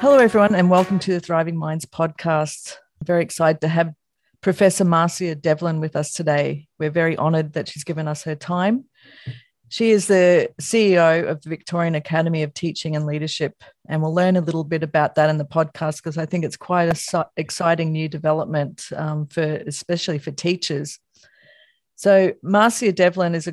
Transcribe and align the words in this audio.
Hello, 0.00 0.16
everyone, 0.16 0.54
and 0.54 0.70
welcome 0.70 0.98
to 1.00 1.12
the 1.12 1.20
Thriving 1.20 1.58
Minds 1.58 1.84
podcast. 1.84 2.78
I'm 3.02 3.06
very 3.06 3.22
excited 3.22 3.60
to 3.60 3.68
have 3.68 3.92
Professor 4.40 4.82
Marcia 4.82 5.34
Devlin 5.34 5.78
with 5.78 5.94
us 5.94 6.14
today. 6.14 6.68
We're 6.78 6.88
very 6.88 7.18
honoured 7.18 7.52
that 7.52 7.68
she's 7.68 7.84
given 7.84 8.08
us 8.08 8.22
her 8.22 8.34
time. 8.34 8.86
She 9.68 9.90
is 9.90 10.06
the 10.06 10.48
CEO 10.58 11.28
of 11.28 11.42
the 11.42 11.50
Victorian 11.50 11.96
Academy 11.96 12.42
of 12.42 12.54
Teaching 12.54 12.96
and 12.96 13.04
Leadership, 13.04 13.62
and 13.90 14.00
we'll 14.00 14.14
learn 14.14 14.38
a 14.38 14.40
little 14.40 14.64
bit 14.64 14.82
about 14.82 15.16
that 15.16 15.28
in 15.28 15.36
the 15.36 15.44
podcast 15.44 15.98
because 15.98 16.16
I 16.16 16.24
think 16.24 16.46
it's 16.46 16.56
quite 16.56 16.88
an 17.12 17.24
exciting 17.36 17.92
new 17.92 18.08
development 18.08 18.86
um, 18.96 19.26
for, 19.26 19.42
especially 19.42 20.16
for 20.16 20.30
teachers. 20.30 20.98
So 22.00 22.32
Marcia 22.42 22.92
Devlin 22.92 23.34
is 23.34 23.46
a, 23.46 23.52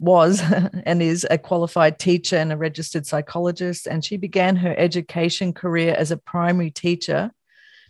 was 0.00 0.42
and 0.84 1.00
is 1.00 1.26
a 1.30 1.38
qualified 1.38 1.98
teacher 1.98 2.36
and 2.36 2.52
a 2.52 2.56
registered 2.58 3.06
psychologist, 3.06 3.86
and 3.86 4.04
she 4.04 4.18
began 4.18 4.54
her 4.56 4.78
education 4.78 5.54
career 5.54 5.94
as 5.96 6.10
a 6.10 6.18
primary 6.18 6.70
teacher 6.70 7.32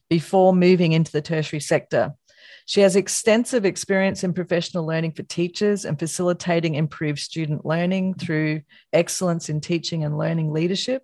before 0.09 0.55
moving 0.55 0.92
into 0.92 1.10
the 1.10 1.20
tertiary 1.20 1.59
sector. 1.59 2.12
She 2.66 2.82
has 2.82 2.95
extensive 2.95 3.65
experience 3.65 4.23
in 4.23 4.32
professional 4.32 4.87
learning 4.87 5.10
for 5.10 5.24
teachers 5.24 5.84
and 5.84 5.98
facilitating 5.98 6.77
improved 6.77 7.18
student 7.18 7.66
learning 7.66 8.15
through 8.15 8.62
excellence 8.93 9.48
in 9.48 9.60
teaching 9.60 10.04
and 10.04 10.16
learning 10.16 10.52
leadership. 10.52 11.02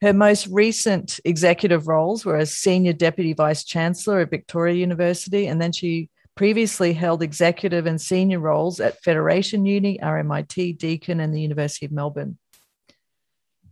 Her 0.00 0.12
most 0.12 0.46
recent 0.46 1.18
executive 1.24 1.88
roles 1.88 2.24
were 2.24 2.36
as 2.36 2.54
Senior 2.54 2.92
Deputy 2.92 3.32
Vice 3.32 3.64
Chancellor 3.64 4.20
at 4.20 4.30
Victoria 4.30 4.76
University, 4.76 5.48
and 5.48 5.60
then 5.60 5.72
she 5.72 6.08
previously 6.36 6.92
held 6.92 7.22
executive 7.22 7.86
and 7.86 8.00
senior 8.00 8.38
roles 8.38 8.78
at 8.78 9.02
Federation 9.02 9.64
Uni, 9.64 9.98
RMIT, 9.98 10.78
Deakin, 10.78 11.18
and 11.18 11.34
the 11.34 11.40
University 11.40 11.86
of 11.86 11.92
Melbourne. 11.92 12.38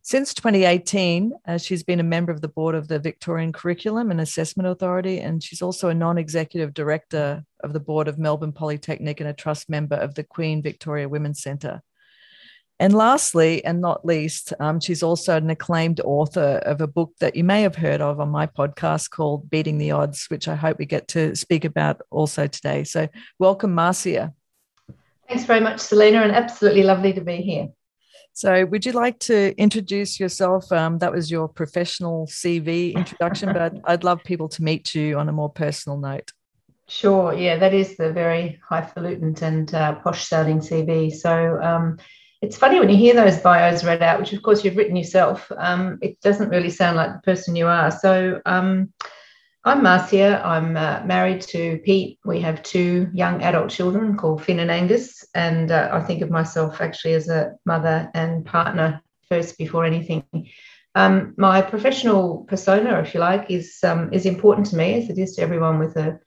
Since 0.03 0.35
2018, 0.35 1.33
uh, 1.47 1.59
she's 1.59 1.83
been 1.83 2.01
a 2.01 2.05
member 2.05 2.33
of 2.33 2.41
the 2.41 2.49
board 2.49 2.75
of 2.75 2.89
the 2.89 2.99
Victorian 2.99 3.53
Curriculum 3.53 4.11
and 4.11 4.21
Assessment 4.21 4.67
Authority, 4.67 5.21
and 5.21 5.43
she's 5.43 5.63
also 5.63 5.89
a 5.89 5.95
non 5.95 6.19
executive 6.19 6.75
director 6.75 7.45
of 7.63 7.73
the 7.73 7.81
board 7.81 8.09
of 8.09 8.19
Melbourne 8.19 8.53
Polytechnic 8.53 9.21
and 9.21 9.29
a 9.29 9.35
trust 9.35 9.71
member 9.71 9.97
of 9.97 10.15
the 10.15 10.25
Queen 10.25 10.63
Victoria 10.63 11.09
Women's 11.09 11.43
Centre. 11.43 11.83
And 12.85 12.93
lastly, 12.93 13.65
and 13.65 13.81
not 13.81 14.05
least, 14.05 14.53
um, 14.61 14.79
she's 14.79 15.03
also 15.03 15.39
an 15.39 15.49
acclaimed 15.49 16.03
author 16.03 16.61
of 16.67 16.83
a 16.83 16.87
book 16.87 17.15
that 17.19 17.35
you 17.35 17.43
may 17.43 17.63
have 17.63 17.77
heard 17.77 18.03
of 18.03 18.21
on 18.21 18.29
my 18.29 18.47
podcast 18.47 19.09
called 19.09 19.49
Beating 19.49 19.79
the 19.79 19.93
Odds, 19.93 20.27
which 20.29 20.49
I 20.49 20.55
hope 20.55 20.79
we 20.79 20.85
get 20.85 21.09
to 21.09 21.35
speak 21.35 21.65
about 21.65 22.03
also 22.11 22.47
today. 22.47 22.85
So, 22.85 23.09
welcome, 23.39 23.75
Marcia. 23.75 24.35
Thanks 25.27 25.47
very 25.47 25.61
much, 25.61 25.81
Selena, 25.81 26.21
and 26.21 26.33
absolutely 26.33 26.83
lovely 26.83 27.15
to 27.15 27.23
be 27.23 27.37
here. 27.37 27.69
So, 28.35 28.67
would 28.67 28.85
you 28.85 28.93
like 28.93 29.19
to 29.21 29.59
introduce 29.59 30.21
yourself? 30.21 30.71
Um, 30.71 30.99
that 30.99 31.11
was 31.11 31.31
your 31.31 31.49
professional 31.49 32.27
CV 32.27 32.95
introduction, 32.95 33.55
but 33.55 33.81
I'd 33.87 34.05
love 34.05 34.23
people 34.25 34.51
to 34.51 34.63
meet 34.63 34.95
you 34.95 35.17
on 35.17 35.31
a 35.31 35.33
more 35.33 35.49
personal 35.49 35.97
note. 35.97 36.33
Sure. 36.87 37.33
Yeah, 37.33 37.57
that 37.57 37.73
is 37.73 37.97
the 37.97 38.13
very 38.13 38.61
highfalutin 38.69 39.43
and 39.43 39.75
uh, 39.75 39.95
posh 40.01 40.27
sounding 40.29 40.59
CV. 40.59 41.11
So, 41.11 41.59
um, 41.63 41.97
it's 42.45 42.59
funny 42.59 42.79
when 42.79 42.91
you 42.91 42.97
hear 42.97 43.15
those 43.15 43.39
bios 43.39 43.85
read 43.85 44.03
out, 44.03 44.21
which 44.21 44.35
of 44.35 44.43
course 44.43 44.65
you've 44.65 44.77
written 44.77 44.97
yourself. 44.97 45.51
Um, 45.57 45.99
it 46.03 46.21
doesn't 46.21 46.51
really 46.51 46.69
sound 46.69 46.97
like 46.97 47.13
the 47.15 47.23
person 47.23 47.57
you 47.57 47.67
are. 47.67 47.91
So, 47.91 48.43
um, 48.45 48.93
I'm 49.65 49.83
Marcia. 49.83 50.43
I'm 50.45 50.77
uh, 50.77 51.03
married 51.07 51.41
to 51.53 51.79
Pete. 51.87 52.19
We 52.23 52.43
have 52.43 52.63
two 52.63 53.09
young 53.15 53.43
adult 53.43 53.71
children 53.71 54.19
called 54.19 54.45
Finn 54.45 54.61
and 54.61 54.71
Angus. 54.71 55.25
And 55.35 55.73
uh, 55.73 55.89
I 55.91 56.01
think 56.01 56.21
of 56.21 56.31
myself 56.31 56.83
actually 56.83 57.15
as 57.15 57.31
a 57.31 57.55
mother 57.65 58.11
and 58.13 58.45
partner 58.45 59.01
first 59.27 59.57
before 59.57 59.87
anything. 59.87 60.27
Um, 60.95 61.33
my 61.39 61.63
professional 61.63 62.45
persona, 62.47 63.01
if 63.01 63.15
you 63.15 63.21
like, 63.21 63.51
is 63.51 63.79
um, 63.83 64.13
is 64.13 64.27
important 64.27 64.67
to 64.67 64.77
me, 64.77 65.03
as 65.03 65.09
it 65.09 65.17
is 65.19 65.35
to 65.37 65.43
everyone 65.43 65.79
with 65.79 65.97
a 65.97 66.21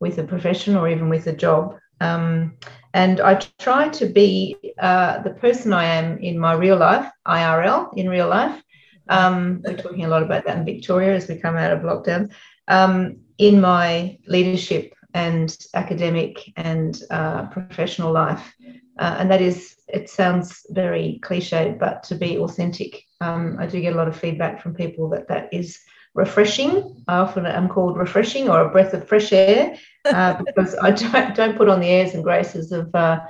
with 0.00 0.18
a 0.18 0.24
profession 0.24 0.74
or 0.74 0.88
even 0.88 1.10
with 1.10 1.26
a 1.26 1.34
job. 1.34 1.76
Um, 2.00 2.56
and 2.94 3.20
I 3.20 3.34
try 3.34 3.88
to 3.88 4.06
be 4.06 4.56
uh, 4.78 5.22
the 5.22 5.30
person 5.30 5.72
I 5.72 5.84
am 5.84 6.18
in 6.18 6.38
my 6.38 6.54
real 6.54 6.76
life, 6.76 7.10
IRL, 7.26 7.96
in 7.96 8.08
real 8.08 8.28
life. 8.28 8.62
Um, 9.08 9.62
we're 9.64 9.76
talking 9.76 10.04
a 10.04 10.08
lot 10.08 10.22
about 10.22 10.44
that 10.46 10.58
in 10.58 10.64
Victoria 10.64 11.14
as 11.14 11.28
we 11.28 11.36
come 11.36 11.56
out 11.56 11.72
of 11.72 11.80
lockdown 11.80 12.30
um, 12.68 13.16
in 13.38 13.60
my 13.60 14.18
leadership 14.26 14.94
and 15.14 15.56
academic 15.74 16.52
and 16.56 17.02
uh, 17.10 17.46
professional 17.46 18.12
life. 18.12 18.54
Uh, 18.98 19.16
and 19.18 19.30
that 19.30 19.40
is, 19.40 19.76
it 19.88 20.10
sounds 20.10 20.66
very 20.70 21.20
cliched, 21.22 21.78
but 21.78 22.02
to 22.04 22.14
be 22.14 22.38
authentic, 22.38 23.04
um, 23.20 23.56
I 23.58 23.66
do 23.66 23.80
get 23.80 23.94
a 23.94 23.96
lot 23.96 24.08
of 24.08 24.16
feedback 24.16 24.62
from 24.62 24.74
people 24.74 25.08
that 25.10 25.28
that 25.28 25.48
is 25.52 25.78
refreshing. 26.18 27.04
I 27.06 27.18
often 27.18 27.46
am 27.46 27.68
called 27.68 27.96
refreshing 27.96 28.50
or 28.50 28.60
a 28.60 28.68
breath 28.68 28.92
of 28.92 29.06
fresh 29.06 29.32
air 29.32 29.78
uh, 30.04 30.42
because 30.46 30.74
I 30.74 30.90
don't, 30.90 31.34
don't 31.34 31.56
put 31.56 31.68
on 31.68 31.80
the 31.80 31.86
airs 31.86 32.12
and 32.12 32.24
graces 32.24 32.72
of, 32.72 32.92
uh, 32.94 33.20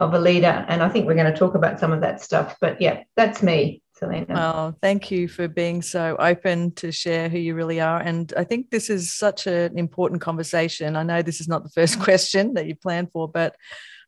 of 0.00 0.14
a 0.14 0.18
leader. 0.18 0.64
And 0.66 0.82
I 0.82 0.88
think 0.88 1.06
we're 1.06 1.14
going 1.14 1.32
to 1.32 1.38
talk 1.38 1.54
about 1.54 1.78
some 1.78 1.92
of 1.92 2.00
that 2.00 2.22
stuff. 2.22 2.56
But 2.60 2.80
yeah, 2.80 3.02
that's 3.16 3.42
me. 3.42 3.82
Selena. 3.98 4.26
Oh, 4.30 4.74
thank 4.80 5.10
you 5.10 5.26
for 5.26 5.48
being 5.48 5.82
so 5.82 6.16
open 6.20 6.70
to 6.76 6.92
share 6.92 7.28
who 7.28 7.38
you 7.38 7.54
really 7.54 7.80
are. 7.80 8.00
And 8.00 8.32
I 8.36 8.44
think 8.44 8.70
this 8.70 8.90
is 8.90 9.12
such 9.12 9.48
an 9.48 9.76
important 9.76 10.20
conversation. 10.20 10.96
I 10.96 11.02
know 11.02 11.20
this 11.20 11.40
is 11.40 11.48
not 11.48 11.64
the 11.64 11.70
first 11.70 12.00
question 12.06 12.54
that 12.54 12.66
you 12.66 12.76
planned 12.76 13.10
for, 13.12 13.28
but 13.28 13.56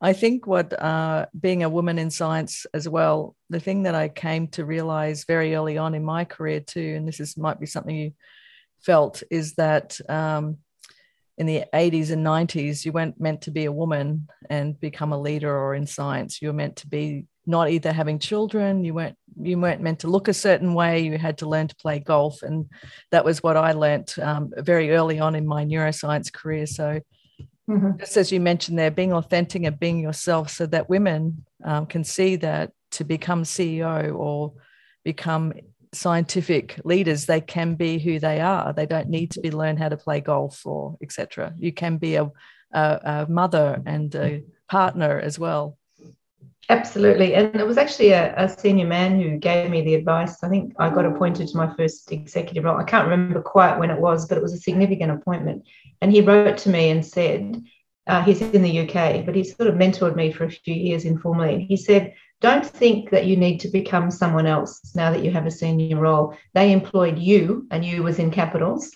I 0.00 0.14
think 0.14 0.46
what 0.46 0.72
uh, 0.80 1.26
being 1.38 1.62
a 1.62 1.68
woman 1.68 1.98
in 1.98 2.10
science 2.10 2.66
as 2.72 2.88
well, 2.88 3.36
the 3.50 3.60
thing 3.60 3.82
that 3.82 3.94
I 3.94 4.08
came 4.08 4.48
to 4.48 4.64
realize 4.64 5.24
very 5.24 5.54
early 5.54 5.76
on 5.76 5.94
in 5.94 6.04
my 6.04 6.24
career 6.24 6.60
too, 6.60 6.94
and 6.96 7.06
this 7.06 7.20
is 7.20 7.36
might 7.36 7.60
be 7.60 7.66
something 7.66 7.94
you 7.94 8.12
felt, 8.80 9.22
is 9.30 9.54
that 9.54 10.00
um, 10.08 10.56
in 11.36 11.46
the 11.46 11.64
80s 11.74 12.10
and 12.10 12.24
90s, 12.24 12.84
you 12.84 12.92
weren't 12.92 13.20
meant 13.20 13.42
to 13.42 13.50
be 13.50 13.66
a 13.66 13.72
woman 13.72 14.28
and 14.48 14.80
become 14.80 15.12
a 15.12 15.20
leader 15.20 15.54
or 15.54 15.74
in 15.74 15.86
science. 15.86 16.40
You 16.40 16.48
were 16.48 16.54
meant 16.54 16.76
to 16.76 16.86
be 16.86 17.26
not 17.46 17.70
either 17.70 17.92
having 17.92 18.18
children 18.18 18.84
you 18.84 18.94
weren't 18.94 19.16
you 19.40 19.58
weren't 19.58 19.80
meant 19.80 19.98
to 19.98 20.08
look 20.08 20.28
a 20.28 20.34
certain 20.34 20.74
way 20.74 21.00
you 21.00 21.16
had 21.18 21.38
to 21.38 21.48
learn 21.48 21.66
to 21.66 21.76
play 21.76 21.98
golf 21.98 22.42
and 22.42 22.66
that 23.10 23.24
was 23.24 23.42
what 23.42 23.56
i 23.56 23.72
learnt 23.72 24.18
um, 24.18 24.52
very 24.58 24.92
early 24.92 25.18
on 25.18 25.34
in 25.34 25.46
my 25.46 25.64
neuroscience 25.64 26.32
career 26.32 26.66
so 26.66 27.00
mm-hmm. 27.70 27.98
just 27.98 28.16
as 28.16 28.32
you 28.32 28.40
mentioned 28.40 28.78
there 28.78 28.90
being 28.90 29.12
authentic 29.12 29.62
and 29.62 29.78
being 29.78 30.00
yourself 30.00 30.50
so 30.50 30.66
that 30.66 30.88
women 30.88 31.44
um, 31.64 31.86
can 31.86 32.04
see 32.04 32.36
that 32.36 32.72
to 32.90 33.04
become 33.04 33.44
ceo 33.44 34.14
or 34.14 34.52
become 35.04 35.52
scientific 35.92 36.80
leaders 36.84 37.26
they 37.26 37.40
can 37.40 37.74
be 37.74 37.98
who 37.98 38.18
they 38.18 38.40
are 38.40 38.72
they 38.72 38.86
don't 38.86 39.08
need 39.08 39.30
to 39.30 39.40
be 39.40 39.50
learn 39.50 39.76
how 39.76 39.88
to 39.88 39.96
play 39.96 40.20
golf 40.20 40.66
or 40.66 40.96
etc 41.02 41.52
you 41.58 41.72
can 41.72 41.96
be 41.96 42.16
a, 42.16 42.30
a, 42.72 43.00
a 43.02 43.26
mother 43.28 43.82
and 43.86 44.14
a 44.14 44.42
partner 44.68 45.18
as 45.18 45.38
well 45.38 45.78
Absolutely. 46.70 47.34
And 47.34 47.56
it 47.56 47.66
was 47.66 47.76
actually 47.76 48.10
a, 48.10 48.32
a, 48.36 48.48
senior 48.48 48.86
man 48.86 49.20
who 49.20 49.36
gave 49.38 49.68
me 49.70 49.82
the 49.82 49.94
advice. 49.94 50.44
I 50.44 50.48
think 50.48 50.72
I 50.78 50.88
got 50.88 51.04
appointed 51.04 51.48
to 51.48 51.56
my 51.56 51.74
first 51.74 52.12
executive 52.12 52.62
role. 52.62 52.78
I 52.78 52.84
can't 52.84 53.08
remember 53.08 53.42
quite 53.42 53.76
when 53.76 53.90
it 53.90 54.00
was, 54.00 54.28
but 54.28 54.38
it 54.38 54.42
was 54.42 54.54
a 54.54 54.58
significant 54.58 55.10
appointment. 55.10 55.64
And 56.00 56.10
he 56.12 56.20
wrote 56.20 56.58
to 56.58 56.70
me 56.70 56.90
and 56.90 57.04
said, 57.04 57.62
uh, 58.06 58.22
he's 58.22 58.42
in 58.42 58.62
the 58.62 58.80
UK, 58.80 59.24
but 59.24 59.34
he 59.34 59.44
sort 59.44 59.68
of 59.68 59.74
mentored 59.74 60.16
me 60.16 60.32
for 60.32 60.44
a 60.44 60.50
few 60.50 60.74
years 60.74 61.04
informally. 61.04 61.54
And 61.54 61.62
He 61.62 61.76
said, 61.76 62.14
don't 62.40 62.66
think 62.66 63.10
that 63.10 63.26
you 63.26 63.36
need 63.36 63.58
to 63.60 63.68
become 63.68 64.10
someone 64.10 64.46
else 64.46 64.94
now 64.94 65.12
that 65.12 65.22
you 65.22 65.30
have 65.30 65.46
a 65.46 65.50
senior 65.50 65.98
role. 65.98 66.34
They 66.54 66.72
employed 66.72 67.18
you, 67.18 67.66
and 67.70 67.84
you 67.84 68.02
was 68.02 68.18
in 68.18 68.30
capitals, 68.30 68.90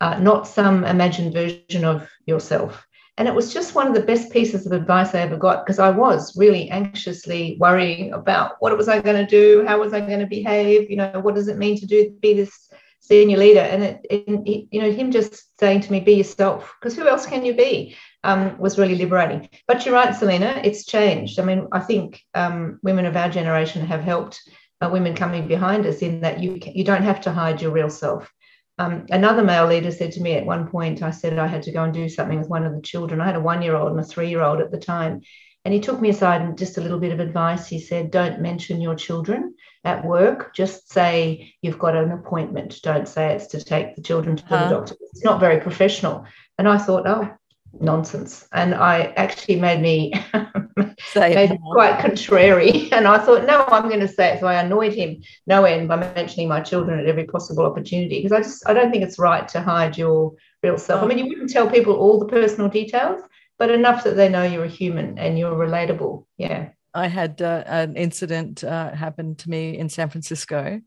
uh, 0.00 0.18
not 0.18 0.48
some 0.48 0.84
imagined 0.84 1.34
version 1.34 1.84
of 1.84 2.08
yourself. 2.26 2.86
And 3.18 3.28
it 3.28 3.34
was 3.34 3.52
just 3.52 3.74
one 3.74 3.86
of 3.86 3.94
the 3.94 4.02
best 4.02 4.30
pieces 4.30 4.66
of 4.66 4.72
advice 4.72 5.14
I 5.14 5.20
ever 5.20 5.38
got 5.38 5.64
because 5.64 5.78
I 5.78 5.90
was 5.90 6.36
really 6.36 6.68
anxiously 6.68 7.56
worrying 7.58 8.12
about 8.12 8.56
what 8.58 8.76
was 8.76 8.88
I 8.88 9.00
going 9.00 9.24
to 9.24 9.30
do, 9.30 9.64
how 9.66 9.80
was 9.80 9.94
I 9.94 10.00
going 10.00 10.20
to 10.20 10.26
behave, 10.26 10.90
you 10.90 10.96
know, 10.96 11.20
what 11.22 11.34
does 11.34 11.48
it 11.48 11.56
mean 11.56 11.78
to 11.78 11.86
do 11.86 12.10
be 12.20 12.34
this 12.34 12.65
senior 13.00 13.38
leader? 13.38 13.60
And 13.60 13.82
it, 13.82 14.06
it 14.10 14.68
you 14.70 14.80
know, 14.80 14.90
him 14.90 15.10
just 15.10 15.58
saying 15.58 15.82
to 15.82 15.92
me, 15.92 16.00
"Be 16.00 16.14
yourself," 16.14 16.74
because 16.80 16.96
who 16.96 17.08
else 17.08 17.26
can 17.26 17.44
you 17.44 17.54
be? 17.54 17.96
Um, 18.24 18.58
was 18.58 18.78
really 18.78 18.96
liberating. 18.96 19.48
But 19.68 19.84
you're 19.84 19.94
right, 19.94 20.14
Selena, 20.14 20.60
it's 20.64 20.84
changed. 20.84 21.38
I 21.38 21.44
mean, 21.44 21.68
I 21.72 21.80
think 21.80 22.22
um, 22.34 22.80
women 22.82 23.06
of 23.06 23.16
our 23.16 23.28
generation 23.28 23.86
have 23.86 24.02
helped 24.02 24.40
uh, 24.80 24.88
women 24.92 25.14
coming 25.14 25.46
behind 25.46 25.86
us 25.86 26.00
in 26.00 26.20
that 26.22 26.40
you 26.42 26.58
you 26.74 26.84
don't 26.84 27.04
have 27.04 27.20
to 27.22 27.32
hide 27.32 27.62
your 27.62 27.70
real 27.70 27.90
self. 27.90 28.32
Um, 28.78 29.06
another 29.10 29.42
male 29.42 29.66
leader 29.66 29.90
said 29.90 30.12
to 30.12 30.20
me 30.20 30.32
at 30.32 30.44
one 30.44 30.68
point, 30.68 31.02
I 31.02 31.10
said 31.10 31.38
I 31.38 31.46
had 31.46 31.62
to 31.62 31.72
go 31.72 31.84
and 31.84 31.94
do 31.94 32.08
something 32.08 32.38
with 32.38 32.50
one 32.50 32.66
of 32.66 32.74
the 32.74 32.82
children. 32.82 33.20
I 33.20 33.26
had 33.26 33.36
a 33.36 33.40
one 33.40 33.62
year 33.62 33.74
old 33.74 33.92
and 33.92 34.00
a 34.00 34.04
three 34.04 34.28
year 34.28 34.42
old 34.42 34.60
at 34.60 34.70
the 34.70 34.78
time. 34.78 35.22
And 35.66 35.74
he 35.74 35.80
took 35.80 36.00
me 36.00 36.10
aside 36.10 36.42
and 36.42 36.56
just 36.56 36.78
a 36.78 36.80
little 36.80 37.00
bit 37.00 37.10
of 37.10 37.18
advice. 37.18 37.66
He 37.66 37.80
said, 37.80 38.12
Don't 38.12 38.40
mention 38.40 38.80
your 38.80 38.94
children 38.94 39.56
at 39.82 40.04
work. 40.04 40.54
Just 40.54 40.92
say 40.92 41.54
you've 41.60 41.80
got 41.80 41.96
an 41.96 42.12
appointment. 42.12 42.78
Don't 42.84 43.08
say 43.08 43.34
it's 43.34 43.48
to 43.48 43.60
take 43.60 43.96
the 43.96 44.00
children 44.00 44.36
to 44.36 44.44
huh. 44.44 44.68
the 44.68 44.74
doctor. 44.76 44.94
It's 45.10 45.24
not 45.24 45.40
very 45.40 45.60
professional. 45.60 46.24
And 46.56 46.68
I 46.68 46.78
thought, 46.78 47.08
Oh, 47.08 47.36
nonsense. 47.80 48.46
And 48.52 48.76
I 48.76 49.12
actually 49.16 49.58
made 49.58 49.80
me 49.82 50.12
maybe 51.16 51.58
quite 51.72 51.98
contrary. 51.98 52.88
And 52.92 53.08
I 53.08 53.18
thought, 53.18 53.44
no, 53.44 53.64
I'm 53.66 53.88
going 53.88 54.06
to 54.06 54.08
say 54.08 54.34
it. 54.34 54.40
So 54.40 54.46
I 54.46 54.62
annoyed 54.62 54.94
him 54.94 55.20
no 55.48 55.64
end 55.64 55.88
by 55.88 55.96
mentioning 55.96 56.46
my 56.46 56.60
children 56.60 57.00
at 57.00 57.06
every 57.06 57.24
possible 57.24 57.66
opportunity 57.66 58.22
because 58.22 58.30
I 58.30 58.40
just 58.40 58.68
I 58.68 58.72
don't 58.72 58.92
think 58.92 59.02
it's 59.02 59.18
right 59.18 59.48
to 59.48 59.60
hide 59.60 59.98
your 59.98 60.34
real 60.62 60.78
self. 60.78 61.02
I 61.02 61.06
mean, 61.08 61.18
you 61.18 61.26
wouldn't 61.26 61.50
tell 61.50 61.68
people 61.68 61.94
all 61.94 62.20
the 62.20 62.26
personal 62.26 62.68
details, 62.68 63.20
but 63.58 63.70
enough 63.70 64.04
that 64.04 64.16
they 64.16 64.28
know 64.28 64.42
you're 64.42 64.64
a 64.64 64.68
human 64.68 65.18
and 65.18 65.38
you're 65.38 65.52
relatable. 65.52 66.26
Yeah. 66.36 66.70
I 66.94 67.08
had 67.08 67.42
uh, 67.42 67.62
an 67.66 67.96
incident 67.96 68.64
uh, 68.64 68.92
happen 68.94 69.34
to 69.36 69.50
me 69.50 69.78
in 69.78 69.88
San 69.88 70.08
Francisco 70.08 70.80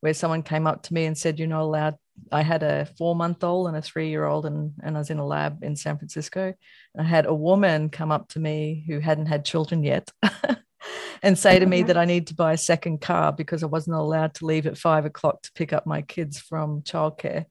where 0.00 0.12
someone 0.12 0.42
came 0.42 0.66
up 0.66 0.82
to 0.82 0.92
me 0.92 1.06
and 1.06 1.16
said, 1.16 1.38
You're 1.38 1.48
not 1.48 1.62
allowed. 1.62 1.96
I 2.30 2.42
had 2.42 2.62
a 2.62 2.86
four 2.98 3.16
month 3.16 3.42
old 3.42 3.68
and 3.68 3.76
a 3.76 3.82
three 3.82 4.10
year 4.10 4.26
old, 4.26 4.44
and, 4.44 4.74
and 4.82 4.96
I 4.96 5.00
was 5.00 5.08
in 5.08 5.18
a 5.18 5.26
lab 5.26 5.64
in 5.64 5.76
San 5.76 5.96
Francisco. 5.96 6.52
I 6.98 7.02
had 7.02 7.24
a 7.24 7.34
woman 7.34 7.88
come 7.88 8.12
up 8.12 8.28
to 8.30 8.40
me 8.40 8.84
who 8.86 9.00
hadn't 9.00 9.26
had 9.26 9.46
children 9.46 9.82
yet 9.82 10.10
and 11.22 11.38
say 11.38 11.58
to 11.58 11.64
me 11.64 11.82
that 11.84 11.96
I 11.96 12.04
need 12.04 12.26
to 12.26 12.34
buy 12.34 12.52
a 12.52 12.58
second 12.58 13.00
car 13.00 13.32
because 13.32 13.62
I 13.62 13.66
wasn't 13.66 13.96
allowed 13.96 14.34
to 14.34 14.46
leave 14.46 14.66
at 14.66 14.76
five 14.76 15.06
o'clock 15.06 15.40
to 15.42 15.52
pick 15.54 15.72
up 15.72 15.86
my 15.86 16.02
kids 16.02 16.38
from 16.38 16.82
childcare. 16.82 17.46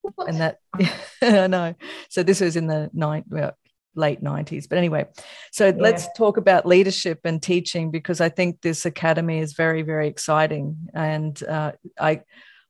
What? 0.00 0.28
And 0.28 0.40
that, 0.40 0.60
I 1.22 1.46
know. 1.46 1.74
So 2.08 2.22
this 2.22 2.40
was 2.40 2.56
in 2.56 2.66
the 2.66 2.90
night, 2.94 3.24
well, 3.28 3.52
late 4.00 4.22
90s. 4.22 4.68
But 4.68 4.78
anyway, 4.78 5.06
so 5.52 5.66
yeah. 5.66 5.74
let's 5.76 6.08
talk 6.16 6.36
about 6.36 6.66
leadership 6.66 7.20
and 7.24 7.40
teaching 7.40 7.90
because 7.90 8.20
I 8.20 8.28
think 8.28 8.60
this 8.60 8.86
academy 8.86 9.38
is 9.38 9.52
very, 9.52 9.82
very 9.82 10.08
exciting. 10.08 10.88
And 10.94 11.40
uh, 11.44 11.72
I, 11.98 12.22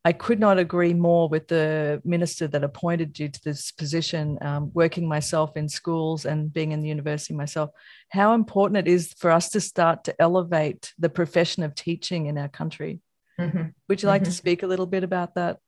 I 0.04 0.12
could 0.12 0.40
not 0.40 0.58
agree 0.58 0.94
more 0.94 1.28
with 1.28 1.48
the 1.48 2.00
minister 2.04 2.48
that 2.48 2.64
appointed 2.64 3.18
you 3.18 3.28
to 3.28 3.40
this 3.44 3.70
position, 3.70 4.38
um, 4.40 4.70
working 4.72 5.06
myself 5.06 5.56
in 5.56 5.68
schools 5.68 6.24
and 6.24 6.52
being 6.52 6.72
in 6.72 6.80
the 6.80 6.88
university 6.88 7.34
myself, 7.34 7.70
how 8.08 8.32
important 8.32 8.78
it 8.78 8.90
is 8.90 9.12
for 9.18 9.30
us 9.30 9.50
to 9.50 9.60
start 9.60 10.04
to 10.04 10.20
elevate 10.20 10.94
the 10.98 11.10
profession 11.10 11.62
of 11.62 11.74
teaching 11.74 12.26
in 12.26 12.38
our 12.38 12.48
country. 12.48 13.00
Mm-hmm. 13.38 13.68
Would 13.88 14.02
you 14.02 14.08
like 14.08 14.22
mm-hmm. 14.22 14.30
to 14.30 14.36
speak 14.36 14.62
a 14.62 14.66
little 14.66 14.86
bit 14.86 15.04
about 15.04 15.34
that? 15.34 15.58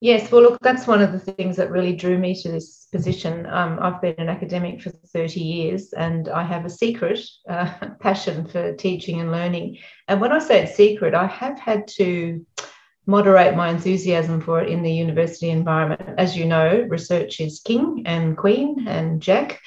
Yes, 0.00 0.30
well, 0.30 0.42
look, 0.42 0.60
that's 0.60 0.86
one 0.86 1.00
of 1.00 1.12
the 1.12 1.18
things 1.18 1.56
that 1.56 1.70
really 1.70 1.94
drew 1.94 2.18
me 2.18 2.34
to 2.42 2.50
this 2.50 2.86
position. 2.92 3.46
Um, 3.46 3.78
I've 3.80 4.02
been 4.02 4.16
an 4.18 4.28
academic 4.28 4.82
for 4.82 4.90
30 4.90 5.40
years 5.40 5.92
and 5.94 6.28
I 6.28 6.42
have 6.42 6.64
a 6.64 6.70
secret 6.70 7.20
uh, 7.48 7.72
passion 8.00 8.46
for 8.46 8.74
teaching 8.74 9.20
and 9.20 9.32
learning. 9.32 9.78
And 10.08 10.20
when 10.20 10.32
I 10.32 10.40
say 10.40 10.62
it's 10.62 10.76
secret, 10.76 11.14
I 11.14 11.26
have 11.26 11.58
had 11.58 11.88
to 11.96 12.44
moderate 13.06 13.56
my 13.56 13.70
enthusiasm 13.70 14.40
for 14.40 14.62
it 14.62 14.68
in 14.68 14.82
the 14.82 14.92
university 14.92 15.50
environment. 15.50 16.02
As 16.18 16.36
you 16.36 16.44
know, 16.46 16.86
research 16.88 17.40
is 17.40 17.60
king 17.60 18.02
and 18.06 18.36
queen 18.36 18.86
and 18.88 19.20
jack. 19.22 19.60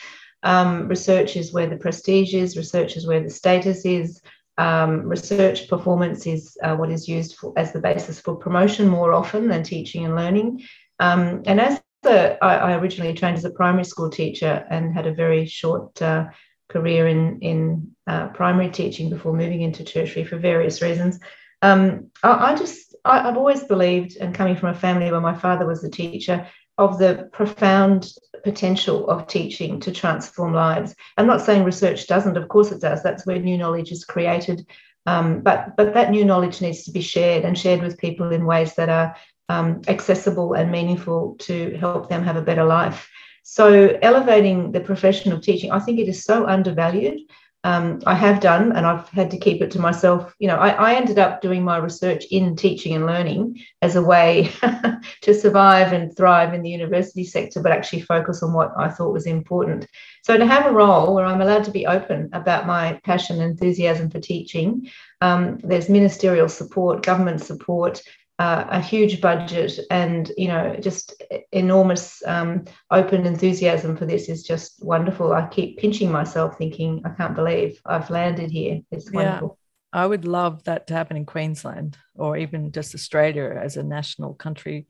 Um, 0.44 0.88
research 0.88 1.36
is 1.36 1.54
where 1.54 1.68
the 1.68 1.78
prestige 1.78 2.34
is, 2.34 2.58
research 2.58 2.96
is 2.96 3.08
where 3.08 3.22
the 3.22 3.30
status 3.30 3.86
is. 3.86 4.22
Um, 4.58 5.04
research 5.04 5.68
performance 5.70 6.26
is 6.26 6.58
uh, 6.64 6.76
what 6.76 6.90
is 6.90 7.08
used 7.08 7.36
for, 7.36 7.54
as 7.58 7.74
the 7.74 7.80
basis 7.80 8.20
for 8.20 8.36
promotion 8.36 8.88
more 8.88 9.14
often 9.14 9.48
than 9.48 9.64
teaching 9.64 10.06
and 10.06 10.16
learning. 10.16 10.64
Um, 11.00 11.44
and 11.46 11.62
as 11.62 11.80
the, 12.02 12.44
I, 12.44 12.56
I, 12.56 12.78
originally 12.78 13.14
trained 13.14 13.38
as 13.38 13.46
a 13.46 13.52
primary 13.52 13.84
school 13.84 14.10
teacher 14.10 14.66
and 14.70 14.94
had 14.94 15.06
a 15.06 15.14
very 15.14 15.46
short 15.46 16.02
uh, 16.02 16.26
career 16.70 17.08
in, 17.08 17.40
in 17.42 17.92
uh, 18.08 18.28
primary 18.30 18.70
teaching 18.70 19.10
before 19.10 19.34
moving 19.34 19.62
into 19.62 19.84
tertiary 19.84 20.26
for 20.26 20.38
various 20.38 20.82
reasons. 20.82 21.20
Um, 21.62 22.12
I, 22.24 22.52
I, 22.52 22.56
just, 22.56 22.96
I, 23.06 23.22
have 23.24 23.38
always 23.38 23.64
believed, 23.64 24.18
and 24.18 24.34
coming 24.34 24.56
from 24.56 24.70
a 24.70 24.80
family 24.80 25.12
where 25.12 25.22
my 25.22 25.36
father 25.36 25.66
was 25.66 25.84
a 25.84 25.90
teacher, 25.90 26.48
of 26.78 27.00
the 27.00 27.30
profound 27.32 28.14
potential 28.44 29.08
of 29.10 29.28
teaching 29.28 29.80
to 29.80 29.92
transform 29.92 30.54
lives. 30.54 30.96
I'm 31.18 31.28
not 31.28 31.42
saying 31.42 31.64
research 31.64 32.08
doesn't, 32.08 32.38
of 32.38 32.48
course 32.50 32.72
it 32.72 32.82
does. 32.82 33.02
That's 33.04 33.26
where 33.26 33.40
new 33.40 33.58
knowledge 33.58 33.92
is 33.92 34.06
created. 34.06 34.66
Um, 35.06 35.42
but, 35.42 35.76
but 35.78 35.94
that 35.94 36.12
new 36.12 36.26
knowledge 36.26 36.62
needs 36.62 36.84
to 36.84 36.92
be 36.92 37.02
shared 37.02 37.46
and 37.46 37.58
shared 37.58 37.82
with 37.82 37.98
people 37.98 38.32
in 38.32 38.46
ways 38.46 38.76
that 38.76 38.90
are 38.90 39.16
um, 39.50 39.82
accessible 39.88 40.54
and 40.54 40.72
meaningful 40.72 41.36
to 41.40 41.78
help 41.78 42.10
them 42.10 42.24
have 42.24 42.36
a 42.36 42.42
better 42.42 42.66
life. 42.66 43.10
So, 43.44 43.98
elevating 44.02 44.74
the 44.74 44.82
profession 44.82 45.32
of 45.32 45.42
teaching, 45.42 45.72
I 45.72 45.80
think 45.80 46.00
it 46.00 46.10
is 46.10 46.26
so 46.26 46.46
undervalued 46.46 47.22
um, 47.64 48.02
I 48.06 48.14
have 48.14 48.40
done, 48.40 48.72
and 48.72 48.86
I've 48.86 49.10
had 49.10 49.32
to 49.32 49.38
keep 49.38 49.62
it 49.62 49.72
to 49.72 49.80
myself. 49.80 50.34
You 50.40 50.48
know, 50.48 50.56
I, 50.56 50.70
I 50.70 50.94
ended 50.96 51.20
up 51.20 51.42
doing 51.42 51.64
my 51.64 51.78
research 51.78 52.26
in 52.32 52.56
teaching 52.56 52.96
and 52.96 53.06
learning 53.06 53.60
as 53.82 53.96
a 53.96 54.02
way 54.02 54.52
to 55.22 55.34
survive 55.34 55.92
and 55.92 56.16
thrive 56.16 56.54
in 56.54 56.62
the 56.62 56.70
university 56.70 57.24
sector, 57.24 57.62
but 57.62 57.72
actually 57.72 58.02
focus 58.02 58.44
on 58.44 58.54
what 58.54 58.72
I 58.78 58.90
thought 58.90 59.12
was 59.12 59.26
important. 59.26 59.88
So, 60.24 60.38
to 60.38 60.46
have 60.46 60.66
a 60.66 60.72
role 60.72 61.14
where 61.14 61.26
I'm 61.26 61.42
allowed 61.42 61.64
to 61.66 61.72
be 61.72 61.88
open 61.88 62.30
about 62.32 62.68
my 62.68 63.00
passion 63.04 63.42
and 63.42 63.52
enthusiasm 63.52 64.12
for 64.12 64.20
teaching, 64.20 64.90
um, 65.22 65.58
there's 65.64 65.90
ministerial 65.90 66.50
support, 66.50 67.04
government 67.04 67.42
support, 67.42 68.02
uh, 68.40 68.66
a 68.70 68.80
huge 68.80 69.20
budget 69.20 69.80
and 69.90 70.32
you 70.38 70.48
know 70.48 70.76
just 70.80 71.24
enormous 71.52 72.22
um, 72.26 72.66
open 72.92 73.26
enthusiasm 73.26 73.98
for 73.98 74.06
this 74.06 74.30
is 74.30 74.44
just 74.44 74.84
wonderful. 74.84 75.34
I 75.34 75.48
keep 75.48 75.78
pinching 75.78 76.12
myself 76.12 76.58
thinking 76.58 77.02
i 77.06 77.10
can't 77.10 77.36
believe 77.36 77.80
i've 77.86 78.10
landed 78.10 78.52
here. 78.52 78.82
It's 78.92 79.12
wonderful. 79.12 79.58
Yeah, 79.94 80.02
i 80.02 80.06
would 80.06 80.26
love 80.26 80.64
that 80.66 80.88
to 80.88 80.94
happen 80.94 81.18
in 81.18 81.26
queensland 81.26 81.98
or 82.16 82.38
even 82.38 82.72
just 82.72 82.94
australia 82.94 83.60
as 83.62 83.78
a 83.78 83.84
national 83.84 84.34
country 84.34 84.86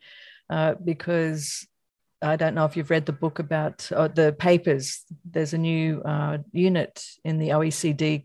uh, 0.50 0.74
because 0.84 1.68
I 2.22 2.36
don't 2.36 2.56
know 2.56 2.66
if 2.66 2.76
you've 2.76 2.90
read 2.90 3.06
the 3.06 3.12
book 3.12 3.38
about 3.38 3.92
uh, 3.92 4.08
the 4.08 4.36
papers. 4.38 5.04
There's 5.24 5.54
a 5.54 5.58
new 5.58 6.02
uh, 6.02 6.40
unit 6.52 7.04
in 7.24 7.38
the 7.38 7.50
OECD 7.50 8.24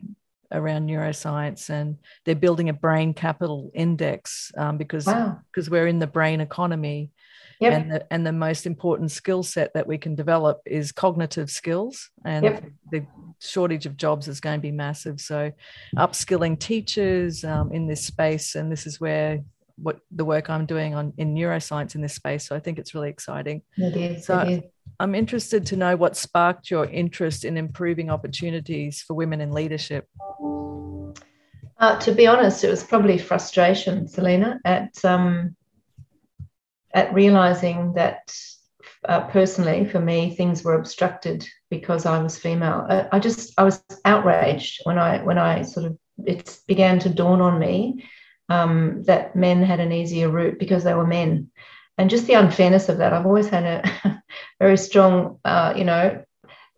around 0.53 0.89
neuroscience 0.89 1.71
and 1.71 1.97
they're 2.25 2.35
building 2.35 2.69
a 2.69 2.73
brain 2.73 3.15
capital 3.15 3.71
index 3.75 4.53
um, 4.57 4.79
because 4.79 5.07
wow. 5.07 5.39
because 5.51 5.71
we're 5.71 5.87
in 5.87 5.99
the 5.99 6.07
brain 6.07 6.41
economy 6.41 7.11
yep. 7.61 7.73
and 7.73 7.93
the, 7.93 8.13
and 8.13 8.27
the 8.27 8.33
most 8.33 8.67
important 8.67 9.11
skill 9.11 9.43
set 9.43 9.73
that 9.75 9.87
we 9.87 9.99
can 9.99 10.15
develop 10.15 10.61
is 10.67 10.93
cognitive 10.93 11.51
skills 11.51 12.11
and 12.25 12.45
yep. 12.45 12.65
the 12.91 13.07
shortage 13.41 13.87
of 13.87 13.97
jobs 13.97 14.29
is 14.29 14.41
going 14.41 14.59
to 14.59 14.63
be 14.63 14.71
massive 14.71 15.21
so 15.21 15.51
upskilling 15.97 16.59
teachers 16.59 17.45
um, 17.45 17.73
in 17.73 17.87
this 17.87 18.05
space 18.05 18.55
and 18.55 18.71
this 18.71 18.87
is 18.87 19.01
where 19.01 19.41
what 19.77 19.99
the 20.11 20.25
work 20.25 20.49
I'm 20.49 20.67
doing 20.67 20.95
on 20.95 21.13
in 21.17 21.35
neuroscience 21.35 21.95
in 21.95 22.01
this 22.01 22.15
space. 22.15 22.47
So 22.47 22.55
I 22.55 22.61
think 22.61 22.79
it's 22.79 22.95
really 22.95 23.09
exciting. 23.09 23.63
It 23.77 23.97
is. 23.97 24.27
So 24.27 24.39
it 24.41 24.51
is. 24.51 24.63
I'm 25.03 25.17
interested 25.17 25.67
to 25.67 25.77
know 25.77 25.97
what 25.97 26.17
sparked 26.17 26.71
your 26.71 26.85
interest 26.85 27.45
in 27.45 27.57
improving 27.57 28.09
opportunities 28.09 29.03
for 29.03 29.15
women 29.15 29.41
in 29.41 29.51
leadership. 29.51 30.07
Uh, 31.81 31.99
to 31.99 32.13
be 32.13 32.29
honest, 32.29 32.63
it 32.63 32.71
was 32.71 32.85
probably 32.85 33.19
frustration, 33.19 34.07
Selena, 34.07 34.61
at 34.65 35.05
um, 35.05 35.57
at 36.95 37.13
realizing 37.13 37.95
that 37.95 38.33
uh, 39.09 39.23
personally, 39.23 39.87
for 39.87 39.99
me, 39.99 40.37
things 40.37 40.63
were 40.63 40.75
obstructed 40.75 41.49
because 41.69 42.07
I 42.07 42.23
was 42.23 42.39
female. 42.39 42.87
I, 42.89 43.09
I, 43.11 43.19
just 43.19 43.55
I 43.59 43.65
was 43.65 43.83
outraged 44.05 44.83
when 44.85 44.99
I 44.99 45.21
when 45.25 45.37
I 45.37 45.63
sort 45.63 45.87
of 45.87 45.99
it 46.25 46.61
began 46.69 47.01
to 47.01 47.09
dawn 47.09 47.41
on 47.41 47.59
me 47.59 48.05
um, 48.49 49.03
that 49.07 49.35
men 49.35 49.65
had 49.65 49.81
an 49.81 49.91
easier 49.91 50.29
route 50.29 50.61
because 50.61 50.85
they 50.85 50.95
were 50.95 51.09
men, 51.09 51.51
and 51.99 52.09
just 52.09 52.29
the 52.29 52.35
unfairness 52.35 52.89
of 52.89 52.99
that. 52.99 53.13
I've 53.13 53.27
always 53.27 53.49
had 53.49 53.65
a 53.65 54.22
very 54.59 54.77
strong, 54.77 55.39
uh, 55.45 55.75
you 55.77 55.85
know, 55.85 56.25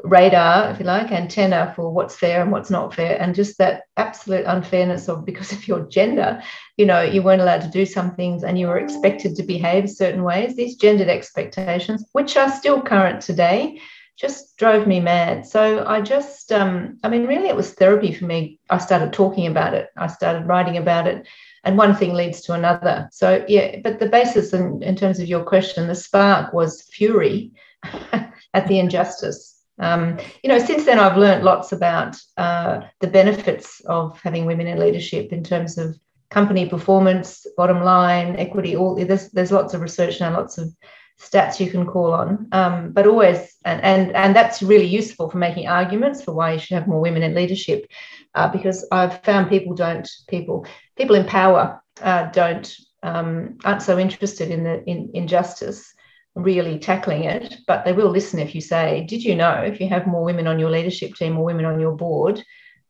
radar, 0.05 0.71
if 0.71 0.79
you 0.79 0.85
like, 0.85 1.11
antenna 1.11 1.73
for 1.75 1.91
what's 1.91 2.15
fair 2.15 2.43
and 2.43 2.53
what's 2.53 2.71
not 2.71 2.95
fair, 2.95 3.21
and 3.21 3.35
just 3.35 3.59
that 3.59 3.85
absolute 3.97 4.45
unfairness 4.47 5.09
of 5.09 5.25
because 5.25 5.51
of 5.53 5.67
your 5.67 5.81
gender, 5.89 6.43
you 6.77 6.85
know, 6.85 7.01
you 7.01 7.23
weren't 7.23 7.41
allowed 7.41 7.63
to 7.63 7.69
do 7.69 7.87
some 7.87 8.15
things 8.15 8.45
and 8.45 8.59
you 8.59 8.67
were 8.67 8.79
expected 8.79 9.35
to 9.35 9.43
behave 9.43 9.89
certain 9.89 10.23
ways. 10.23 10.55
These 10.55 10.77
gendered 10.77 11.09
expectations, 11.09 12.05
which 12.13 12.37
are 12.37 12.51
still 12.51 12.83
current 12.83 13.23
today, 13.23 13.81
just 14.17 14.57
drove 14.59 14.87
me 14.87 15.01
mad. 15.01 15.47
So 15.47 15.85
I 15.87 16.01
just, 16.01 16.53
um, 16.53 16.99
I 17.03 17.09
mean, 17.09 17.27
really, 17.27 17.49
it 17.49 17.57
was 17.57 17.73
therapy 17.73 18.13
for 18.13 18.27
me. 18.27 18.61
I 18.71 18.79
started 18.79 19.13
talking 19.13 19.47
about 19.47 19.75
it. 19.75 19.89
I 19.97 20.07
started 20.07 20.47
writing 20.47 20.77
about 20.77 21.07
it 21.07 21.27
and 21.65 21.79
one 21.79 21.95
thing 21.95 22.15
leads 22.15 22.41
to 22.43 22.53
another. 22.53 23.09
So 23.13 23.45
yeah, 23.49 23.81
but 23.83 23.99
the 23.99 24.09
basis 24.09 24.53
in, 24.53 24.83
in 24.83 24.97
terms 24.97 25.19
of 25.19 25.29
your 25.29 25.45
question, 25.45 25.87
the 25.87 25.95
spark 25.95 26.53
was 26.53 26.83
fury 26.83 27.53
at 28.55 28.69
the 28.69 28.79
injustice. 28.79 29.63
Um, 29.79 30.19
you 30.43 30.49
know, 30.49 30.59
since 30.59 30.85
then 30.85 31.01
I've 31.01 31.17
learned 31.17 31.45
lots 31.45 31.73
about 31.73 32.17
uh, 32.37 32.83
the 33.01 33.09
benefits 33.09 33.81
of 33.87 34.21
having 34.21 34.47
women 34.47 34.69
in 34.69 34.79
leadership 34.79 35.33
in 35.33 35.43
terms 35.43 35.79
of 35.79 35.99
company 36.31 36.69
performance, 36.69 37.47
bottom 37.57 37.83
line, 37.83 38.37
equity. 38.37 38.77
All 38.77 38.95
there's 38.95 39.31
there's 39.31 39.53
lots 39.53 39.75
of 39.75 39.81
research 39.81 40.21
now, 40.21 40.33
lots 40.33 40.59
of 40.59 40.73
stats 41.21 41.61
you 41.61 41.71
can 41.71 41.87
call 41.87 42.13
on. 42.13 42.49
Um, 42.53 42.93
but 42.93 43.07
always, 43.07 43.57
and, 43.65 43.81
and 43.83 44.13
and 44.13 44.37
that's 44.37 44.63
really 44.63 44.87
useful 44.87 45.31
for 45.31 45.39
making 45.39 45.69
arguments 45.69 46.23
for 46.23 46.33
why 46.33 46.53
you 46.53 46.59
should 46.59 46.77
have 46.77 46.89
more 46.89 47.01
women 47.01 47.23
in 47.23 47.35
leadership, 47.35 47.87
uh, 48.35 48.49
because 48.49 48.87
I've 48.93 49.23
found 49.25 49.49
people 49.49 49.75
don't 49.75 50.09
people 50.29 50.67
people 50.97 51.17
in 51.17 51.27
power 51.27 51.83
uh, 52.01 52.31
don't 52.31 52.75
um, 53.03 53.59
aren't 53.65 53.83
so 53.83 53.99
interested 53.99 54.51
in 54.51 54.65
the 54.65 54.83
in, 54.85 55.11
in 55.15 55.29
justice. 55.29 55.95
really 56.35 56.79
tackling 56.79 57.25
it, 57.25 57.59
but 57.67 57.85
they 57.85 57.93
will 57.93 58.11
listen 58.11 58.41
if 58.41 58.55
you 58.55 58.61
say, 58.61 59.05
Did 59.09 59.23
you 59.23 59.35
know 59.35 59.55
if 59.55 59.81
you 59.81 59.89
have 59.89 60.07
more 60.07 60.25
women 60.25 60.47
on 60.47 60.59
your 60.59 60.71
leadership 60.71 61.15
team 61.15 61.39
or 61.39 61.45
women 61.45 61.65
on 61.65 61.79
your 61.79 61.97
board, 61.97 62.43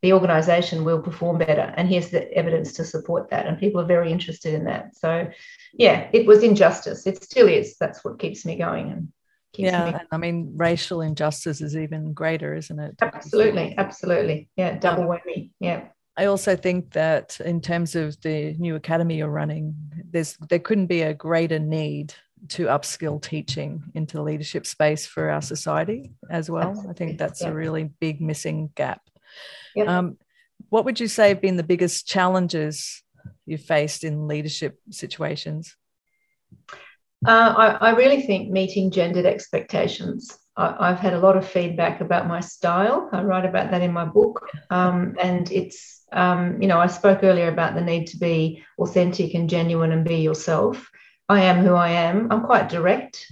the 0.03 0.13
organization 0.13 0.85
will 0.85 1.03
perform 1.03 1.39
better? 1.39 1.75
And 1.77 1.89
here's 1.89 2.11
the 2.11 2.33
evidence 2.33 2.73
to 2.75 2.85
support 2.85 3.31
that. 3.31 3.47
And 3.47 3.59
people 3.59 3.81
are 3.81 3.87
very 3.87 4.11
interested 4.11 4.55
in 4.55 4.65
that. 4.65 4.97
So, 4.97 5.29
yeah, 5.75 6.09
it 6.13 6.27
was 6.27 6.43
injustice. 6.43 7.07
It 7.07 7.23
still 7.23 7.49
is. 7.49 7.77
That's 7.79 8.05
what 8.05 8.19
keeps 8.19 8.47
me 8.47 8.57
going. 8.57 8.93
And 8.93 9.13
yeah, 9.57 9.91
me- 9.91 9.99
I 10.11 10.17
mean, 10.17 10.53
racial 10.57 11.03
injustice 11.03 11.61
is 11.61 11.77
even 11.77 12.15
greater, 12.15 12.55
isn't 12.55 12.79
it? 12.79 12.95
Absolutely. 13.03 13.75
Absolutely. 13.77 14.49
Yeah, 14.57 14.79
double 14.79 15.05
whammy. 15.05 15.51
Yeah. 15.61 15.89
I 16.17 16.27
also 16.27 16.55
think 16.55 16.93
that 16.93 17.41
in 17.41 17.61
terms 17.61 17.97
of 17.97 18.21
the 18.21 18.55
new 18.59 18.77
academy 18.77 19.17
you're 19.17 19.29
running, 19.29 19.75
there's 20.11 20.37
there 20.49 20.61
couldn't 20.61 20.87
be 20.87 21.03
a 21.03 21.15
greater 21.15 21.59
need 21.59 22.15
to 22.49 22.67
upskill 22.67 23.21
teaching 23.21 23.83
into 23.95 24.17
the 24.17 24.23
leadership 24.23 24.67
space 24.67 25.07
for 25.07 25.31
our 25.31 25.43
society 25.43 26.13
as 26.31 26.51
well. 26.51 26.69
Absolutely. 26.69 26.91
I 26.91 26.95
think 26.95 27.19
that's 27.19 27.41
yeah. 27.41 27.49
a 27.49 27.55
really 27.55 27.85
big 28.01 28.21
missing 28.21 28.71
gap. 28.75 29.01
Um, 29.87 30.19
what 30.69 30.85
would 30.85 31.01
you 31.01 31.09
say 31.09 31.29
have 31.29 31.41
been 31.41 31.57
the 31.57 31.63
biggest 31.63 32.07
challenges 32.07 33.03
you 33.47 33.59
faced 33.59 34.05
in 34.05 34.29
leadership 34.29 34.79
situations? 34.91 35.77
Uh, 37.27 37.55
I, 37.57 37.89
I, 37.89 37.91
really 37.97 38.23
think 38.23 38.51
meeting 38.51 38.91
gendered 38.91 39.25
expectations. 39.25 40.39
I, 40.57 40.89
have 40.89 41.01
had 41.01 41.15
a 41.15 41.19
lot 41.19 41.37
of 41.37 41.49
feedback 41.49 42.01
about 42.01 42.29
my 42.29 42.41
style. 42.41 43.09
I 43.13 43.23
write 43.23 43.47
about 43.47 43.71
that 43.71 43.81
in 43.81 43.93
my 43.93 44.05
book. 44.05 44.47
Um, 44.71 45.17
and 45.21 45.51
it's, 45.51 46.04
um, 46.15 46.63
you 46.63 46.69
know, 46.69 46.79
I 46.79 46.87
spoke 46.87 47.23
earlier 47.23 47.49
about 47.49 47.75
the 47.75 47.81
need 47.81 48.07
to 48.09 48.17
be 48.17 48.65
authentic 48.79 49.35
and 49.35 49.51
genuine 49.51 49.93
and 49.93 50.05
be 50.05 50.17
yourself. 50.17 50.91
I 51.29 51.43
am 51.43 51.65
who 51.65 51.75
I 51.75 51.91
am. 51.91 52.31
I'm 52.31 52.43
quite 52.43 52.69
direct. 52.69 53.27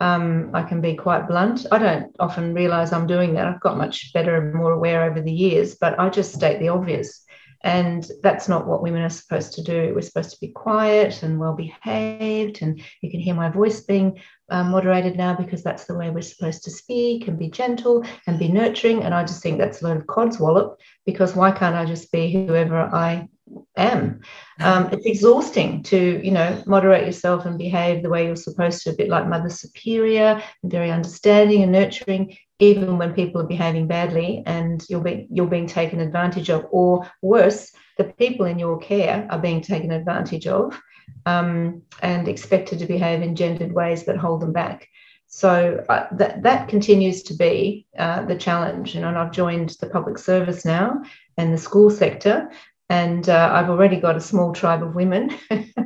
Um, 0.00 0.50
I 0.54 0.62
can 0.62 0.80
be 0.80 0.94
quite 0.94 1.26
blunt. 1.26 1.66
I 1.72 1.78
don't 1.78 2.14
often 2.20 2.54
realize 2.54 2.92
I'm 2.92 3.06
doing 3.06 3.34
that. 3.34 3.46
I've 3.46 3.60
got 3.60 3.76
much 3.76 4.12
better 4.12 4.36
and 4.36 4.54
more 4.54 4.72
aware 4.72 5.10
over 5.10 5.20
the 5.20 5.32
years, 5.32 5.74
but 5.74 5.98
I 5.98 6.08
just 6.08 6.34
state 6.34 6.60
the 6.60 6.68
obvious. 6.68 7.24
And 7.62 8.08
that's 8.22 8.48
not 8.48 8.66
what 8.66 8.82
women 8.82 9.02
are 9.02 9.10
supposed 9.10 9.54
to 9.54 9.62
do. 9.62 9.92
We're 9.94 10.02
supposed 10.02 10.30
to 10.30 10.40
be 10.40 10.48
quiet 10.48 11.22
and 11.22 11.40
well 11.40 11.54
behaved. 11.54 12.62
And 12.62 12.80
you 13.00 13.10
can 13.10 13.20
hear 13.20 13.34
my 13.34 13.50
voice 13.50 13.80
being 13.80 14.20
um, 14.48 14.70
moderated 14.70 15.16
now 15.16 15.34
because 15.34 15.62
that's 15.62 15.84
the 15.84 15.96
way 15.96 16.10
we're 16.10 16.22
supposed 16.22 16.64
to 16.64 16.70
speak 16.70 17.26
and 17.26 17.38
be 17.38 17.50
gentle 17.50 18.04
and 18.26 18.38
be 18.38 18.48
nurturing. 18.48 19.02
And 19.02 19.12
I 19.12 19.24
just 19.24 19.42
think 19.42 19.58
that's 19.58 19.82
a 19.82 19.86
load 19.86 19.96
of 19.96 20.06
codswallop 20.06 20.76
because 21.04 21.34
why 21.34 21.50
can't 21.50 21.74
I 21.74 21.84
just 21.84 22.12
be 22.12 22.32
whoever 22.32 22.78
I 22.78 23.28
am. 23.76 24.20
Um, 24.60 24.88
it's 24.92 25.06
exhausting 25.06 25.82
to, 25.84 26.20
you 26.24 26.30
know, 26.30 26.62
moderate 26.66 27.06
yourself 27.06 27.46
and 27.46 27.58
behave 27.58 28.02
the 28.02 28.08
way 28.08 28.26
you're 28.26 28.36
supposed 28.36 28.82
to, 28.82 28.90
a 28.90 28.96
bit 28.96 29.08
like 29.08 29.28
Mother 29.28 29.50
Superior, 29.50 30.42
and 30.62 30.72
very 30.72 30.90
understanding 30.90 31.62
and 31.62 31.72
nurturing, 31.72 32.36
even 32.58 32.98
when 32.98 33.14
people 33.14 33.40
are 33.40 33.46
behaving 33.46 33.86
badly 33.86 34.42
and 34.46 34.84
you're 34.88 35.00
being 35.00 35.28
you're 35.30 35.46
being 35.46 35.66
taken 35.66 36.00
advantage 36.00 36.50
of, 36.50 36.66
or 36.70 37.08
worse, 37.22 37.72
the 37.96 38.04
people 38.04 38.46
in 38.46 38.58
your 38.58 38.78
care 38.78 39.26
are 39.30 39.38
being 39.38 39.60
taken 39.60 39.90
advantage 39.90 40.46
of 40.46 40.80
um, 41.26 41.82
and 42.02 42.28
expected 42.28 42.78
to 42.78 42.86
behave 42.86 43.22
in 43.22 43.36
gendered 43.36 43.72
ways 43.72 44.04
that 44.04 44.16
hold 44.16 44.40
them 44.40 44.52
back. 44.52 44.88
So 45.28 45.84
uh, 45.88 46.06
that 46.12 46.42
that 46.42 46.68
continues 46.68 47.22
to 47.24 47.34
be 47.34 47.86
uh, 47.98 48.24
the 48.24 48.36
challenge. 48.36 48.94
You 48.94 49.02
know, 49.02 49.08
and 49.08 49.18
I've 49.18 49.32
joined 49.32 49.70
the 49.80 49.88
public 49.88 50.18
service 50.18 50.64
now 50.64 51.02
and 51.36 51.52
the 51.52 51.58
school 51.58 51.90
sector, 51.90 52.50
and 52.88 53.28
uh, 53.28 53.50
I've 53.52 53.70
already 53.70 54.00
got 54.00 54.16
a 54.16 54.20
small 54.20 54.52
tribe 54.52 54.82
of 54.82 54.94
women 54.94 55.30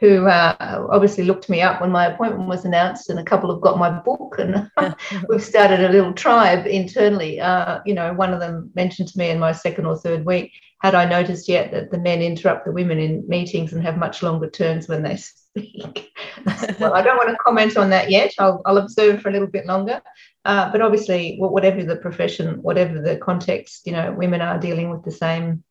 who 0.00 0.26
uh, 0.26 0.86
obviously 0.90 1.24
looked 1.24 1.50
me 1.50 1.60
up 1.60 1.80
when 1.80 1.90
my 1.90 2.06
appointment 2.06 2.48
was 2.48 2.64
announced, 2.64 3.10
and 3.10 3.18
a 3.18 3.24
couple 3.24 3.52
have 3.52 3.60
got 3.60 3.78
my 3.78 3.90
book, 3.90 4.36
and 4.38 4.70
we've 5.28 5.44
started 5.44 5.80
a 5.80 5.92
little 5.92 6.14
tribe 6.14 6.66
internally. 6.66 7.38
Uh, 7.38 7.80
you 7.84 7.92
know, 7.92 8.12
one 8.14 8.32
of 8.32 8.40
them 8.40 8.70
mentioned 8.74 9.08
to 9.08 9.18
me 9.18 9.28
in 9.28 9.38
my 9.38 9.52
second 9.52 9.84
or 9.84 9.96
third 9.98 10.24
week, 10.24 10.52
had 10.80 10.94
I 10.94 11.04
noticed 11.04 11.48
yet 11.48 11.70
that 11.72 11.90
the 11.90 11.98
men 11.98 12.22
interrupt 12.22 12.64
the 12.64 12.72
women 12.72 12.98
in 12.98 13.28
meetings 13.28 13.74
and 13.74 13.82
have 13.82 13.98
much 13.98 14.22
longer 14.22 14.48
turns 14.48 14.88
when 14.88 15.02
they 15.02 15.16
speak? 15.16 16.10
well, 16.80 16.94
I 16.94 17.02
don't 17.02 17.18
want 17.18 17.28
to 17.28 17.36
comment 17.44 17.76
on 17.76 17.90
that 17.90 18.10
yet. 18.10 18.32
I'll, 18.38 18.62
I'll 18.64 18.78
observe 18.78 19.20
for 19.20 19.28
a 19.28 19.32
little 19.32 19.48
bit 19.48 19.66
longer. 19.66 20.00
Uh, 20.46 20.72
but 20.72 20.80
obviously, 20.80 21.36
whatever 21.36 21.84
the 21.84 21.96
profession, 21.96 22.62
whatever 22.62 23.02
the 23.02 23.18
context, 23.18 23.86
you 23.86 23.92
know, 23.92 24.12
women 24.12 24.40
are 24.40 24.58
dealing 24.58 24.88
with 24.88 25.04
the 25.04 25.10
same 25.10 25.62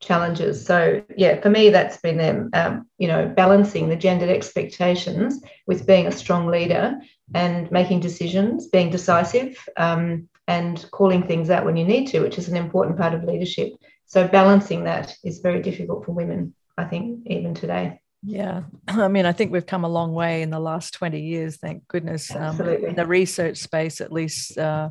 challenges. 0.00 0.64
So 0.64 1.02
yeah, 1.16 1.40
for 1.40 1.50
me, 1.50 1.70
that's 1.70 1.96
been 1.98 2.18
them, 2.18 2.50
um, 2.52 2.86
you 2.98 3.08
know, 3.08 3.28
balancing 3.28 3.88
the 3.88 3.96
gendered 3.96 4.28
expectations 4.28 5.40
with 5.66 5.86
being 5.86 6.06
a 6.06 6.12
strong 6.12 6.46
leader 6.46 6.98
and 7.34 7.70
making 7.70 8.00
decisions, 8.00 8.68
being 8.68 8.90
decisive, 8.90 9.56
um, 9.76 10.28
and 10.48 10.86
calling 10.92 11.26
things 11.26 11.50
out 11.50 11.64
when 11.64 11.76
you 11.76 11.84
need 11.84 12.06
to, 12.08 12.20
which 12.20 12.38
is 12.38 12.48
an 12.48 12.56
important 12.56 12.98
part 12.98 13.14
of 13.14 13.24
leadership. 13.24 13.72
So 14.06 14.28
balancing 14.28 14.84
that 14.84 15.14
is 15.24 15.40
very 15.40 15.60
difficult 15.62 16.04
for 16.04 16.12
women, 16.12 16.54
I 16.78 16.84
think, 16.84 17.26
even 17.26 17.54
today. 17.54 18.00
Yeah, 18.22 18.62
I 18.88 19.08
mean, 19.08 19.26
I 19.26 19.32
think 19.32 19.50
we've 19.52 19.66
come 19.66 19.84
a 19.84 19.88
long 19.88 20.12
way 20.12 20.42
in 20.42 20.50
the 20.50 20.60
last 20.60 20.94
20 20.94 21.20
years, 21.20 21.56
thank 21.56 21.86
goodness. 21.88 22.34
Um, 22.34 22.60
in 22.60 22.94
the 22.94 23.06
research 23.06 23.58
space, 23.58 24.00
at 24.00 24.12
least, 24.12 24.56
uh, 24.56 24.90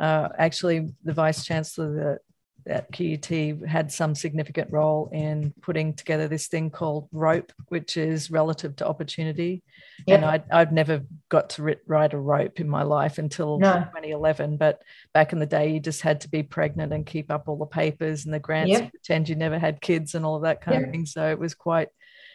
uh, 0.00 0.28
actually, 0.38 0.92
the 1.04 1.12
vice 1.12 1.44
chancellor 1.44 2.20
at 2.66 2.90
QUT 2.92 3.68
had 3.68 3.92
some 3.92 4.14
significant 4.14 4.70
role 4.72 5.10
in 5.12 5.52
putting 5.60 5.94
together 5.94 6.28
this 6.28 6.46
thing 6.46 6.70
called 6.70 7.08
rope, 7.12 7.52
which 7.68 7.96
is 7.96 8.30
relative 8.30 8.76
to 8.76 8.86
opportunity. 8.86 9.62
Yep. 10.06 10.16
And 10.16 10.24
I'd, 10.24 10.44
I've 10.50 10.72
never 10.72 11.02
got 11.28 11.50
to 11.50 11.76
ride 11.86 12.14
a 12.14 12.18
rope 12.18 12.60
in 12.60 12.68
my 12.68 12.82
life 12.82 13.18
until 13.18 13.58
no. 13.58 13.72
2011. 13.74 14.56
But 14.56 14.82
back 15.12 15.32
in 15.32 15.38
the 15.38 15.46
day, 15.46 15.72
you 15.72 15.80
just 15.80 16.00
had 16.00 16.20
to 16.22 16.28
be 16.28 16.42
pregnant 16.42 16.92
and 16.92 17.04
keep 17.04 17.30
up 17.30 17.48
all 17.48 17.56
the 17.56 17.66
papers 17.66 18.24
and 18.24 18.32
the 18.32 18.40
grants, 18.40 18.72
yep. 18.72 18.90
pretend 18.90 19.28
you 19.28 19.34
never 19.34 19.58
had 19.58 19.80
kids 19.80 20.14
and 20.14 20.24
all 20.24 20.36
of 20.36 20.42
that 20.42 20.60
kind 20.60 20.80
yep. 20.80 20.86
of 20.86 20.90
thing. 20.90 21.06
So 21.06 21.30
it 21.30 21.38
was 21.38 21.54
quite 21.54 21.88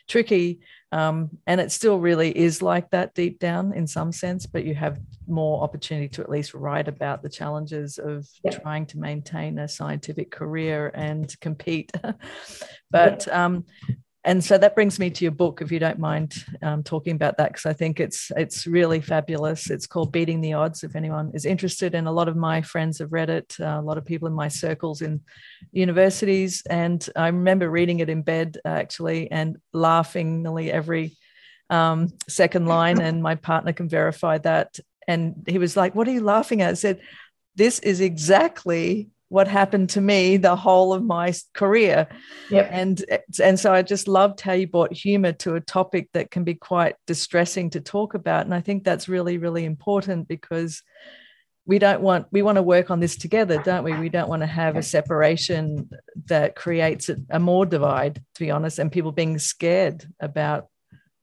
tricky. 0.10 0.60
Um, 0.92 1.30
and 1.46 1.62
it 1.62 1.72
still 1.72 2.00
really 2.00 2.36
is 2.36 2.62
like 2.62 2.90
that 2.90 3.14
deep 3.14 3.40
down 3.40 3.74
in 3.74 3.86
some 3.86 4.12
sense, 4.12 4.48
but 4.48 4.66
you 4.66 4.74
have 4.74 5.00
more 5.28 5.62
opportunity 5.64 6.10
to 6.10 6.22
at 6.22 6.30
least 6.30 6.56
write 6.56 6.88
about 6.88 7.22
the 7.22 7.30
challenges 7.30 8.00
of 8.00 8.28
yeah. 8.44 8.52
trying 8.52 8.88
to 8.88 8.98
maintain 8.98 9.60
a 9.60 9.68
scientific 9.68 10.32
career 10.32 10.92
and 10.96 11.40
compete. 11.40 11.92
but 12.92 13.28
um, 13.28 13.66
and 14.30 14.44
so 14.44 14.60
that 14.60 14.76
brings 14.76 15.00
me 15.00 15.10
to 15.10 15.26
your 15.26 15.32
book, 15.32 15.60
if 15.60 15.72
you 15.72 15.80
don't 15.80 15.98
mind 15.98 16.46
um, 16.62 16.84
talking 16.84 17.16
about 17.16 17.38
that, 17.38 17.52
because 17.52 17.66
I 17.66 17.74
think 17.74 18.00
it's 18.00 18.32
it's 18.38 18.68
really 18.68 19.02
fabulous. 19.02 19.72
It's 19.72 19.88
called 19.88 20.12
Beating 20.12 20.40
the 20.40 20.54
Odds. 20.54 20.84
If 20.84 20.96
anyone 20.96 21.32
is 21.34 21.48
interested, 21.48 21.96
and 21.96 22.08
a 22.08 22.12
lot 22.12 22.28
of 22.28 22.36
my 22.36 22.62
friends 22.62 23.00
have 23.00 23.12
read 23.12 23.32
it, 23.32 23.56
uh, 23.60 23.80
a 23.80 23.82
lot 23.82 23.98
of 23.98 24.06
people 24.06 24.28
in 24.28 24.36
my 24.36 24.48
circles 24.48 25.02
in 25.02 25.22
universities, 25.72 26.62
and 26.70 27.10
I 27.16 27.30
remember 27.30 27.72
reading 27.72 28.02
it 28.02 28.10
in 28.10 28.22
bed 28.22 28.60
actually 28.64 29.32
and 29.32 29.58
laughing 29.74 30.44
nearly 30.44 30.72
every 30.72 31.18
um, 31.72 32.14
second 32.28 32.68
line. 32.68 33.02
And 33.02 33.24
my 33.24 33.34
partner 33.34 33.74
can 33.74 33.90
verify 33.90 34.38
that. 34.40 34.80
And 35.08 35.44
he 35.48 35.58
was 35.58 35.76
like, 35.76 35.96
"What 35.96 36.08
are 36.08 36.14
you 36.14 36.24
laughing 36.24 36.62
at?" 36.62 36.70
I 36.70 36.74
said, 36.76 37.02
"This 37.56 37.80
is 37.80 38.00
exactly 38.00 39.10
what 39.30 39.48
happened 39.48 39.92
to 39.92 40.02
me 40.02 40.38
the 40.38 40.56
whole 40.56 40.92
of 40.92 41.04
my 41.04 41.34
career. 41.54 42.08
Yep. 42.50 42.70
And 42.72 43.06
and 43.42 43.60
so 43.60 43.72
I 43.74 43.82
just 43.84 44.08
loved 44.08 44.42
how 44.42 44.54
you 44.54 44.68
brought 44.68 44.92
humor 44.92 45.32
to 45.34 45.56
a 45.56 45.62
topic 45.62 46.10
that 46.14 46.32
can 46.32 46.44
be 46.44 46.56
quite 46.56 46.96
distressing 47.08 47.70
to 47.72 47.80
talk 47.80 48.16
about. 48.16 48.46
And 48.46 48.54
I 48.54 48.62
think 48.62 48.84
that's 48.84 49.08
really, 49.08 49.38
really 49.38 49.66
important 49.66 50.28
because 50.28 50.82
we 51.66 51.78
don't 51.78 52.02
want 52.02 52.26
we 52.32 52.42
want 52.42 52.56
to 52.56 52.64
work 52.64 52.90
on 52.90 53.00
this 53.00 53.16
together, 53.16 53.62
don't 53.64 53.84
we? 53.84 53.94
We 53.94 54.10
don't 54.10 54.30
want 54.30 54.42
to 54.42 54.48
have 54.48 54.76
a 54.76 54.82
separation 54.82 55.92
that 56.26 56.56
creates 56.56 57.10
a, 57.10 57.18
a 57.30 57.40
more 57.40 57.66
divide, 57.66 58.16
to 58.16 58.40
be 58.40 58.50
honest, 58.50 58.80
and 58.80 58.92
people 58.92 59.12
being 59.12 59.38
scared 59.38 60.04
about 60.20 60.68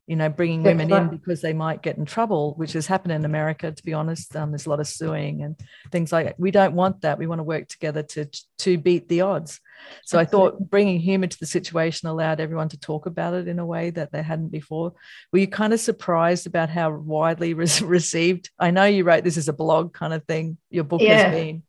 you 0.06 0.14
know, 0.14 0.28
bringing 0.28 0.62
women 0.62 0.92
in 0.92 1.08
because 1.08 1.40
they 1.40 1.52
might 1.52 1.82
get 1.82 1.96
in 1.96 2.04
trouble, 2.04 2.54
which 2.54 2.74
has 2.74 2.86
happened 2.86 3.12
in 3.12 3.24
America. 3.24 3.72
To 3.72 3.82
be 3.82 3.92
honest, 3.92 4.36
um, 4.36 4.52
there's 4.52 4.66
a 4.66 4.70
lot 4.70 4.78
of 4.78 4.86
suing 4.86 5.42
and 5.42 5.58
things 5.90 6.12
like 6.12 6.26
that. 6.26 6.38
We 6.38 6.52
don't 6.52 6.74
want 6.74 7.00
that. 7.00 7.18
We 7.18 7.26
want 7.26 7.40
to 7.40 7.44
work 7.44 7.66
together 7.68 8.02
to 8.02 8.28
to 8.58 8.78
beat 8.78 9.08
the 9.08 9.22
odds. 9.22 9.60
So 10.04 10.18
Absolutely. 10.18 10.20
I 10.20 10.30
thought 10.30 10.70
bringing 10.70 11.00
humor 11.00 11.26
to 11.26 11.38
the 11.38 11.46
situation 11.46 12.08
allowed 12.08 12.40
everyone 12.40 12.68
to 12.70 12.78
talk 12.78 13.06
about 13.06 13.34
it 13.34 13.48
in 13.48 13.58
a 13.58 13.66
way 13.66 13.90
that 13.90 14.12
they 14.12 14.22
hadn't 14.22 14.48
before. 14.48 14.94
Were 15.32 15.40
you 15.40 15.48
kind 15.48 15.72
of 15.72 15.80
surprised 15.80 16.46
about 16.46 16.70
how 16.70 16.92
widely 16.92 17.54
re- 17.54 17.68
received? 17.82 18.50
I 18.58 18.70
know 18.70 18.84
you 18.84 19.04
wrote 19.04 19.24
this 19.24 19.36
as 19.36 19.48
a 19.48 19.52
blog 19.52 19.92
kind 19.92 20.14
of 20.14 20.24
thing. 20.24 20.56
Your 20.70 20.84
book 20.84 21.02
yeah. 21.02 21.28
has 21.28 21.34
been. 21.34 21.62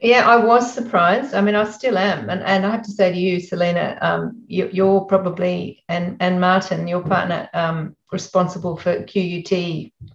Yeah, 0.00 0.26
I 0.26 0.36
was 0.42 0.72
surprised. 0.72 1.34
I 1.34 1.42
mean, 1.42 1.54
I 1.54 1.64
still 1.70 1.98
am, 1.98 2.30
and 2.30 2.42
and 2.42 2.64
I 2.64 2.70
have 2.70 2.82
to 2.84 2.90
say 2.90 3.12
to 3.12 3.18
you, 3.18 3.38
Selena, 3.38 3.98
um, 4.00 4.42
you, 4.46 4.86
are 4.86 5.04
probably 5.04 5.84
and 5.88 6.16
and 6.20 6.40
Martin, 6.40 6.88
your 6.88 7.02
partner, 7.02 7.50
um, 7.52 7.94
responsible 8.10 8.78
for 8.78 9.04
QUT. 9.04 9.52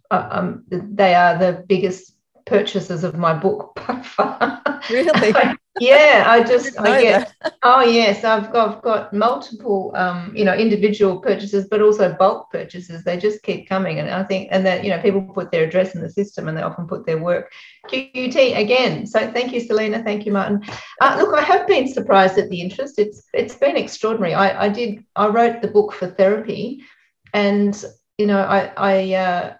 Uh, 0.10 0.27
um, 0.32 0.63
they 0.70 1.13
are 1.13 1.38
the 1.38 1.63
biggest 1.68 2.14
purchases 2.46 3.04
of 3.04 3.16
my 3.16 3.34
book 3.34 3.75
by 3.75 4.02
far. 4.04 4.62
Really? 4.90 5.34
yeah, 5.80 6.24
I 6.28 6.44
just 6.44 6.80
I, 6.80 6.98
I 6.98 7.02
get 7.02 7.34
that. 7.42 7.56
oh 7.64 7.82
yes, 7.82 8.24
I've 8.24 8.52
got, 8.54 8.78
I've 8.78 8.82
got 8.82 9.14
multiple 9.14 9.92
um, 9.96 10.32
you 10.36 10.46
know 10.46 10.54
individual 10.54 11.20
purchases, 11.20 11.68
but 11.70 11.82
also 11.82 12.14
bulk 12.14 12.52
purchases. 12.52 13.04
They 13.04 13.18
just 13.18 13.44
keep 13.44 13.68
coming, 13.68 14.00
and 14.00 14.10
I 14.10 14.24
think 14.24 14.50
and 14.52 14.66
that 14.66 14.84
you 14.84 14.90
know 14.90 15.02
people 15.02 15.22
put 15.22 15.52
their 15.52 15.66
address 15.66 15.96
in 15.96 16.02
the 16.02 16.10
system, 16.10 16.48
and 16.48 16.58
they 16.58 16.62
often 16.62 16.88
put 16.88 17.06
their 17.06 17.18
work. 17.18 17.52
QUT 17.90 18.36
again. 18.36 19.06
So 19.06 19.32
thank 19.32 19.52
you, 19.52 19.60
Selena. 19.60 20.02
Thank 20.04 20.25
you, 20.25 20.32
Martin. 20.32 20.64
Uh, 21.02 21.18
look, 21.20 21.34
I 21.34 21.42
have 21.42 21.68
been 21.68 21.88
surprised 21.88 22.38
at 22.38 22.50
the 22.50 22.62
interest. 22.62 23.00
It's 23.00 23.24
it's 23.34 23.56
been 23.56 23.75
extraordinary. 23.75 24.34
I, 24.34 24.66
I 24.66 24.70
did 24.70 25.04
I 25.16 25.28
wrote 25.28 25.62
the 25.62 25.68
book 25.68 25.94
for 25.94 26.08
therapy, 26.08 26.84
and 27.34 27.84
you 28.18 28.28
know 28.28 28.40
I 28.40 28.72
I 28.78 29.14
uh, 29.14 29.54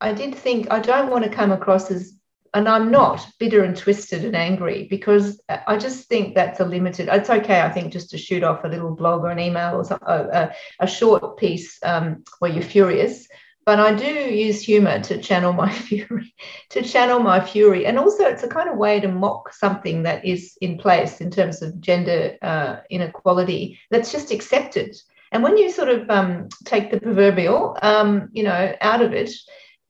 I 0.00 0.12
did 0.12 0.34
think 0.34 0.66
I 0.72 0.80
don't 0.80 1.10
want 1.10 1.24
to 1.24 1.30
come 1.30 1.52
across 1.52 1.90
as 1.90 2.14
and 2.54 2.68
I'm 2.68 2.90
not 2.90 3.26
bitter 3.38 3.64
and 3.64 3.76
twisted 3.76 4.24
and 4.24 4.36
angry 4.36 4.86
because 4.90 5.40
I 5.66 5.78
just 5.78 6.08
think 6.08 6.34
that's 6.34 6.60
a 6.60 6.64
limited. 6.64 7.08
It's 7.10 7.30
okay, 7.30 7.62
I 7.62 7.70
think, 7.70 7.92
just 7.92 8.10
to 8.10 8.18
shoot 8.18 8.42
off 8.42 8.64
a 8.64 8.68
little 8.68 8.94
blog 8.94 9.22
or 9.22 9.30
an 9.30 9.38
email 9.38 9.76
or 9.76 9.84
some, 9.84 10.00
a, 10.02 10.54
a, 10.78 10.86
short 10.86 11.38
piece 11.38 11.78
um, 11.82 12.24
where 12.40 12.50
you're 12.50 12.62
furious. 12.62 13.26
But 13.64 13.78
I 13.78 13.94
do 13.94 14.06
use 14.06 14.60
humor 14.60 15.00
to 15.00 15.22
channel 15.22 15.52
my 15.52 15.72
fury, 15.88 16.34
to 16.70 16.82
channel 16.82 17.20
my 17.20 17.40
fury, 17.40 17.86
and 17.86 17.98
also 17.98 18.24
it's 18.24 18.42
a 18.42 18.48
kind 18.48 18.68
of 18.68 18.76
way 18.76 19.00
to 19.00 19.08
mock 19.08 19.54
something 19.54 20.02
that 20.02 20.24
is 20.24 20.56
in 20.60 20.78
place 20.78 21.20
in 21.20 21.30
terms 21.30 21.62
of 21.62 21.80
gender 21.80 22.36
uh, 22.42 22.76
inequality 22.90 23.78
that's 23.90 24.12
just 24.12 24.30
accepted. 24.30 24.94
And 25.30 25.42
when 25.42 25.56
you 25.56 25.70
sort 25.70 25.88
of 25.88 26.10
um, 26.10 26.48
take 26.66 26.90
the 26.90 27.00
proverbial, 27.00 27.78
um, 27.80 28.28
you 28.32 28.42
know, 28.42 28.76
out 28.82 29.00
of 29.00 29.14
it, 29.14 29.30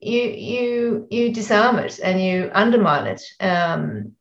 you 0.03 0.23
you 0.23 1.07
you 1.11 1.33
disarm 1.33 1.79
it 1.79 2.01
and 2.03 2.21
you 2.21 2.51
undermine 2.53 3.07
it. 3.07 3.23
Um, 3.41 4.13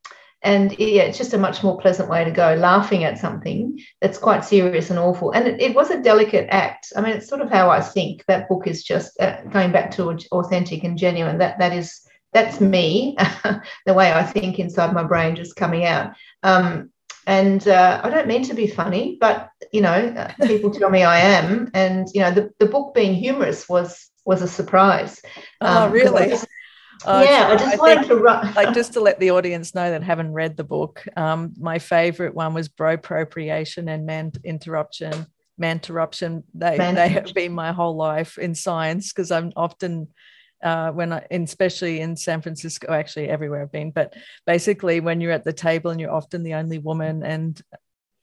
and 0.44 0.78
yeah, 0.80 1.04
it's 1.04 1.20
just 1.20 1.34
a 1.34 1.38
much 1.38 1.62
more 1.62 1.78
pleasant 1.78 2.10
way 2.10 2.24
to 2.24 2.32
go, 2.32 2.56
laughing 2.56 3.04
at 3.04 3.20
something 3.20 3.80
that's 4.00 4.18
quite 4.18 4.44
serious 4.44 4.90
and 4.90 4.98
awful. 4.98 5.32
And 5.32 5.48
it, 5.48 5.62
it 5.62 5.76
was 5.76 5.92
a 5.92 6.02
delicate 6.02 6.48
act. 6.50 6.92
I 6.96 7.02
mean, 7.02 7.12
it's 7.12 7.28
sort 7.28 7.42
of 7.42 7.52
how 7.52 7.70
I 7.70 7.80
think. 7.80 8.26
That 8.26 8.50
book 8.50 8.66
is 8.66 8.84
just 8.84 9.20
uh, 9.20 9.42
going 9.44 9.72
back 9.72 9.92
to 9.92 10.18
authentic 10.32 10.84
and 10.84 10.98
genuine. 10.98 11.38
That 11.38 11.60
that 11.60 11.74
is 11.74 12.02
that's 12.34 12.62
me, 12.62 13.18
the 13.86 13.94
way 13.94 14.12
I 14.12 14.24
think 14.24 14.58
inside 14.58 14.94
my 14.94 15.04
brain, 15.04 15.36
just 15.36 15.56
coming 15.56 15.86
out. 15.86 16.14
Um, 16.44 16.92
and 17.28 17.68
uh, 17.68 18.02
I 18.04 18.10
don't 18.10 18.28
mean 18.28 18.44
to 18.44 18.54
be 18.54 18.68
funny, 18.68 19.18
but 19.20 19.50
you 19.72 19.82
know, 19.82 19.92
uh, 19.92 20.34
people 20.48 20.72
tell 20.72 20.90
me 20.90 21.04
I 21.04 21.20
am. 21.20 21.70
And 21.74 22.08
you 22.14 22.22
know, 22.22 22.32
the, 22.32 22.52
the 22.60 22.66
book 22.66 22.96
being 22.96 23.14
humorous 23.14 23.70
was 23.70 24.11
was 24.26 24.42
a 24.42 24.48
surprise. 24.48 25.22
Oh, 25.60 25.86
um, 25.86 25.92
really? 25.92 26.30
Just, 26.30 26.48
uh, 27.06 27.26
yeah, 27.28 27.48
I 27.50 27.56
just 27.56 27.74
I 27.74 27.78
wanted 27.78 28.08
to 28.08 28.16
run. 28.18 28.54
like 28.54 28.74
just 28.74 28.94
to 28.94 29.00
let 29.00 29.20
the 29.20 29.32
audience 29.32 29.74
know 29.74 29.90
that 29.92 30.04
haven't 30.04 30.34
read 30.34 30.58
the 30.58 30.64
book. 30.64 31.04
Um, 31.16 31.54
my 31.58 31.80
favorite 31.80 32.34
one 32.34 32.54
was 32.54 32.68
bro 32.68 32.94
appropriation 32.94 33.88
and 33.90 34.06
man 34.06 34.32
interruption. 34.44 35.28
Man 35.58 35.78
interruption. 35.78 36.44
They 36.54 36.78
man 36.78 36.96
they 36.96 37.10
have 37.10 37.34
been 37.34 37.54
my 37.54 37.72
whole 37.72 37.96
life 37.96 38.38
in 38.38 38.56
science 38.56 39.12
because 39.12 39.32
I'm 39.32 39.52
often 39.56 40.08
uh, 40.64 40.92
when 40.92 41.12
I, 41.12 41.26
especially 41.32 42.02
in 42.02 42.16
San 42.16 42.42
Francisco, 42.42 42.92
actually 42.94 43.30
everywhere 43.30 43.64
I've 43.64 43.72
been, 43.72 43.92
but 43.92 44.14
basically 44.46 45.00
when 45.00 45.20
you're 45.20 45.32
at 45.32 45.44
the 45.44 45.54
table 45.54 45.90
and 45.90 46.00
you're 46.00 46.12
often 46.12 46.44
the 46.44 46.54
only 46.54 46.78
woman 46.78 47.24
and 47.24 47.60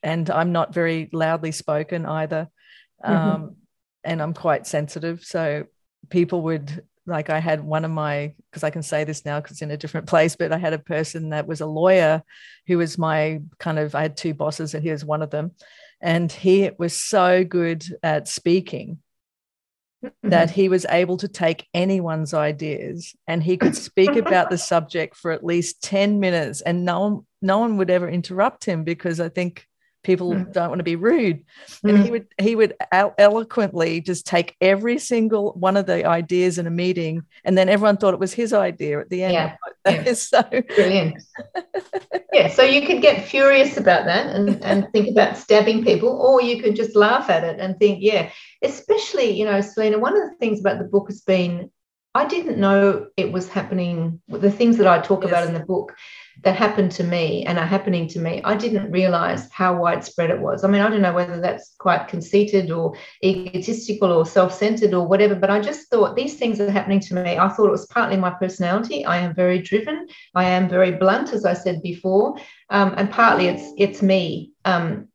and 0.02 0.30
I'm 0.30 0.52
not 0.52 0.72
very 0.72 1.10
loudly 1.12 1.50
spoken 1.50 2.06
either. 2.06 2.48
Mm-hmm. 3.04 3.12
Um, 3.12 3.56
and 4.04 4.22
I'm 4.22 4.32
quite 4.32 4.66
sensitive. 4.66 5.24
So 5.24 5.66
people 6.10 6.42
would 6.42 6.84
like 7.06 7.30
I 7.30 7.38
had 7.38 7.64
one 7.64 7.84
of 7.84 7.90
my 7.90 8.34
because 8.50 8.62
I 8.62 8.70
can 8.70 8.82
say 8.82 9.04
this 9.04 9.24
now 9.24 9.40
because 9.40 9.52
it's 9.52 9.62
in 9.62 9.70
a 9.70 9.76
different 9.76 10.06
place, 10.06 10.36
but 10.36 10.52
I 10.52 10.58
had 10.58 10.74
a 10.74 10.78
person 10.78 11.30
that 11.30 11.46
was 11.46 11.60
a 11.60 11.66
lawyer 11.66 12.22
who 12.66 12.78
was 12.78 12.98
my 12.98 13.40
kind 13.58 13.78
of 13.78 13.94
I 13.94 14.02
had 14.02 14.16
two 14.16 14.34
bosses 14.34 14.74
and 14.74 14.82
he 14.82 14.90
was 14.90 15.04
one 15.04 15.22
of 15.22 15.30
them, 15.30 15.52
and 16.00 16.30
he 16.30 16.70
was 16.78 17.00
so 17.00 17.44
good 17.44 17.84
at 18.02 18.28
speaking 18.28 18.98
mm-hmm. 20.04 20.28
that 20.28 20.50
he 20.50 20.68
was 20.68 20.86
able 20.90 21.16
to 21.18 21.28
take 21.28 21.66
anyone's 21.74 22.34
ideas 22.34 23.14
and 23.26 23.42
he 23.42 23.56
could 23.56 23.76
speak 23.76 24.14
about 24.16 24.50
the 24.50 24.58
subject 24.72 25.16
for 25.16 25.32
at 25.32 25.44
least 25.44 25.82
10 25.82 26.20
minutes 26.20 26.60
and 26.60 26.84
no 26.84 27.00
one 27.00 27.26
no 27.40 27.58
one 27.60 27.76
would 27.76 27.90
ever 27.90 28.08
interrupt 28.08 28.64
him 28.64 28.82
because 28.82 29.20
I 29.20 29.28
think 29.28 29.67
people 30.02 30.32
mm. 30.32 30.52
don't 30.52 30.68
want 30.68 30.78
to 30.78 30.84
be 30.84 30.96
rude 30.96 31.44
mm. 31.84 31.90
and 31.90 31.98
he 31.98 32.08
mm. 32.08 32.10
would 32.12 32.26
he 32.38 32.56
would 32.56 32.74
eloquently 32.92 34.00
just 34.00 34.26
take 34.26 34.56
every 34.60 34.98
single 34.98 35.52
one 35.54 35.76
of 35.76 35.86
the 35.86 36.04
ideas 36.06 36.58
in 36.58 36.66
a 36.66 36.70
meeting 36.70 37.22
and 37.44 37.58
then 37.58 37.68
everyone 37.68 37.96
thought 37.96 38.14
it 38.14 38.20
was 38.20 38.32
his 38.32 38.52
idea 38.52 39.00
at 39.00 39.10
the 39.10 39.22
end 39.22 39.32
yeah, 39.32 39.56
yeah. 39.86 40.12
so 40.12 40.42
brilliant 40.74 41.22
yeah 42.32 42.48
so 42.48 42.62
you 42.62 42.86
could 42.86 43.02
get 43.02 43.24
furious 43.24 43.76
about 43.76 44.04
that 44.04 44.34
and, 44.34 44.62
and 44.64 44.88
think 44.92 45.08
about 45.08 45.36
stabbing 45.36 45.84
people 45.84 46.08
or 46.08 46.40
you 46.40 46.62
could 46.62 46.76
just 46.76 46.94
laugh 46.94 47.28
at 47.28 47.44
it 47.44 47.58
and 47.58 47.78
think 47.78 47.98
yeah 48.00 48.30
especially 48.62 49.30
you 49.30 49.44
know 49.44 49.60
selena 49.60 49.98
one 49.98 50.16
of 50.16 50.30
the 50.30 50.36
things 50.36 50.60
about 50.60 50.78
the 50.78 50.84
book 50.84 51.08
has 51.08 51.22
been 51.22 51.70
I 52.14 52.26
didn't 52.26 52.58
know 52.58 53.06
it 53.16 53.30
was 53.30 53.48
happening. 53.48 54.20
The 54.28 54.50
things 54.50 54.78
that 54.78 54.88
I 54.88 54.98
talk 54.98 55.22
yes. 55.22 55.30
about 55.30 55.46
in 55.46 55.54
the 55.54 55.64
book 55.64 55.94
that 56.42 56.54
happened 56.54 56.92
to 56.92 57.04
me 57.04 57.44
and 57.46 57.58
are 57.58 57.66
happening 57.66 58.06
to 58.08 58.20
me, 58.20 58.40
I 58.44 58.56
didn't 58.56 58.92
realize 58.92 59.50
how 59.50 59.76
widespread 59.76 60.30
it 60.30 60.40
was. 60.40 60.62
I 60.62 60.68
mean, 60.68 60.80
I 60.80 60.88
don't 60.88 61.02
know 61.02 61.12
whether 61.12 61.40
that's 61.40 61.74
quite 61.78 62.06
conceited 62.06 62.70
or 62.70 62.94
egotistical 63.24 64.12
or 64.12 64.24
self 64.24 64.54
centered 64.54 64.94
or 64.94 65.06
whatever, 65.06 65.34
but 65.34 65.50
I 65.50 65.60
just 65.60 65.88
thought 65.88 66.14
these 66.14 66.36
things 66.36 66.60
are 66.60 66.70
happening 66.70 67.00
to 67.00 67.14
me. 67.14 67.38
I 67.38 67.48
thought 67.48 67.66
it 67.66 67.72
was 67.72 67.86
partly 67.86 68.16
my 68.16 68.30
personality. 68.30 69.04
I 69.04 69.18
am 69.18 69.34
very 69.34 69.58
driven. 69.58 70.06
I 70.34 70.44
am 70.44 70.68
very 70.68 70.92
blunt, 70.92 71.32
as 71.32 71.44
I 71.44 71.54
said 71.54 71.82
before, 71.82 72.36
um, 72.70 72.94
and 72.96 73.10
partly 73.10 73.48
it's 73.48 73.72
it's 73.76 74.02
me. 74.02 74.52
Um, 74.64 75.08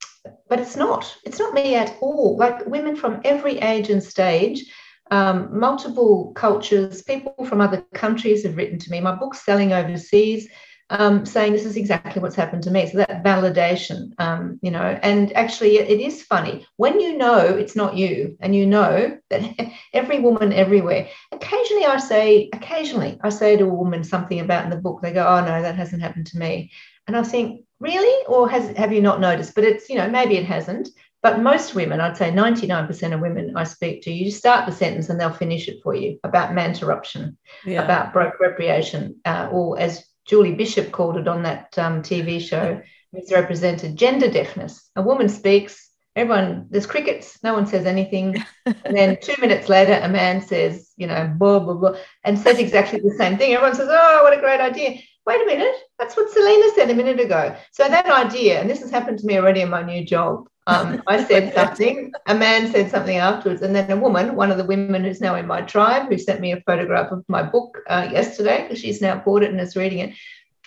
but 0.49 0.59
it's 0.59 0.75
not. 0.75 1.15
It's 1.25 1.39
not 1.39 1.53
me 1.53 1.75
at 1.75 1.95
all. 2.01 2.37
Like 2.37 2.65
women 2.65 2.95
from 2.95 3.21
every 3.23 3.59
age 3.59 3.89
and 3.89 4.03
stage 4.03 4.65
um, 5.11 5.47
multiple 5.57 6.31
cultures, 6.35 7.01
people 7.01 7.45
from 7.45 7.61
other 7.61 7.81
countries 7.93 8.43
have 8.43 8.57
written 8.57 8.79
to 8.79 8.89
me. 8.89 8.99
My 8.99 9.13
book's 9.13 9.45
selling 9.45 9.73
overseas 9.73 10.49
um, 10.89 11.25
saying 11.25 11.53
this 11.53 11.65
is 11.65 11.77
exactly 11.77 12.21
what's 12.21 12.35
happened 12.35 12.63
to 12.63 12.71
me. 12.71 12.89
So 12.89 12.97
that 12.97 13.23
validation, 13.23 14.11
um, 14.19 14.59
you 14.61 14.71
know, 14.71 14.99
and 15.01 15.31
actually 15.33 15.77
it 15.77 15.99
is 15.99 16.23
funny 16.23 16.65
when 16.77 16.99
you 16.99 17.17
know 17.17 17.39
it's 17.39 17.75
not 17.75 17.95
you 17.95 18.37
and 18.41 18.55
you 18.55 18.65
know 18.65 19.17
that 19.29 19.71
every 19.93 20.19
woman 20.19 20.53
everywhere, 20.53 21.07
occasionally 21.31 21.85
I 21.85 21.97
say, 21.97 22.49
occasionally 22.53 23.19
I 23.23 23.29
say 23.29 23.57
to 23.57 23.65
a 23.65 23.73
woman 23.73 24.03
something 24.03 24.39
about 24.39 24.65
in 24.65 24.69
the 24.69 24.77
book, 24.77 25.01
they 25.01 25.13
go, 25.13 25.25
oh 25.25 25.41
no, 25.41 25.61
that 25.61 25.75
hasn't 25.75 26.01
happened 26.01 26.27
to 26.27 26.37
me. 26.37 26.71
And 27.07 27.17
I 27.17 27.23
think, 27.23 27.65
really? 27.79 28.25
Or 28.27 28.49
has 28.49 28.75
have 28.77 28.93
you 28.93 29.01
not 29.01 29.19
noticed? 29.19 29.55
But 29.55 29.65
it's, 29.65 29.89
you 29.89 29.95
know, 29.95 30.09
maybe 30.09 30.37
it 30.37 30.45
hasn't. 30.45 30.89
But 31.23 31.39
most 31.39 31.73
women, 31.73 32.01
I'd 32.01 32.17
say 32.17 32.31
99% 32.31 33.13
of 33.13 33.21
women 33.21 33.53
I 33.55 33.63
speak 33.63 34.01
to, 34.03 34.11
you 34.11 34.29
start 34.29 34.65
the 34.65 34.75
sentence 34.75 35.07
and 35.07 35.17
they'll 35.17 35.31
finish 35.31 35.69
it 35.69 35.81
for 35.81 35.95
you 35.95 36.19
about 36.25 36.53
man 36.53 36.71
interruption, 36.71 37.37
yeah. 37.65 37.81
about 37.81 38.11
bro 38.11 38.27
appropriation, 38.27 39.21
uh, 39.23 39.47
or 39.49 39.79
as 39.79 40.05
Julie 40.25 40.53
Bishop 40.53 40.91
called 40.91 41.15
it 41.15 41.29
on 41.29 41.43
that 41.43 41.79
um, 41.79 42.01
TV 42.01 42.41
show, 42.41 42.81
misrepresented 43.13 43.95
gender 43.95 44.29
deafness. 44.29 44.89
A 44.97 45.01
woman 45.01 45.29
speaks, 45.29 45.89
everyone, 46.13 46.67
there's 46.69 46.85
crickets, 46.85 47.39
no 47.41 47.53
one 47.53 47.67
says 47.67 47.85
anything. 47.85 48.43
and 48.65 48.95
then 48.97 49.17
two 49.21 49.39
minutes 49.39 49.69
later, 49.69 49.93
a 49.93 50.09
man 50.09 50.41
says, 50.41 50.91
you 50.97 51.07
know, 51.07 51.33
blah, 51.37 51.59
blah, 51.59 51.75
blah, 51.75 51.95
and 52.25 52.37
says 52.37 52.59
exactly 52.59 52.99
the 52.99 53.15
same 53.17 53.37
thing. 53.37 53.53
Everyone 53.53 53.75
says, 53.75 53.87
oh, 53.89 54.23
what 54.23 54.37
a 54.37 54.41
great 54.41 54.59
idea. 54.59 54.99
Wait 55.25 55.41
a 55.41 55.45
minute, 55.45 55.75
that's 55.97 56.17
what 56.17 56.29
Selena 56.29 56.69
said 56.75 56.89
a 56.89 56.93
minute 56.93 57.21
ago. 57.21 57.55
So 57.71 57.87
that 57.87 58.07
idea, 58.07 58.59
and 58.59 58.69
this 58.69 58.81
has 58.81 58.91
happened 58.91 59.19
to 59.19 59.25
me 59.25 59.37
already 59.37 59.61
in 59.61 59.69
my 59.69 59.81
new 59.81 60.03
job, 60.03 60.49
um, 60.67 61.01
I 61.07 61.23
said 61.23 61.53
something, 61.53 62.11
a 62.27 62.35
man 62.35 62.71
said 62.71 62.89
something 62.89 63.17
afterwards, 63.17 63.61
and 63.61 63.75
then 63.75 63.91
a 63.91 63.97
woman, 63.97 64.35
one 64.35 64.51
of 64.51 64.57
the 64.57 64.63
women 64.63 65.03
who's 65.03 65.21
now 65.21 65.35
in 65.35 65.47
my 65.47 65.61
tribe, 65.61 66.09
who 66.09 66.17
sent 66.17 66.41
me 66.41 66.51
a 66.51 66.61
photograph 66.61 67.11
of 67.11 67.23
my 67.27 67.43
book 67.43 67.79
uh, 67.87 68.07
yesterday 68.11 68.63
because 68.63 68.79
she's 68.79 69.01
now 69.01 69.17
bought 69.17 69.43
it 69.43 69.51
and 69.51 69.59
is 69.59 69.75
reading 69.75 69.99
it, 69.99 70.15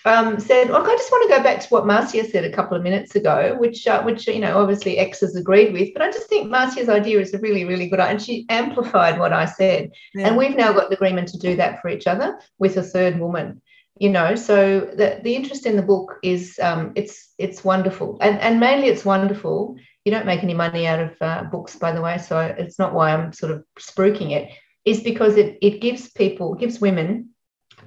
um, 0.05 0.39
said, 0.39 0.69
"Look, 0.69 0.87
I 0.87 0.95
just 0.95 1.11
want 1.11 1.29
to 1.29 1.37
go 1.37 1.43
back 1.43 1.59
to 1.61 1.67
what 1.69 1.87
Marcia 1.87 2.23
said 2.23 2.45
a 2.45 2.51
couple 2.51 2.77
of 2.77 2.83
minutes 2.83 3.15
ago, 3.15 3.55
which, 3.59 3.87
uh, 3.87 4.03
which 4.03 4.27
you 4.27 4.39
know, 4.39 4.57
obviously 4.57 4.97
X 4.97 5.21
has 5.21 5.35
agreed 5.35 5.73
with, 5.73 5.89
but 5.93 6.01
I 6.01 6.11
just 6.11 6.29
think 6.29 6.49
Marcia's 6.49 6.89
idea 6.89 7.19
is 7.19 7.33
a 7.33 7.39
really, 7.39 7.65
really 7.65 7.89
good 7.89 7.99
idea, 7.99 8.11
and 8.11 8.21
she 8.21 8.45
amplified 8.49 9.19
what 9.19 9.33
I 9.33 9.45
said, 9.45 9.91
yeah. 10.13 10.27
and 10.27 10.37
we've 10.37 10.55
now 10.55 10.73
got 10.73 10.89
the 10.89 10.95
agreement 10.95 11.29
to 11.29 11.37
do 11.37 11.55
that 11.57 11.81
for 11.81 11.89
each 11.89 12.07
other 12.07 12.39
with 12.59 12.77
a 12.77 12.83
third 12.83 13.19
woman." 13.19 13.61
you 13.99 14.09
know 14.09 14.35
so 14.35 14.81
the, 14.81 15.19
the 15.23 15.35
interest 15.35 15.65
in 15.65 15.75
the 15.75 15.81
book 15.81 16.19
is 16.23 16.59
um, 16.61 16.91
it's 16.95 17.33
it's 17.37 17.63
wonderful 17.63 18.17
and 18.21 18.39
and 18.39 18.59
mainly 18.59 18.87
it's 18.87 19.05
wonderful 19.05 19.75
you 20.07 20.11
don't 20.11 20.25
make 20.25 20.41
any 20.43 20.53
money 20.53 20.87
out 20.87 20.99
of 20.99 21.11
uh, 21.21 21.43
books 21.43 21.75
by 21.75 21.91
the 21.91 22.01
way 22.01 22.17
so 22.17 22.39
it's 22.39 22.79
not 22.79 22.93
why 22.93 23.13
i'm 23.13 23.33
sort 23.33 23.51
of 23.51 23.63
spruiking 23.77 24.31
it 24.31 24.49
is 24.85 25.01
because 25.01 25.35
it 25.35 25.57
it 25.61 25.81
gives 25.81 26.09
people 26.11 26.55
gives 26.55 26.79
women 26.79 27.29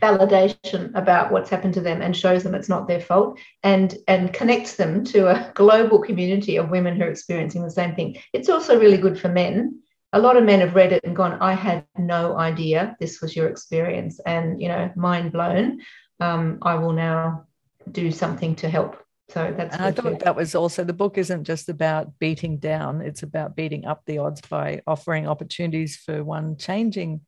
validation 0.03 0.95
about 0.95 1.33
what's 1.33 1.51
happened 1.51 1.75
to 1.75 1.81
them 1.81 2.01
and 2.03 2.17
shows 2.17 2.43
them 2.43 2.55
it's 2.55 2.69
not 2.69 2.87
their 2.87 3.01
fault 3.01 3.39
and 3.63 3.97
and 4.07 4.33
connects 4.33 4.77
them 4.77 5.03
to 5.05 5.29
a 5.29 5.53
global 5.55 5.99
community 5.99 6.57
of 6.57 6.71
women 6.71 6.95
who 6.95 7.05
are 7.05 7.11
experiencing 7.11 7.63
the 7.63 7.71
same 7.71 7.95
thing 7.95 8.17
it's 8.35 8.51
also 8.51 8.79
really 8.79 8.99
good 8.99 9.19
for 9.19 9.29
men 9.29 9.81
a 10.13 10.19
lot 10.19 10.37
of 10.37 10.45
men 10.45 10.61
have 10.61 10.75
read 10.75 10.93
it 10.93 11.05
and 11.05 11.17
gone 11.17 11.33
i 11.41 11.55
had 11.55 11.85
no 11.99 12.37
idea 12.37 12.97
this 13.01 13.21
was 13.21 13.35
your 13.35 13.49
experience 13.49 14.21
and 14.27 14.63
you 14.63 14.69
know 14.69 14.91
mind 14.95 15.33
blown 15.33 15.81
um, 16.21 16.59
I 16.63 16.75
will 16.75 16.93
now 16.93 17.47
do 17.91 18.11
something 18.13 18.55
to 18.57 18.69
help. 18.69 18.97
So 19.33 19.55
that's. 19.57 19.75
And 19.75 19.85
I 19.85 19.93
thought 19.93 20.19
too. 20.19 20.25
that 20.25 20.37
was 20.37 20.55
also 20.55 20.85
the 20.85 20.93
book 20.93 21.17
isn't 21.19 21.45
just 21.45 21.69
about 21.69 22.19
beating 22.19 22.59
down; 22.59 23.01
it's 23.01 23.23
about 23.23 23.55
beating 23.55 23.87
up 23.87 24.03
the 24.07 24.19
odds 24.19 24.41
by 24.41 24.83
offering 24.87 25.29
opportunities 25.29 25.97
for 25.97 26.25
one 26.25 26.57
changing 26.57 27.21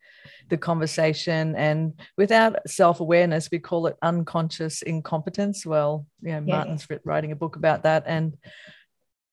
the 0.49 0.57
conversation 0.57 1.57
and 1.57 1.99
without 2.17 2.57
self-awareness 2.69 3.49
we 3.51 3.59
call 3.59 3.87
it 3.87 3.97
unconscious 4.03 4.83
incompetence 4.83 5.67
well 5.67 6.07
you 6.21 6.33
know 6.33 6.43
yeah. 6.45 6.57
martin's 6.57 6.87
writing 7.05 7.33
a 7.33 7.37
book 7.37 7.57
about 7.57 7.83
that 7.83 8.05
and 8.07 8.37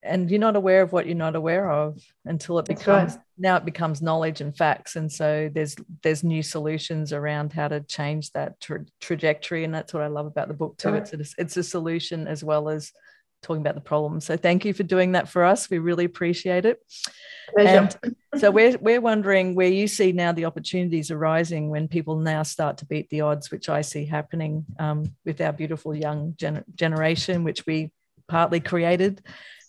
and 0.02 0.30
you're 0.30 0.40
not 0.40 0.56
aware 0.56 0.82
of 0.82 0.94
what 0.94 1.06
you're 1.06 1.16
not 1.16 1.36
aware 1.36 1.70
of 1.70 2.02
until 2.26 2.58
it 2.60 2.66
That's 2.66 2.80
becomes 2.82 3.16
right. 3.16 3.24
now 3.38 3.56
it 3.58 3.66
becomes 3.66 4.02
knowledge 4.02 4.40
and 4.42 4.56
facts. 4.56 4.96
And 4.96 5.12
so 5.12 5.50
there's 5.54 5.76
there's 6.04 6.24
new 6.24 6.42
solutions 6.42 7.12
around 7.12 7.54
how 7.54 7.68
to 7.68 7.82
change 7.82 8.32
that 8.32 8.60
tra- 8.62 8.86
trajectory. 9.02 9.64
And 9.64 9.74
that's 9.74 9.94
what 9.94 10.04
i 10.04 10.08
love 10.08 10.26
about 10.26 10.48
the 10.48 10.54
book 10.54 10.78
too. 10.78 10.92
Right. 10.92 11.14
it's 11.14 11.34
a, 11.34 11.42
it's 11.42 11.58
a 11.58 11.64
solution 11.64 12.28
as 12.28 12.44
well 12.44 12.70
as 12.70 12.92
talking 13.42 13.62
about 13.62 13.76
the 13.76 13.82
problem. 13.82 14.20
So 14.20 14.36
thank 14.38 14.66
you 14.66 14.74
for 14.74 14.84
doing 14.84 15.14
that 15.14 15.30
for 15.30 15.44
us. 15.44 15.70
We 15.70 15.80
really 15.80 16.06
appreciate 16.06 16.66
it. 16.66 16.82
Pleasure. 17.56 17.90
and 18.04 18.16
so 18.38 18.52
we're, 18.52 18.78
we're 18.78 19.02
wondering 19.02 19.56
where 19.56 19.70
you 19.70 19.88
see 19.88 20.12
now 20.12 20.32
the 20.32 20.46
opportunities 20.46 21.10
arising 21.10 21.70
when 21.70 21.88
people 21.88 22.18
now 22.18 22.44
start 22.44 22.78
to 22.78 22.86
beat 22.86 23.10
the 23.10 23.22
odds 23.22 23.50
which 23.50 23.70
i 23.70 23.82
see 23.82 24.06
happening 24.06 24.66
um, 24.78 25.12
with 25.26 25.42
our 25.42 25.52
beautiful 25.52 25.96
young 25.96 26.36
gen- 26.38 26.64
generation 26.76 27.44
which 27.44 27.66
we 27.66 27.92
partly 28.28 28.60
created 28.60 29.24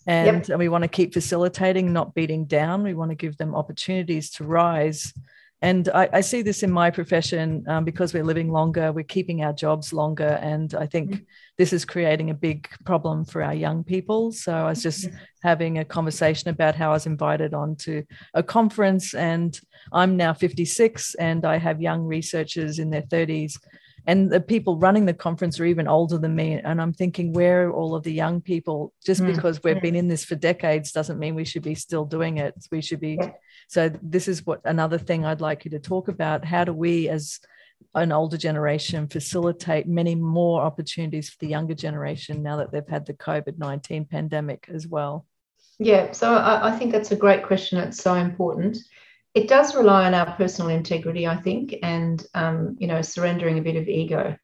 and, 0.07 0.47
yep. 0.47 0.57
we 0.57 0.69
want 0.69 0.83
to 0.83 0.87
keep 0.87 1.13
facilitating 1.13 1.93
not 1.93 2.13
beating 2.13 2.45
down 2.45 2.83
we 2.83 2.93
want 2.93 3.11
to 3.11 3.15
give 3.15 3.37
them 3.37 3.55
opportunities 3.55 4.29
to 4.29 4.43
rise 4.43 5.13
and 5.63 5.89
I, 5.89 6.09
I 6.11 6.21
see 6.21 6.41
this 6.41 6.63
in 6.63 6.71
my 6.71 6.89
profession 6.89 7.63
um, 7.67 7.85
because 7.85 8.13
we're 8.13 8.23
living 8.23 8.51
longer 8.51 8.91
we're 8.91 9.03
keeping 9.03 9.43
our 9.43 9.53
jobs 9.53 9.93
longer 9.93 10.39
and 10.41 10.73
i 10.73 10.85
think 10.85 11.11
mm-hmm. 11.11 11.23
this 11.57 11.71
is 11.71 11.85
creating 11.85 12.29
a 12.29 12.35
big 12.35 12.67
problem 12.85 13.25
for 13.25 13.43
our 13.43 13.53
young 13.53 13.83
people 13.83 14.31
so 14.31 14.53
i 14.53 14.69
was 14.69 14.83
just 14.83 15.07
mm-hmm. 15.07 15.17
having 15.43 15.77
a 15.77 15.85
conversation 15.85 16.49
about 16.49 16.75
how 16.75 16.89
i 16.89 16.93
was 16.93 17.05
invited 17.05 17.53
onto 17.53 18.03
a 18.33 18.43
conference 18.43 19.13
and 19.13 19.59
i'm 19.93 20.17
now 20.17 20.33
56 20.33 21.15
and 21.15 21.45
i 21.45 21.57
have 21.57 21.81
young 21.81 22.03
researchers 22.03 22.79
in 22.79 22.89
their 22.89 23.03
30s 23.03 23.57
and 24.07 24.31
the 24.31 24.41
people 24.41 24.77
running 24.77 25.05
the 25.05 25.13
conference 25.13 25.59
are 25.59 25.65
even 25.65 25.87
older 25.87 26.17
than 26.17 26.35
me. 26.35 26.53
And 26.53 26.81
i'm 26.81 26.93
thinking 26.93 27.33
where 27.33 27.67
are 27.67 27.71
all 27.71 27.95
of 27.95 28.03
the 28.03 28.13
young 28.13 28.41
people? 28.41 28.93
Just 29.05 29.21
mm. 29.21 29.33
because 29.35 29.61
we've 29.63 29.81
been 29.81 29.95
in 29.95 30.07
this 30.07 30.25
for 30.25 30.35
decades 30.35 30.91
doesn't 30.91 31.19
mean 31.19 31.35
we 31.35 31.45
should 31.45 31.63
be 31.63 31.75
still 31.75 32.05
doing 32.05 32.37
it. 32.37 32.55
We 32.71 32.81
should 32.81 32.99
be 32.99 33.19
so 33.67 33.91
this 34.01 34.27
is 34.27 34.45
what 34.45 34.61
another 34.65 34.97
thing 34.97 35.25
i'd 35.25 35.41
like 35.41 35.65
you 35.65 35.71
to 35.71 35.79
talk 35.79 36.07
about. 36.07 36.45
How 36.45 36.63
do 36.63 36.73
we 36.73 37.09
as 37.09 37.39
an 37.95 38.11
older 38.11 38.37
generation 38.37 39.07
facilitate 39.07 39.87
many 39.87 40.15
more 40.15 40.61
opportunities 40.61 41.29
for 41.29 41.37
the 41.39 41.47
younger 41.47 41.73
generation 41.73 42.43
now 42.43 42.57
that 42.57 42.71
they've 42.71 42.87
had 42.87 43.05
the 43.05 43.13
covid-19 43.13 44.09
pandemic 44.09 44.67
as 44.73 44.87
well? 44.87 45.25
Yeah 45.79 46.11
so 46.11 46.33
I, 46.33 46.69
I 46.69 46.77
think 46.77 46.91
that's 46.91 47.11
a 47.11 47.15
great 47.15 47.43
question. 47.43 47.79
It's 47.79 48.01
so 48.01 48.15
important 48.15 48.77
it 49.33 49.47
does 49.47 49.75
rely 49.75 50.05
on 50.05 50.13
our 50.13 50.33
personal 50.35 50.69
integrity, 50.69 51.25
I 51.27 51.37
think, 51.37 51.75
and 51.83 52.23
um, 52.33 52.75
you 52.79 52.87
know, 52.87 53.01
surrendering 53.01 53.59
a 53.59 53.61
bit 53.61 53.77
of 53.77 53.87
ego. 53.87 54.37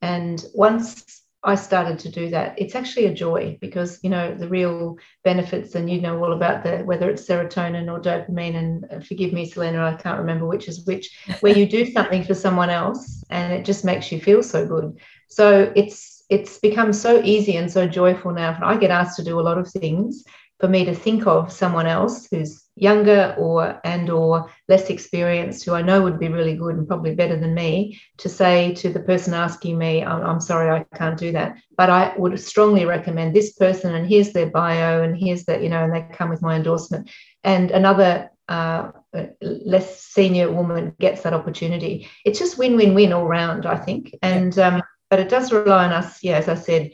And 0.00 0.44
once 0.54 1.22
I 1.44 1.54
started 1.54 1.98
to 2.00 2.08
do 2.08 2.30
that, 2.30 2.58
it's 2.58 2.74
actually 2.74 3.06
a 3.06 3.14
joy 3.14 3.58
because 3.60 4.00
you 4.02 4.10
know 4.10 4.34
the 4.34 4.48
real 4.48 4.96
benefits, 5.22 5.74
and 5.74 5.88
you 5.88 6.00
know 6.00 6.22
all 6.22 6.32
about 6.32 6.64
the 6.64 6.78
whether 6.78 7.08
it's 7.08 7.26
serotonin 7.26 7.90
or 7.90 8.00
dopamine. 8.00 8.56
And 8.56 8.84
uh, 8.90 9.00
forgive 9.00 9.32
me, 9.32 9.48
Selena, 9.48 9.84
I 9.84 9.94
can't 9.94 10.18
remember 10.18 10.46
which 10.46 10.68
is 10.68 10.84
which. 10.86 11.16
Where 11.40 11.56
you 11.56 11.66
do 11.66 11.86
something 11.92 12.24
for 12.24 12.34
someone 12.34 12.70
else, 12.70 13.24
and 13.30 13.52
it 13.52 13.64
just 13.64 13.84
makes 13.84 14.10
you 14.10 14.20
feel 14.20 14.42
so 14.42 14.66
good. 14.66 14.98
So 15.28 15.72
it's 15.76 16.24
it's 16.30 16.58
become 16.58 16.92
so 16.92 17.22
easy 17.22 17.56
and 17.56 17.70
so 17.70 17.86
joyful 17.86 18.32
now. 18.32 18.58
I 18.62 18.76
get 18.76 18.90
asked 18.90 19.16
to 19.18 19.24
do 19.24 19.38
a 19.38 19.42
lot 19.42 19.58
of 19.58 19.70
things 19.70 20.24
for 20.62 20.68
me 20.68 20.84
to 20.84 20.94
think 20.94 21.26
of 21.26 21.50
someone 21.50 21.88
else 21.88 22.28
who's 22.30 22.68
younger 22.76 23.34
or 23.36 23.80
and 23.82 24.08
or 24.08 24.48
less 24.68 24.90
experienced 24.90 25.64
who 25.64 25.74
I 25.74 25.82
know 25.82 26.00
would 26.02 26.20
be 26.20 26.28
really 26.28 26.54
good 26.54 26.76
and 26.76 26.86
probably 26.86 27.16
better 27.16 27.36
than 27.36 27.52
me 27.52 28.00
to 28.18 28.28
say 28.28 28.72
to 28.74 28.88
the 28.88 29.00
person 29.00 29.34
asking 29.34 29.76
me 29.76 30.04
I'm, 30.04 30.24
I'm, 30.24 30.40
sorry 30.40 30.70
I 30.70 30.96
can't 30.96 31.18
do 31.18 31.32
that. 31.32 31.56
But 31.76 31.90
I 31.90 32.14
would 32.16 32.38
strongly 32.38 32.84
recommend 32.84 33.34
this 33.34 33.54
person 33.54 33.92
and 33.92 34.06
here's 34.06 34.32
their 34.32 34.50
bio 34.50 35.02
and 35.02 35.18
here's 35.18 35.46
that 35.46 35.64
you 35.64 35.68
know 35.68 35.82
and 35.82 35.92
they 35.92 36.06
come 36.12 36.28
with 36.30 36.42
my 36.42 36.54
endorsement. 36.54 37.10
And 37.42 37.72
another 37.72 38.30
uh, 38.48 38.92
less 39.40 40.00
senior 40.00 40.52
woman 40.52 40.94
gets 41.00 41.22
that 41.22 41.34
opportunity. 41.34 42.08
It's 42.24 42.38
just 42.38 42.56
win-win-win 42.56 43.12
all 43.12 43.26
round 43.26 43.66
I 43.66 43.78
think. 43.78 44.14
And 44.22 44.56
um, 44.60 44.80
but 45.10 45.18
it 45.18 45.28
does 45.28 45.52
rely 45.52 45.86
on 45.86 45.92
us 45.92 46.22
yeah 46.22 46.36
as 46.36 46.48
I 46.48 46.54
said 46.54 46.92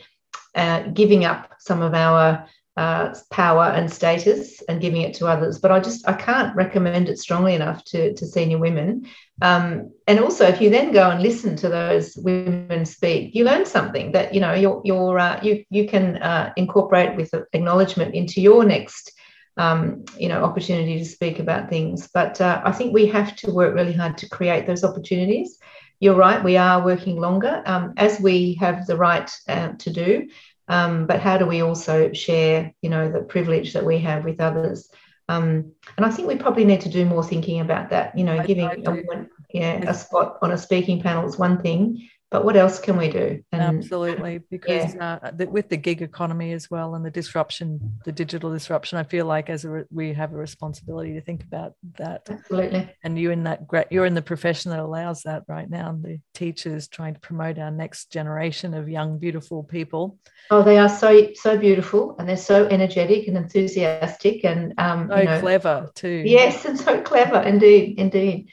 uh, 0.55 0.89
giving 0.95 1.27
up 1.27 1.53
some 1.59 1.83
of 1.83 1.93
our 1.93 2.49
uh, 2.79 3.13
power 3.31 3.65
and 3.65 3.93
status 3.93 4.63
and 4.69 4.81
giving 4.81 5.03
it 5.03 5.13
to 5.13 5.27
others. 5.27 5.59
But 5.59 5.73
I 5.73 5.81
just 5.81 6.09
I 6.09 6.13
can't 6.13 6.55
recommend 6.55 7.09
it 7.09 7.19
strongly 7.19 7.57
enough 7.57 7.83
to, 7.87 8.15
to 8.15 8.25
senior 8.25 8.59
women. 8.59 9.09
Um, 9.43 9.91
and 10.07 10.21
also, 10.21 10.47
if 10.47 10.61
you 10.61 10.71
then 10.71 10.93
go 10.93 11.11
and 11.11 11.21
listen 11.21 11.57
to 11.57 11.69
those 11.69 12.17
women 12.17 12.87
speak, 12.87 13.35
you 13.35 13.43
learn 13.43 13.67
something 13.67 14.13
that 14.13 14.33
you 14.33 14.41
know 14.41 14.55
you're, 14.55 14.81
you're 14.85 15.19
uh, 15.19 15.41
you 15.43 15.65
you 15.71 15.89
can 15.89 16.19
uh, 16.19 16.53
incorporate 16.57 17.17
with 17.17 17.35
acknowledgement 17.53 18.15
into 18.15 18.41
your 18.41 18.65
next. 18.65 19.13
Um, 19.57 20.05
you 20.17 20.29
know, 20.29 20.45
opportunity 20.45 21.01
to 21.01 21.05
speak 21.05 21.41
about 21.41 21.69
things, 21.69 22.09
but 22.15 22.41
uh, 22.41 22.63
I 22.65 22.71
think 22.71 22.95
we 22.95 23.07
have 23.07 23.35
to 23.39 23.53
work 23.53 23.75
really 23.75 23.93
hard 23.93 24.17
to 24.19 24.29
create 24.29 24.69
those 24.69 24.85
opportunities. 24.85 25.59
You're 25.99 26.15
right; 26.15 26.45
we 26.45 26.57
are 26.57 26.85
working 26.85 27.21
longer 27.21 27.61
um, 27.67 27.95
as 27.97 28.21
we 28.21 28.55
have 28.61 28.87
the 28.87 28.97
right 28.97 29.29
uh, 29.49 29.71
to 29.79 29.91
do 29.91 30.29
um, 30.69 31.07
but 31.07 31.21
how 31.21 31.39
do 31.39 31.47
we 31.47 31.63
also 31.63 32.13
share 32.13 32.73
you 32.83 32.91
know 32.91 33.11
the 33.11 33.21
privilege 33.21 33.73
that 33.73 33.85
we 33.85 33.99
have 33.99 34.25
with 34.25 34.41
others? 34.41 34.91
Um, 35.31 35.73
and 35.99 36.07
i 36.07 36.11
think 36.11 36.27
we 36.27 36.37
probably 36.37 36.65
need 36.65 36.81
to 36.81 36.89
do 36.89 37.05
more 37.05 37.23
thinking 37.23 37.61
about 37.61 37.91
that 37.91 38.17
you 38.17 38.25
know 38.25 38.39
I, 38.39 38.47
giving 38.47 38.65
I 38.65 38.73
a, 38.73 39.27
yeah, 39.53 39.91
a 39.91 39.93
spot 39.93 40.39
on 40.41 40.53
a 40.53 40.57
speaking 40.57 41.03
panel 41.03 41.29
is 41.29 41.39
one 41.39 41.61
thing 41.61 42.09
but 42.31 42.45
what 42.45 42.57
else 42.57 42.79
can 42.79 42.99
we 42.99 43.09
do? 43.09 43.43
And, 43.53 43.63
Absolutely, 43.63 44.39
because 44.51 44.95
yeah. 44.95 45.19
uh, 45.23 45.31
the, 45.31 45.47
with 45.47 45.71
the 45.71 45.79
gig 45.79 46.03
economy 46.03 46.53
as 46.53 46.71
well 46.71 46.95
and 46.95 47.05
the 47.05 47.11
disruption, 47.11 47.99
the 48.05 48.13
digital 48.13 48.53
disruption, 48.53 48.99
I 48.99 49.05
feel 49.05 49.25
like 49.25 49.49
as 49.49 49.65
a 49.65 49.71
re- 49.71 49.85
we 49.91 50.13
have 50.13 50.35
a 50.35 50.37
responsibility 50.37 51.15
to 51.15 51.23
think 51.23 51.43
about 51.45 51.73
that. 51.97 52.29
Absolutely. 52.29 52.91
And 53.03 53.19
you 53.19 53.31
in 53.31 53.45
that 53.45 53.67
great, 53.67 53.87
you're 53.91 54.05
in 54.05 54.15
the 54.15 54.21
profession 54.21 54.71
that 54.73 54.81
allows 54.81 55.23
that 55.23 55.45
right 55.49 55.71
now. 55.71 55.97
The 55.99 56.21
teachers 56.35 56.87
trying 56.89 57.15
to 57.15 57.21
promote 57.21 57.59
our 57.59 57.71
next 57.71 58.13
generation 58.13 58.75
of 58.75 58.91
young, 58.91 59.19
beautiful 59.19 59.63
people. 59.63 60.19
Oh, 60.51 60.63
they 60.63 60.79
are 60.79 60.89
so 60.91 61.29
so 61.35 61.57
beautiful, 61.57 62.15
and 62.19 62.29
they're 62.29 62.37
so 62.37 62.67
energetic 62.67 63.29
and 63.29 63.39
enthusiastic, 63.39 64.45
and 64.45 64.75
um, 64.77 65.09
so 65.09 65.17
you 65.17 65.25
know, 65.25 65.41
clever 65.41 65.91
too. 65.95 66.25
Yes, 66.27 66.67
and 66.67 66.79
so 66.79 67.01
clever, 67.01 67.41
indeed, 67.41 67.99
indeed. 67.99 68.51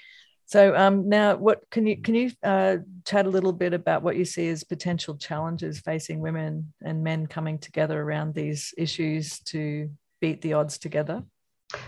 So 0.47 0.75
um, 0.75 1.09
now, 1.09 1.35
what 1.35 1.61
can 1.71 1.87
you 1.87 1.97
can 2.01 2.13
you 2.13 2.31
uh, 2.43 2.77
chat 3.03 3.25
a 3.25 3.29
little 3.29 3.53
bit 3.53 3.73
about 3.73 4.03
what 4.03 4.15
you 4.15 4.25
see 4.25 4.47
as 4.49 4.63
potential 4.63 5.17
challenges 5.17 5.79
facing 5.79 6.19
women 6.19 6.73
and 6.83 7.03
men 7.03 7.25
coming 7.25 7.57
together 7.57 7.99
around 7.99 8.35
these 8.35 8.73
issues 8.77 9.39
to 9.45 9.89
beat 10.21 10.41
the 10.41 10.53
odds 10.53 10.77
together? 10.77 11.23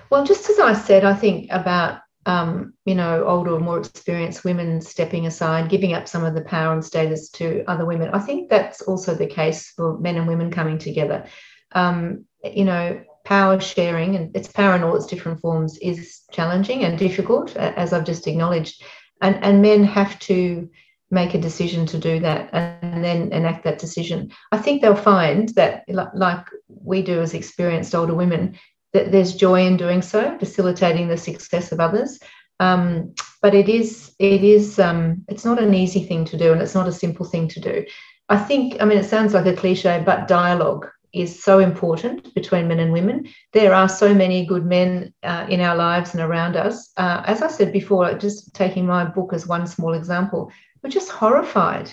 Well, 0.10 0.26
just 0.26 0.50
as 0.50 0.60
I 0.60 0.74
said, 0.74 1.06
I 1.06 1.14
think 1.14 1.52
about 1.52 2.02
um, 2.26 2.74
you 2.86 2.96
know 2.96 3.26
older 3.26 3.52
or 3.52 3.60
more 3.60 3.78
experienced 3.78 4.44
women 4.44 4.82
stepping 4.82 5.28
aside, 5.28 5.70
giving 5.70 5.94
up 5.94 6.08
some 6.08 6.26
of 6.26 6.34
the 6.34 6.42
power 6.42 6.74
and 6.74 6.84
status 6.84 7.30
to 7.32 7.64
other 7.68 7.86
women. 7.86 8.10
I 8.12 8.20
think 8.20 8.50
that's 8.50 8.82
also 8.82 9.14
the 9.14 9.28
case 9.28 9.70
for 9.70 10.00
men 10.00 10.18
and 10.18 10.28
women 10.28 10.50
coming 10.50 10.80
together. 10.80 11.28
Um, 11.74 12.26
you 12.44 12.66
know, 12.66 13.04
power 13.28 13.60
sharing 13.60 14.16
and 14.16 14.34
its 14.34 14.48
power 14.48 14.74
in 14.76 14.84
all 14.84 14.96
its 14.96 15.06
different 15.06 15.42
forms 15.42 15.78
is 15.80 16.22
challenging 16.32 16.86
and 16.86 16.98
difficult, 16.98 17.56
as 17.58 17.92
I've 17.92 18.06
just 18.06 18.26
acknowledged. 18.26 18.82
And, 19.22 19.36
and 19.44 19.62
men 19.62 19.84
have 19.84 20.18
to 20.20 20.70
make 21.12 21.34
a 21.34 21.42
decision 21.42 21.86
to 21.88 21.98
do 21.98 22.22
that 22.22 22.50
and 22.54 23.04
then 23.04 23.34
enact 23.34 23.66
that 23.66 23.80
decision. 23.80 24.32
I 24.54 24.58
think 24.60 24.82
they'll 24.82 24.96
find 24.96 25.50
that, 25.56 25.84
like 25.88 26.46
we 26.68 27.02
do 27.02 27.22
as 27.22 27.34
experienced 27.34 27.94
older 27.94 28.16
women, 28.16 28.58
that 28.94 29.12
there's 29.12 29.36
joy 29.36 29.66
in 29.66 29.76
doing 29.76 30.02
so, 30.02 30.38
facilitating 30.40 31.10
the 31.10 31.18
success 31.18 31.74
of 31.74 31.82
others. 31.82 32.20
Um, 32.62 33.14
but 33.42 33.54
it 33.54 33.68
is, 33.68 34.14
it 34.20 34.44
is, 34.44 34.80
um, 34.80 35.26
it's 35.28 35.46
not 35.46 35.62
an 35.62 35.74
easy 35.74 36.04
thing 36.06 36.24
to 36.26 36.38
do, 36.38 36.54
and 36.54 36.62
it's 36.62 36.76
not 36.76 36.88
a 36.88 36.94
simple 37.04 37.26
thing 37.26 37.50
to 37.50 37.60
do. 37.60 37.86
I 38.30 38.38
think, 38.38 38.82
I 38.82 38.86
mean, 38.86 38.98
it 38.98 39.10
sounds 39.10 39.34
like 39.34 39.46
a 39.46 39.56
cliche, 39.56 40.02
but 40.06 40.30
dialogue 40.30 40.88
is 41.22 41.44
so 41.44 41.60
important 41.60 42.34
between 42.34 42.68
men 42.68 42.80
and 42.80 42.92
women. 42.92 43.28
There 43.54 43.74
are 43.74 43.90
so 43.90 44.14
many 44.14 44.46
good 44.46 44.66
men 44.66 45.14
uh, 45.24 45.46
in 45.50 45.62
our 45.62 45.76
lives 45.76 46.14
and 46.14 46.22
around 46.22 46.56
us. 46.56 46.92
Uh, 46.98 47.24
as 47.26 47.42
I 47.42 47.48
said 47.48 47.72
before, 47.74 48.14
just 48.14 48.54
taking 48.54 48.86
my 48.86 49.06
book 49.06 49.34
as 49.34 49.48
one 49.48 49.68
small 49.68 49.94
example, 49.94 50.52
we're 50.82 50.90
just 50.90 51.10
horrified. 51.10 51.92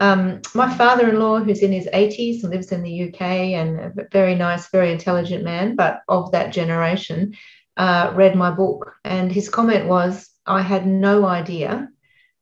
Um, 0.00 0.40
my 0.54 0.72
father 0.74 1.08
in 1.08 1.18
law, 1.18 1.38
who's 1.38 1.62
in 1.62 1.72
his 1.72 1.86
80s 1.86 2.42
and 2.42 2.52
lives 2.52 2.72
in 2.72 2.82
the 2.82 3.08
UK, 3.08 3.20
and 3.20 3.80
a 3.80 3.92
very 4.10 4.34
nice, 4.34 4.68
very 4.70 4.90
intelligent 4.90 5.44
man, 5.44 5.76
but 5.76 6.02
of 6.08 6.32
that 6.32 6.52
generation, 6.52 7.34
uh, 7.76 8.12
read 8.14 8.34
my 8.34 8.50
book. 8.50 8.94
And 9.04 9.30
his 9.30 9.48
comment 9.48 9.86
was, 9.86 10.30
I 10.46 10.62
had 10.62 10.86
no 10.86 11.24
idea 11.26 11.88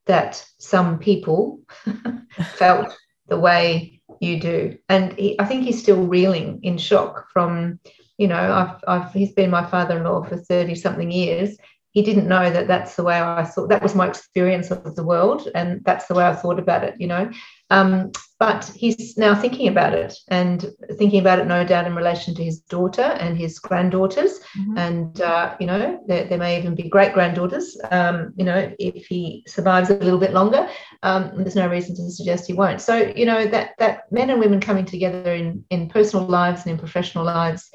that 0.05 0.45
some 0.57 0.99
people 0.99 1.61
felt 2.55 2.97
the 3.27 3.39
way 3.39 3.92
you 4.23 4.39
do. 4.39 4.77
And 4.89 5.13
he, 5.13 5.39
I 5.39 5.45
think 5.45 5.63
he's 5.63 5.81
still 5.81 6.05
reeling 6.05 6.59
in 6.63 6.77
shock 6.77 7.27
from, 7.31 7.79
you 8.17 8.27
know, 8.27 8.35
I've, 8.35 8.83
I've, 8.87 9.13
he's 9.13 9.33
been 9.33 9.49
my 9.49 9.65
father 9.65 9.97
in 9.97 10.03
law 10.03 10.23
for 10.23 10.37
30 10.37 10.75
something 10.75 11.11
years 11.11 11.57
he 11.93 12.01
didn't 12.01 12.27
know 12.27 12.49
that 12.49 12.67
that's 12.67 12.95
the 12.95 13.03
way 13.03 13.21
I 13.21 13.43
thought. 13.43 13.69
That 13.69 13.83
was 13.83 13.93
my 13.93 14.07
experience 14.07 14.71
of 14.71 14.95
the 14.95 15.03
world, 15.03 15.47
and 15.53 15.83
that's 15.85 16.07
the 16.07 16.15
way 16.15 16.25
I 16.25 16.33
thought 16.33 16.57
about 16.57 16.83
it. 16.83 16.95
You 16.99 17.07
know, 17.07 17.31
um, 17.73 18.11
but 18.39 18.65
he's 18.75 19.17
now 19.17 19.33
thinking 19.33 19.67
about 19.67 19.93
it 19.93 20.15
and 20.27 20.65
thinking 20.97 21.19
about 21.19 21.39
it, 21.39 21.47
no 21.47 21.63
doubt, 21.63 21.87
in 21.87 21.95
relation 21.95 22.35
to 22.35 22.43
his 22.43 22.59
daughter 22.59 23.01
and 23.01 23.37
his 23.37 23.57
granddaughters, 23.57 24.39
mm-hmm. 24.57 24.77
and 24.77 25.21
uh, 25.21 25.55
you 25.59 25.65
know, 25.65 25.99
there, 26.05 26.25
there, 26.25 26.37
may 26.37 26.59
even 26.59 26.75
be 26.75 26.89
great 26.89 27.13
granddaughters. 27.13 27.79
Um, 27.89 28.33
you 28.35 28.45
know, 28.45 28.71
if 28.77 29.07
he 29.07 29.43
survives 29.47 29.89
a 29.89 29.95
little 29.95 30.19
bit 30.19 30.33
longer, 30.33 30.69
um, 31.01 31.31
there's 31.37 31.55
no 31.55 31.67
reason 31.67 31.95
to 31.95 32.11
suggest 32.11 32.45
he 32.45 32.53
won't. 32.53 32.81
So, 32.81 33.13
you 33.15 33.25
know, 33.25 33.45
that 33.47 33.71
that 33.79 34.11
men 34.11 34.29
and 34.29 34.39
women 34.39 34.59
coming 34.59 34.85
together 34.85 35.33
in 35.33 35.65
in 35.71 35.89
personal 35.89 36.25
lives 36.27 36.63
and 36.63 36.71
in 36.73 36.77
professional 36.77 37.23
lives 37.23 37.71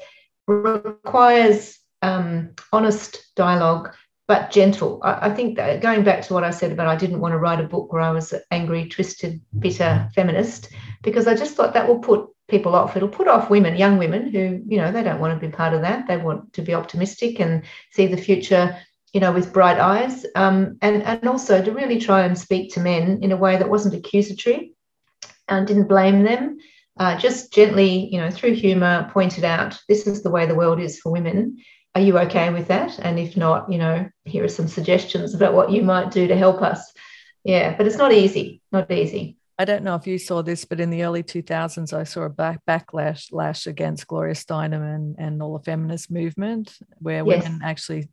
requires 0.47 1.77
um, 2.01 2.51
honest 2.71 3.31
dialogue 3.35 3.93
but 4.29 4.51
gentle. 4.51 4.99
I, 5.01 5.29
I, 5.29 5.33
think 5.33 5.55
that 5.57 5.81
going 5.81 6.03
back 6.03 6.21
to 6.21 6.35
what 6.35 6.43
I 6.43 6.51
said 6.51 6.71
about 6.71 6.85
I 6.85 6.95
didn't 6.95 7.19
want 7.19 7.31
to 7.31 7.39
write 7.39 7.59
a 7.59 7.67
book 7.67 7.91
where 7.91 8.03
I 8.03 8.11
was 8.11 8.31
an 8.31 8.41
angry, 8.51 8.87
twisted, 8.87 9.41
bitter 9.57 10.07
feminist, 10.13 10.69
because 11.01 11.25
I 11.25 11.33
just 11.33 11.55
thought 11.55 11.73
that 11.73 11.87
will 11.87 11.97
put 11.97 12.29
people 12.47 12.75
off. 12.75 12.95
It'll 12.95 13.09
put 13.09 13.27
off 13.27 13.49
women, 13.49 13.75
young 13.75 13.97
women 13.97 14.29
who, 14.29 14.61
you 14.67 14.77
know, 14.77 14.91
they 14.91 15.01
don't 15.01 15.19
want 15.19 15.33
to 15.33 15.47
be 15.47 15.51
part 15.51 15.73
of 15.73 15.81
that. 15.81 16.07
They 16.07 16.17
want 16.17 16.53
to 16.53 16.61
be 16.61 16.75
optimistic 16.75 17.39
and 17.39 17.63
see 17.89 18.05
the 18.05 18.21
future, 18.21 18.77
you 19.13 19.19
know, 19.19 19.31
with 19.31 19.51
bright 19.51 19.79
eyes. 19.79 20.27
Um, 20.35 20.77
and, 20.83 21.01
and 21.01 21.27
also 21.27 21.63
to 21.63 21.71
really 21.71 21.99
try 21.99 22.21
and 22.21 22.37
speak 22.37 22.71
to 22.73 22.81
men 22.81 23.23
in 23.23 23.31
a 23.31 23.37
way 23.37 23.57
that 23.57 23.67
wasn't 23.67 23.95
accusatory 23.95 24.73
and 25.47 25.65
didn't 25.65 25.87
blame 25.87 26.23
them. 26.23 26.59
Uh, 26.99 27.17
just 27.17 27.51
gently, 27.51 28.07
you 28.11 28.19
know, 28.19 28.29
through 28.29 28.53
humor, 28.53 29.09
pointed 29.11 29.43
out 29.43 29.81
this 29.87 30.05
is 30.05 30.21
the 30.21 30.29
way 30.29 30.45
the 30.45 30.53
world 30.53 30.79
is 30.79 30.99
for 30.99 31.11
women 31.11 31.57
are 31.99 32.03
you 32.03 32.17
okay 32.19 32.49
with 32.49 32.67
that? 32.69 32.97
And 32.99 33.19
if 33.19 33.35
not, 33.35 33.71
you 33.71 33.77
know, 33.77 34.09
here 34.23 34.43
are 34.43 34.49
some 34.49 34.67
suggestions 34.67 35.33
about 35.33 35.53
what 35.53 35.71
you 35.71 35.81
might 35.81 36.11
do 36.11 36.27
to 36.27 36.35
help 36.35 36.61
us. 36.61 36.93
Yeah, 37.43 37.75
but 37.75 37.87
it's 37.87 37.97
not 37.97 38.13
easy, 38.13 38.61
not 38.71 38.89
easy. 38.91 39.37
I 39.57 39.65
don't 39.65 39.83
know 39.83 39.95
if 39.95 40.07
you 40.07 40.17
saw 40.17 40.41
this, 40.41 40.63
but 40.63 40.79
in 40.79 40.89
the 40.89 41.03
early 41.03 41.23
2000s, 41.23 41.91
I 41.91 42.05
saw 42.05 42.21
a 42.21 42.29
back, 42.29 42.61
backlash 42.65 43.33
lash 43.33 43.67
against 43.67 44.07
Gloria 44.07 44.33
Steinem 44.33 44.95
and, 44.95 45.15
and 45.19 45.43
all 45.43 45.57
the 45.57 45.63
feminist 45.63 46.09
movement, 46.09 46.77
where 46.99 47.25
yes. 47.25 47.43
women 47.43 47.59
actually 47.61 48.07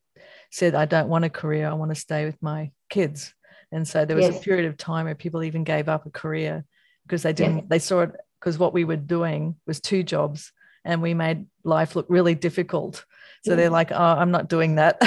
said, 0.50 0.74
I 0.74 0.86
don't 0.86 1.08
want 1.08 1.24
a 1.24 1.30
career, 1.30 1.68
I 1.68 1.74
want 1.74 1.92
to 1.92 2.00
stay 2.00 2.24
with 2.24 2.42
my 2.42 2.72
kids. 2.90 3.32
And 3.70 3.86
so 3.86 4.04
there 4.04 4.16
was 4.16 4.26
yes. 4.26 4.40
a 4.40 4.42
period 4.42 4.66
of 4.66 4.76
time 4.76 5.04
where 5.04 5.14
people 5.14 5.44
even 5.44 5.62
gave 5.62 5.88
up 5.88 6.06
a 6.06 6.10
career 6.10 6.64
because 7.04 7.22
they 7.22 7.32
didn't, 7.32 7.58
yes. 7.58 7.66
they 7.68 7.78
saw 7.78 8.00
it 8.00 8.12
because 8.40 8.58
what 8.58 8.72
we 8.72 8.84
were 8.84 8.96
doing 8.96 9.54
was 9.66 9.80
two 9.80 10.02
jobs 10.02 10.52
and 10.84 11.02
we 11.02 11.14
made 11.14 11.46
life 11.62 11.94
look 11.94 12.06
really 12.08 12.34
difficult 12.34 13.04
so 13.46 13.56
they're 13.56 13.70
like, 13.70 13.92
oh, 13.92 13.96
I'm 13.96 14.30
not 14.30 14.48
doing 14.48 14.74
that. 14.76 15.00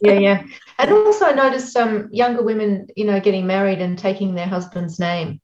yeah, 0.00 0.12
yeah. 0.12 0.42
And 0.78 0.90
also, 0.90 1.26
I 1.26 1.32
noticed 1.32 1.76
um, 1.76 2.08
younger 2.10 2.42
women, 2.42 2.88
you 2.96 3.04
know, 3.04 3.20
getting 3.20 3.46
married 3.46 3.80
and 3.80 3.96
taking 3.96 4.34
their 4.34 4.46
husband's 4.46 4.98
name. 4.98 5.40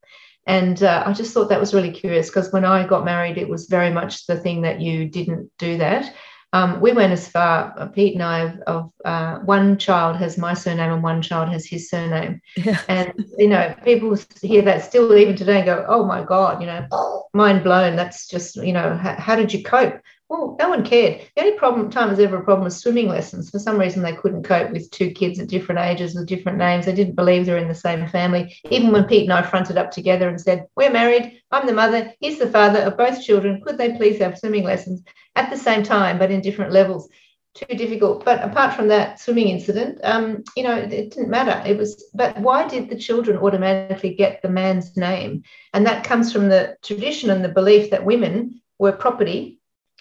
And 0.46 0.82
uh, 0.82 1.04
I 1.06 1.12
just 1.12 1.32
thought 1.32 1.50
that 1.50 1.60
was 1.60 1.74
really 1.74 1.92
curious 1.92 2.28
because 2.28 2.50
when 2.52 2.64
I 2.64 2.86
got 2.86 3.04
married, 3.04 3.38
it 3.38 3.48
was 3.48 3.66
very 3.66 3.90
much 3.90 4.26
the 4.26 4.36
thing 4.36 4.62
that 4.62 4.80
you 4.80 5.08
didn't 5.08 5.50
do 5.58 5.76
that. 5.78 6.12
Um, 6.54 6.80
we 6.80 6.92
went 6.92 7.12
as 7.12 7.28
far, 7.28 7.74
uh, 7.76 7.86
Pete 7.88 8.14
and 8.14 8.22
I, 8.22 8.40
of, 8.40 8.60
of 8.66 8.92
uh, 9.04 9.38
one 9.40 9.76
child 9.76 10.16
has 10.16 10.38
my 10.38 10.54
surname 10.54 10.90
and 10.90 11.02
one 11.02 11.20
child 11.20 11.50
has 11.50 11.66
his 11.66 11.90
surname. 11.90 12.40
Yeah. 12.56 12.80
And, 12.88 13.12
you 13.36 13.48
know, 13.48 13.74
people 13.84 14.16
hear 14.40 14.62
that 14.62 14.82
still 14.82 15.14
even 15.14 15.36
today 15.36 15.58
and 15.58 15.66
go, 15.66 15.84
oh 15.86 16.06
my 16.06 16.24
God, 16.24 16.62
you 16.62 16.66
know, 16.66 17.28
mind 17.34 17.64
blown. 17.64 17.96
That's 17.96 18.26
just, 18.26 18.56
you 18.56 18.72
know, 18.72 18.96
how, 18.96 19.14
how 19.16 19.36
did 19.36 19.52
you 19.52 19.62
cope? 19.62 20.00
Well, 20.28 20.56
no 20.58 20.68
one 20.68 20.84
cared. 20.84 21.22
The 21.34 21.42
only 21.42 21.56
problem 21.56 21.90
time 21.90 22.10
was 22.10 22.18
ever 22.18 22.36
a 22.36 22.44
problem 22.44 22.64
was 22.64 22.76
swimming 22.76 23.08
lessons. 23.08 23.48
For 23.50 23.58
some 23.58 23.78
reason, 23.78 24.02
they 24.02 24.12
couldn't 24.12 24.42
cope 24.42 24.70
with 24.70 24.90
two 24.90 25.10
kids 25.10 25.40
at 25.40 25.48
different 25.48 25.80
ages 25.80 26.14
with 26.14 26.26
different 26.26 26.58
names. 26.58 26.84
They 26.84 26.94
didn't 26.94 27.14
believe 27.14 27.46
they 27.46 27.52
were 27.52 27.58
in 27.58 27.68
the 27.68 27.74
same 27.74 28.06
family. 28.08 28.54
Even 28.70 28.92
when 28.92 29.04
Pete 29.04 29.24
and 29.24 29.32
I 29.32 29.40
fronted 29.42 29.78
up 29.78 29.90
together 29.90 30.28
and 30.28 30.38
said, 30.38 30.66
"We're 30.76 30.90
married. 30.90 31.40
I'm 31.50 31.66
the 31.66 31.72
mother. 31.72 32.12
He's 32.20 32.38
the 32.38 32.50
father 32.50 32.80
of 32.80 32.98
both 32.98 33.22
children. 33.22 33.62
Could 33.62 33.78
they 33.78 33.96
please 33.96 34.18
have 34.18 34.38
swimming 34.38 34.64
lessons 34.64 35.02
at 35.34 35.48
the 35.48 35.56
same 35.56 35.82
time, 35.82 36.18
but 36.18 36.30
in 36.30 36.42
different 36.42 36.72
levels?" 36.72 37.08
Too 37.54 37.74
difficult. 37.74 38.22
But 38.26 38.44
apart 38.44 38.74
from 38.74 38.88
that 38.88 39.18
swimming 39.18 39.48
incident, 39.48 39.98
um, 40.04 40.44
you 40.54 40.62
know, 40.62 40.76
it, 40.76 40.92
it 40.92 41.10
didn't 41.10 41.30
matter. 41.30 41.62
It 41.66 41.78
was. 41.78 42.04
But 42.14 42.38
why 42.38 42.68
did 42.68 42.90
the 42.90 42.96
children 42.96 43.38
automatically 43.38 44.14
get 44.14 44.42
the 44.42 44.50
man's 44.50 44.94
name? 44.94 45.42
And 45.72 45.86
that 45.86 46.04
comes 46.04 46.30
from 46.30 46.50
the 46.50 46.76
tradition 46.82 47.30
and 47.30 47.42
the 47.42 47.48
belief 47.48 47.90
that 47.90 48.04
women 48.04 48.60
were 48.78 48.92
property 48.92 49.57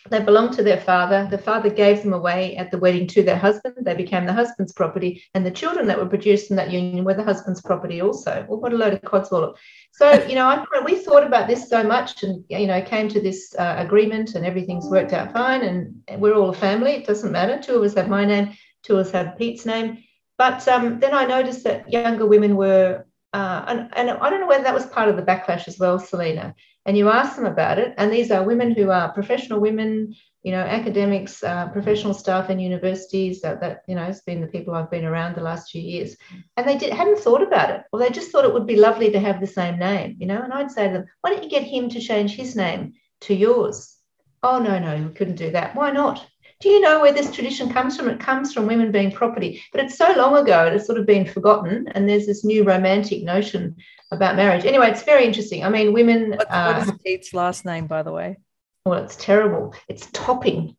they 0.09 0.21
belonged 0.21 0.53
to 0.53 0.63
their 0.63 0.79
father. 0.79 1.27
The 1.29 1.37
father 1.37 1.69
gave 1.69 2.03
them 2.03 2.13
away 2.13 2.55
at 2.57 2.71
the 2.71 2.77
wedding 2.77 3.07
to 3.07 3.23
their 3.23 3.37
husband. 3.37 3.75
They 3.81 3.95
became 3.95 4.25
the 4.25 4.33
husband's 4.33 4.73
property, 4.73 5.23
and 5.33 5.45
the 5.45 5.51
children 5.51 5.87
that 5.87 5.97
were 5.97 6.05
produced 6.05 6.49
in 6.49 6.57
that 6.57 6.71
union 6.71 7.05
were 7.05 7.13
the 7.13 7.23
husband's 7.23 7.61
property 7.61 8.01
also. 8.01 8.45
Well, 8.47 8.59
what 8.59 8.73
a 8.73 8.77
load 8.77 8.93
of 8.93 9.01
codswallop! 9.01 9.55
So 9.91 10.25
you 10.25 10.35
know, 10.35 10.47
I, 10.47 10.65
we 10.85 10.95
thought 10.95 11.25
about 11.25 11.47
this 11.47 11.69
so 11.69 11.83
much, 11.83 12.23
and 12.23 12.43
you 12.49 12.67
know, 12.67 12.81
came 12.81 13.07
to 13.09 13.21
this 13.21 13.55
uh, 13.57 13.75
agreement, 13.77 14.35
and 14.35 14.45
everything's 14.45 14.87
worked 14.87 15.13
out 15.13 15.33
fine, 15.33 15.63
and 15.63 16.21
we're 16.21 16.35
all 16.35 16.49
a 16.49 16.53
family. 16.53 16.91
It 16.91 17.07
doesn't 17.07 17.31
matter. 17.31 17.61
Two 17.61 17.75
of 17.75 17.83
us 17.83 17.95
have 17.95 18.09
my 18.09 18.25
name. 18.25 18.55
Two 18.83 18.97
of 18.97 19.07
us 19.07 19.11
have 19.11 19.37
Pete's 19.37 19.65
name. 19.65 20.03
But 20.37 20.67
um, 20.67 20.99
then 20.99 21.15
I 21.15 21.25
noticed 21.25 21.63
that 21.63 21.91
younger 21.91 22.25
women 22.25 22.55
were, 22.55 23.06
uh, 23.37 23.65
and, 23.67 23.79
and 23.95 24.09
I 24.09 24.29
don't 24.29 24.41
know 24.41 24.47
whether 24.47 24.63
that 24.63 24.73
was 24.73 24.85
part 24.87 25.09
of 25.09 25.15
the 25.15 25.21
backlash 25.29 25.67
as 25.67 25.77
well, 25.77 25.99
Selena 25.99 26.55
and 26.87 26.97
you 26.97 27.09
ask 27.09 27.35
them 27.35 27.45
about 27.45 27.77
it. 27.77 27.93
And 27.97 28.11
these 28.11 28.31
are 28.31 28.43
women 28.43 28.71
who 28.71 28.89
are 28.91 29.11
professional 29.11 29.59
women, 29.59 30.15
you 30.41 30.53
know, 30.53 30.61
academics, 30.61 31.43
uh, 31.43 31.67
professional 31.67 32.13
staff 32.13 32.49
in 32.49 32.59
universities. 32.59 33.41
That, 33.41 33.59
that 33.59 33.83
you 33.87 33.95
know 33.95 34.05
has 34.05 34.21
been 34.21 34.39
the 34.39 34.47
people 34.47 34.73
I've 34.73 34.89
been 34.89 35.03
around 35.03 35.35
the 35.35 35.41
last 35.41 35.69
few 35.69 35.81
years, 35.81 36.15
and 36.55 36.65
they 36.65 36.77
did, 36.77 36.93
hadn't 36.93 37.19
thought 37.19 37.43
about 37.43 37.71
it, 37.71 37.83
or 37.91 37.99
they 37.99 38.09
just 38.09 38.31
thought 38.31 38.45
it 38.45 38.53
would 38.53 38.65
be 38.65 38.77
lovely 38.77 39.11
to 39.11 39.19
have 39.19 39.41
the 39.41 39.47
same 39.47 39.77
name, 39.77 40.15
you 40.17 40.27
know. 40.27 40.41
And 40.41 40.53
I'd 40.53 40.71
say 40.71 40.87
to 40.87 40.93
them, 40.93 41.05
why 41.19 41.31
don't 41.31 41.43
you 41.43 41.49
get 41.49 41.63
him 41.63 41.89
to 41.89 41.99
change 41.99 42.35
his 42.35 42.55
name 42.55 42.93
to 43.21 43.35
yours? 43.35 43.97
Oh 44.41 44.59
no, 44.59 44.79
no, 44.79 44.95
we 44.95 45.13
couldn't 45.13 45.35
do 45.35 45.51
that. 45.51 45.75
Why 45.75 45.91
not? 45.91 46.25
Do 46.59 46.69
you 46.69 46.81
know 46.81 47.01
where 47.01 47.13
this 47.13 47.31
tradition 47.31 47.71
comes 47.71 47.95
from? 47.95 48.09
It 48.09 48.19
comes 48.19 48.51
from 48.51 48.65
women 48.65 48.91
being 48.91 49.11
property, 49.11 49.63
but 49.71 49.83
it's 49.83 49.95
so 49.95 50.11
long 50.13 50.35
ago, 50.37 50.65
it 50.65 50.73
has 50.73 50.87
sort 50.87 50.97
of 50.97 51.05
been 51.05 51.25
forgotten. 51.25 51.87
And 51.89 52.09
there's 52.09 52.25
this 52.25 52.43
new 52.43 52.63
romantic 52.63 53.23
notion 53.23 53.75
about 54.11 54.35
marriage. 54.35 54.65
Anyway, 54.65 54.89
it's 54.89 55.03
very 55.03 55.25
interesting. 55.25 55.63
I 55.63 55.69
mean, 55.69 55.93
women. 55.93 56.31
What, 56.31 56.47
uh, 56.49 56.73
what 56.73 56.87
is 56.87 56.99
Pete's 57.05 57.33
last 57.33 57.63
name, 57.63 57.85
by 57.85 58.01
the 58.01 58.11
way? 58.11 58.37
Well, 58.85 59.03
it's 59.03 59.17
terrible. 59.17 59.75
It's 59.87 60.07
topping, 60.13 60.75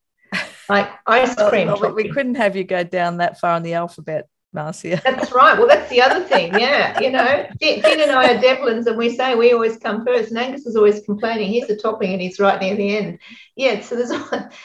like 0.68 0.90
ice 1.06 1.34
cream. 1.48 1.68
well, 1.68 1.80
well, 1.80 1.94
we 1.94 2.08
couldn't 2.08 2.36
have 2.36 2.56
you 2.56 2.64
go 2.64 2.82
down 2.82 3.18
that 3.18 3.38
far 3.38 3.56
in 3.56 3.62
the 3.62 3.74
alphabet. 3.74 4.26
Marcia. 4.52 5.00
That's 5.04 5.32
right. 5.32 5.58
Well, 5.58 5.68
that's 5.68 5.90
the 5.90 6.00
other 6.00 6.24
thing. 6.24 6.58
Yeah. 6.58 6.98
You 7.00 7.10
know, 7.10 7.46
Finn 7.60 8.00
and 8.00 8.10
I 8.10 8.32
are 8.34 8.40
Devlins 8.40 8.86
and 8.86 8.96
we 8.96 9.14
say 9.14 9.34
we 9.34 9.52
always 9.52 9.76
come 9.76 10.04
first. 10.06 10.30
And 10.30 10.38
Angus 10.38 10.66
is 10.66 10.76
always 10.76 11.00
complaining 11.00 11.48
he's 11.48 11.66
the 11.66 11.76
topping 11.76 12.12
and 12.12 12.20
he's 12.20 12.40
right 12.40 12.60
near 12.60 12.74
the 12.74 12.96
end. 12.96 13.18
Yeah. 13.56 13.80
So 13.80 13.96
there's 13.96 14.10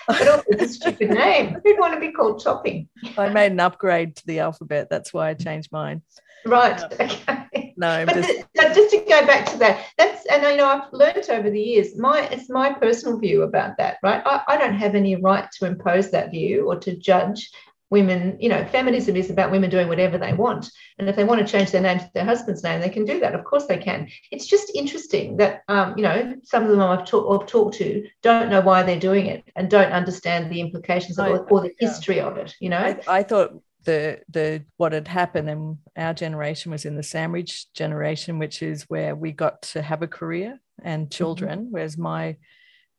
but 0.07 0.27
also 0.27 0.43
a 0.57 0.67
stupid 0.67 1.09
name. 1.09 1.57
Who'd 1.63 1.79
want 1.79 1.93
to 1.93 1.99
be 1.99 2.11
called 2.11 2.41
topping? 2.43 2.87
I 3.17 3.29
made 3.29 3.51
an 3.51 3.59
upgrade 3.59 4.15
to 4.17 4.25
the 4.25 4.39
alphabet. 4.39 4.87
That's 4.89 5.13
why 5.13 5.29
I 5.29 5.33
changed 5.33 5.71
mine. 5.71 6.01
Right. 6.45 6.81
Uh, 6.81 6.89
okay. 6.99 7.73
No, 7.77 8.05
but 8.05 8.15
just, 8.15 8.45
just 8.55 8.91
to 8.91 8.97
go 9.07 9.25
back 9.25 9.45
to 9.51 9.57
that, 9.57 9.85
that's 9.97 10.25
and 10.27 10.45
I 10.45 10.55
know 10.55 10.65
I've 10.65 10.91
learned 10.91 11.29
over 11.29 11.49
the 11.49 11.59
years. 11.59 11.97
My 11.97 12.27
it's 12.29 12.49
my 12.49 12.73
personal 12.73 13.17
view 13.17 13.43
about 13.43 13.77
that. 13.77 13.97
Right. 14.03 14.21
I, 14.25 14.41
I 14.47 14.57
don't 14.57 14.75
have 14.75 14.95
any 14.95 15.15
right 15.15 15.47
to 15.59 15.65
impose 15.65 16.11
that 16.11 16.31
view 16.31 16.67
or 16.67 16.77
to 16.79 16.95
judge 16.95 17.49
women, 17.93 18.35
you 18.39 18.49
know, 18.49 18.65
feminism 18.65 19.15
is 19.15 19.29
about 19.29 19.51
women 19.51 19.69
doing 19.69 19.87
whatever 19.87 20.17
they 20.17 20.33
want. 20.33 20.67
And 20.97 21.07
if 21.07 21.15
they 21.15 21.23
want 21.23 21.45
to 21.45 21.47
change 21.49 21.69
their 21.69 21.81
name 21.81 21.99
to 21.99 22.09
their 22.15 22.25
husband's 22.25 22.63
name, 22.63 22.81
they 22.81 22.89
can 22.89 23.05
do 23.05 23.19
that. 23.19 23.35
Of 23.35 23.43
course 23.45 23.67
they 23.67 23.77
can. 23.77 24.09
It's 24.31 24.47
just 24.47 24.71
interesting 24.75 25.37
that, 25.37 25.61
um, 25.67 25.93
you 25.95 26.01
know, 26.01 26.33
some 26.43 26.63
of 26.63 26.69
them 26.69 26.81
I've, 26.81 27.01
I've, 27.01 27.45
talked 27.45 27.75
to 27.75 28.07
don't 28.23 28.49
know 28.49 28.61
why 28.61 28.81
they're 28.81 28.99
doing 28.99 29.27
it 29.27 29.43
and 29.55 29.69
don't 29.69 29.91
understand 29.91 30.51
the 30.51 30.59
implications 30.59 31.19
of, 31.19 31.27
or, 31.27 31.47
or 31.51 31.61
the 31.61 31.75
history 31.77 32.19
of 32.19 32.35
it, 32.37 32.55
you 32.59 32.69
know. 32.69 32.79
I, 32.79 32.99
I 33.07 33.23
thought 33.23 33.61
the 33.85 34.21
the 34.29 34.63
what 34.77 34.93
had 34.93 35.07
happened 35.07 35.49
and 35.49 35.77
our 35.95 36.13
generation 36.13 36.71
was 36.71 36.85
in 36.85 36.95
the 36.95 37.03
sandwich 37.03 37.71
generation 37.73 38.39
which 38.39 38.63
is 38.63 38.83
where 38.83 39.13
we 39.13 39.33
got 39.33 39.61
to 39.61 39.81
have 39.81 40.01
a 40.01 40.07
career 40.07 40.57
and 40.81 41.11
children 41.11 41.59
mm-hmm. 41.59 41.71
whereas 41.71 41.97
my 41.97 42.37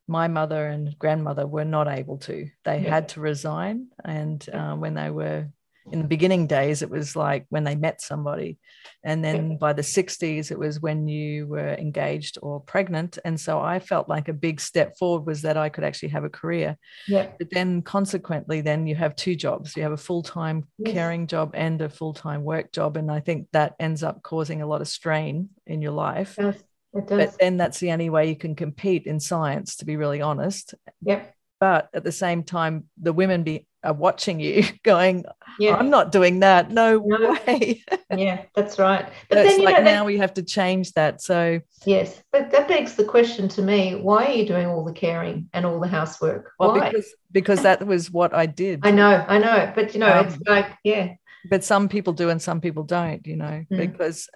my 0.07 0.29
mother 0.29 0.67
and 0.67 0.99
grandmother 0.99 1.47
were 1.47 1.65
not 1.65 1.89
able 1.89 2.19
to. 2.19 2.49
They 2.65 2.81
yeah. 2.81 2.91
had 2.91 3.09
to 3.11 3.21
resign, 3.21 3.89
and 4.05 4.47
uh, 4.51 4.75
when 4.75 4.95
they 4.95 5.11
were 5.11 5.49
in 5.93 5.99
the 5.99 6.09
beginning 6.09 6.47
days, 6.47 6.83
it 6.83 6.89
was 6.89 7.15
like 7.15 7.45
when 7.51 7.65
they 7.65 7.75
met 7.75 8.01
somebody. 8.01 8.59
And 9.03 9.23
then 9.23 9.59
by 9.59 9.75
the 9.75 9.83
60s, 9.83 10.51
it 10.51 10.59
was 10.59 10.81
when 10.81 11.07
you 11.09 11.47
were 11.47 11.75
engaged 11.75 12.39
or 12.41 12.61
pregnant. 12.61 13.19
And 13.25 13.39
so 13.39 13.61
I 13.61 13.81
felt 13.81 14.09
like 14.09 14.29
a 14.29 14.33
big 14.33 14.61
step 14.61 14.97
forward 14.97 15.27
was 15.27 15.43
that 15.43 15.59
I 15.59 15.69
could 15.69 15.85
actually 15.85 16.09
have 16.11 16.25
a 16.25 16.31
career. 16.31 16.79
Yeah. 17.07 17.31
But 17.39 17.51
then 17.51 17.83
consequently, 17.83 18.63
then 18.63 18.87
you 18.87 18.95
have 18.95 19.15
two 19.15 19.37
jobs. 19.37 19.77
You 19.77 19.83
have 19.83 19.93
a 19.93 19.99
full-time 19.99 20.67
Yes. 20.79 20.95
caring 20.95 21.27
job 21.27 21.51
and 21.55 21.81
a 21.83 21.89
full-time 21.89 22.45
work 22.45 22.73
job. 22.73 22.97
And 22.97 23.11
I 23.11 23.21
think 23.21 23.49
that 23.53 23.75
ends 23.79 24.03
up 24.03 24.23
causing 24.23 24.63
a 24.63 24.67
lot 24.67 24.81
of 24.81 24.89
strain 24.89 25.51
in 25.67 25.83
your 25.83 25.93
life. 25.93 26.39
It 26.39 26.43
does. 26.43 26.55
It 26.55 26.59
does. 26.59 26.65
But 26.95 27.37
then 27.41 27.57
that's 27.57 27.81
the 27.81 27.91
only 27.93 28.09
way 28.11 28.29
you 28.29 28.37
can 28.37 28.55
compete 28.55 29.07
in 29.07 29.19
science, 29.21 29.77
to 29.77 29.85
be 29.85 29.97
really 29.97 30.21
honest. 30.21 30.75
yep. 31.03 31.35
But 31.61 31.89
at 31.95 32.05
the 32.05 32.13
same 32.13 32.43
time, 32.43 32.85
the 33.01 33.13
women 33.13 33.43
be 33.43 33.67
are 33.83 33.93
watching 33.93 34.41
you 34.41 34.65
going, 34.83 35.25
Yeah. 35.59 35.77
I'm 35.77 35.91
not 35.91 36.11
doing 36.13 36.41
that. 36.41 36.71
No, 36.71 36.99
No. 37.05 37.37
way. 37.47 37.83
yeah, 38.17 38.43
that's 38.55 38.79
right. 38.79 39.07
But 39.29 39.39
it's 39.39 39.51
then 39.51 39.61
you 39.61 39.65
like 39.65 39.77
know, 39.79 39.85
that- 39.85 39.93
now 39.95 40.05
we 40.05 40.19
have 40.19 40.35
to 40.35 40.43
change 40.43 40.93
that. 40.93 41.21
So 41.23 41.61
yes, 41.85 42.23
but 42.33 42.51
that 42.51 42.67
begs 42.69 42.95
the 42.97 43.05
question 43.05 43.49
to 43.49 43.63
me: 43.63 43.95
Why 43.95 44.27
are 44.27 44.33
you 44.33 44.47
doing 44.47 44.67
all 44.67 44.85
the 44.85 44.93
caring 44.93 45.49
and 45.53 45.65
all 45.67 45.81
the 45.81 45.89
housework? 45.89 46.53
well, 46.59 46.73
Why? 46.73 46.91
because 46.91 47.15
because 47.33 47.63
that 47.63 47.87
was 47.87 48.11
what 48.11 48.35
I 48.35 48.47
did. 48.47 48.81
I 48.87 48.91
know, 48.91 49.25
I 49.29 49.39
know, 49.39 49.73
but 49.75 49.95
you 49.95 50.01
know, 50.01 50.13
Um, 50.13 50.27
it's 50.27 50.39
like, 50.47 50.67
yeah, 50.83 51.15
but 51.51 51.63
some 51.65 51.89
people 51.89 52.13
do 52.15 52.31
and 52.31 52.41
some 52.43 52.61
people 52.61 52.83
don't, 52.85 53.27
you 53.27 53.37
know, 53.37 53.65
Mm. 53.71 53.77
because 53.77 54.29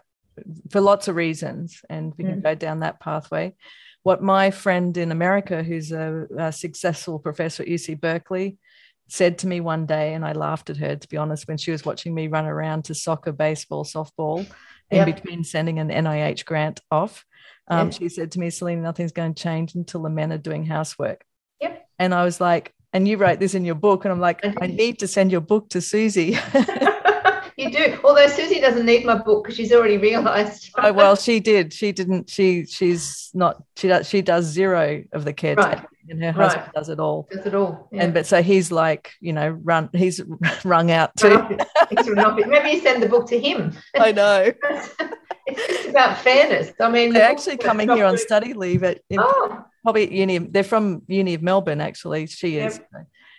for 0.71 0.81
lots 0.81 1.09
of 1.09 1.17
reasons. 1.17 1.83
And 1.89 2.13
we 2.17 2.25
can 2.25 2.41
Mm. 2.41 2.43
go 2.43 2.55
down 2.55 2.81
that 2.81 3.01
pathway. 3.01 3.55
What 4.03 4.23
my 4.23 4.51
friend 4.51 4.97
in 4.97 5.11
America, 5.13 5.63
who's 5.63 5.93
a, 5.93 6.27
a 6.39 6.53
successful 6.53 7.19
professor 7.19 7.63
at 7.63 7.69
UC 7.69 8.01
Berkeley, 8.01 8.57
said 9.09 9.39
to 9.39 9.47
me 9.47 9.61
one 9.61 9.87
day, 9.87 10.15
and 10.15 10.25
I 10.25 10.33
laughed 10.33 10.71
at 10.71 10.77
her, 10.77 10.95
to 10.97 11.09
be 11.09 11.17
honest, 11.17 11.49
when 11.49 11.57
she 11.59 11.71
was 11.71 11.85
watching 11.85 12.15
me 12.15 12.29
run 12.29 12.45
around 12.47 12.85
to 12.85 12.95
soccer, 12.95 13.33
baseball, 13.33 13.85
softball, 13.85 14.47
in 14.91 14.99
Yep. 14.99 15.07
between 15.17 15.45
sending 15.45 15.79
an 15.79 15.91
NIH 15.91 16.45
grant 16.45 16.81
off. 16.91 17.25
Um. 17.69 17.91
She 17.91 18.09
said 18.09 18.33
to 18.33 18.39
me, 18.41 18.49
Selena, 18.51 18.81
nothing's 18.83 19.13
going 19.13 19.35
to 19.35 19.43
change 19.43 19.75
until 19.75 20.03
the 20.03 20.11
men 20.11 20.33
are 20.33 20.39
doing 20.39 20.65
housework. 20.65 21.25
Yep. 21.61 21.87
And 21.99 22.15
I 22.15 22.25
was 22.25 22.41
like, 22.41 22.73
and 22.95 23.07
you 23.07 23.19
write 23.19 23.41
this 23.41 23.55
in 23.55 23.65
your 23.67 23.75
book, 23.75 24.05
and 24.07 24.13
I'm 24.13 24.21
like, 24.21 24.41
I 24.63 24.67
need 24.67 25.01
to 25.01 25.07
send 25.09 25.31
your 25.33 25.43
book 25.43 25.69
to 25.71 25.81
Susie. 25.83 26.39
you 27.59 27.71
do. 27.71 27.99
Although 28.05 28.29
Susie 28.29 28.61
doesn't 28.61 28.87
need 28.87 29.05
my 29.05 29.17
book 29.17 29.45
because 29.45 29.57
she's 29.57 29.73
already 29.73 29.99
realised. 29.99 30.71
oh 30.79 30.93
well 30.93 31.17
she 31.17 31.41
did 31.41 31.73
she 31.73 31.93
didn't 31.93 32.31
she 32.31 32.65
she's 32.67 33.31
not 33.35 33.63
she 33.77 33.89
does 33.89 34.09
she 34.09 34.23
does 34.23 34.45
zero 34.47 35.03
of 35.13 35.25
the 35.25 35.33
caretaking 35.33 35.73
Right. 35.81 35.87
and 36.09 36.23
her 36.25 36.33
Right. 36.33 36.35
husband 36.53 36.73
does 36.75 36.89
it 36.89 37.01
all 37.01 37.29
does 37.31 37.45
it 37.47 37.55
all. 37.55 37.89
Yeah. 37.93 38.05
and 38.05 38.15
but 38.15 38.27
so 38.27 38.43
he's 38.43 38.71
like 38.73 39.11
you 39.21 39.33
know 39.33 39.49
run 39.63 39.91
he's 39.93 40.21
wrung 40.65 40.91
out 40.91 41.11
too 41.17 41.37
It's 41.91 42.09
run 42.09 42.19
off 42.21 42.39
it. 42.39 42.49
Maybe 42.49 42.71
you 42.77 42.81
send 42.81 43.03
the 43.03 43.09
book 43.09 43.27
to 43.29 43.39
him. 43.39 43.73
i 43.97 44.13
know 44.13 44.53
it's 45.47 45.67
just 45.67 45.89
about 45.89 46.19
fairness. 46.19 46.73
I 46.81 46.91
mean, 46.91 47.13
they're 47.15 47.23
actually 47.31 47.57
coming 47.57 47.89
here 47.89 48.05
on 48.05 48.19
study 48.19 48.53
leave 48.53 48.85
at 48.85 49.01
in, 49.11 49.19
Oh, 49.21 49.65
probably 49.83 50.05
at 50.05 50.13
uni 50.13 50.39
they're 50.39 50.63
from 50.63 51.03
uni 51.09 51.35
of 51.35 51.43
melbourne 51.43 51.81
actually 51.81 52.27
she 52.27 52.57
Yep. 52.57 52.67
is 52.71 52.81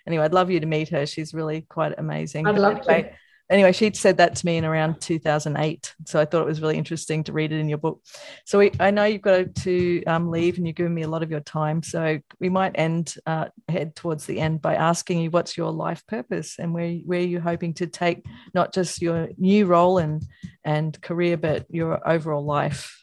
anyway 0.08 0.26
i'd 0.26 0.34
love 0.34 0.50
you 0.50 0.60
to 0.60 0.66
meet 0.66 0.90
her 0.90 1.06
she's 1.06 1.34
really 1.34 1.62
quite 1.62 1.94
amazing 1.98 2.48
I'd 2.48 2.54
But 2.56 2.62
love 2.62 2.78
anyway, 2.80 3.02
to. 3.04 3.10
Anyway, 3.50 3.72
she'd 3.72 3.96
said 3.96 4.18
that 4.18 4.36
to 4.36 4.46
me 4.46 4.58
in 4.58 4.66
around 4.66 5.02
2008. 5.02 5.96
So 6.06 6.20
I 6.20 6.26
thought 6.26 6.42
it 6.42 6.48
was 6.48 6.62
really 6.62 6.78
interesting 6.78 7.24
to 7.24 7.34
read 7.34 7.52
it 7.52 7.60
in 7.60 7.70
your 7.70 7.78
book. 7.78 8.02
So 8.46 8.60
we, 8.60 8.72
I 8.80 8.92
know 8.92 9.06
you've 9.06 9.22
got 9.22 9.56
to 9.56 10.04
um, 10.06 10.30
leave 10.30 10.58
and 10.58 10.66
you're 10.66 10.74
giving 10.74 10.94
me 10.94 11.04
a 11.04 11.08
lot 11.08 11.24
of 11.24 11.32
your 11.32 11.40
time. 11.40 11.82
So 11.84 12.20
we 12.40 12.50
might 12.50 12.74
end, 12.76 13.16
uh, 13.26 13.46
head 13.68 13.96
towards 13.96 14.26
the 14.26 14.40
end 14.40 14.62
by 14.62 14.76
asking 14.76 15.20
you 15.20 15.32
what's 15.32 15.58
your 15.58 15.72
life 15.72 16.06
purpose 16.08 16.58
and 16.60 16.74
where, 16.74 16.94
where 17.06 17.22
you're 17.22 17.42
hoping 17.42 17.74
to 17.76 17.88
take 17.88 18.26
not 18.54 18.74
just 18.74 19.02
your 19.02 19.30
new 19.38 19.66
role 19.66 19.98
and, 19.98 20.24
and 20.64 21.00
career, 21.02 21.38
but 21.38 21.66
your 21.70 22.08
overall 22.08 22.46
life. 22.46 22.96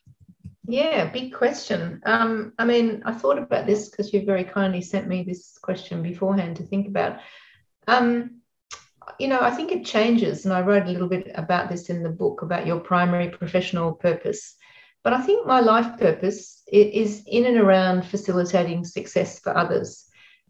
Yeah, 0.68 1.10
big 1.10 1.32
question. 1.32 2.02
Um, 2.04 2.52
I 2.58 2.64
mean, 2.64 3.02
I 3.04 3.12
thought 3.12 3.38
about 3.38 3.66
this 3.66 3.88
because 3.88 4.12
you 4.12 4.24
very 4.24 4.42
kindly 4.42 4.82
sent 4.82 5.06
me 5.06 5.22
this 5.22 5.58
question 5.58 6.02
beforehand 6.02 6.56
to 6.56 6.64
think 6.64 6.88
about. 6.88 7.20
Um, 7.86 8.40
you 9.18 9.28
know, 9.28 9.40
I 9.40 9.50
think 9.50 9.72
it 9.72 9.84
changes, 9.84 10.44
and 10.44 10.54
I 10.54 10.60
wrote 10.60 10.86
a 10.86 10.90
little 10.90 11.08
bit 11.08 11.30
about 11.34 11.68
this 11.68 11.88
in 11.88 12.02
the 12.02 12.10
book 12.10 12.42
about 12.42 12.66
your 12.66 12.80
primary 12.80 13.30
professional 13.30 13.92
purpose. 13.92 14.56
But 15.04 15.12
I 15.12 15.22
think 15.22 15.46
my 15.46 15.60
life 15.60 15.98
purpose 15.98 16.62
is 16.72 17.22
in 17.26 17.46
and 17.46 17.58
around 17.58 18.06
facilitating 18.06 18.84
success 18.84 19.38
for 19.38 19.56
others, 19.56 20.06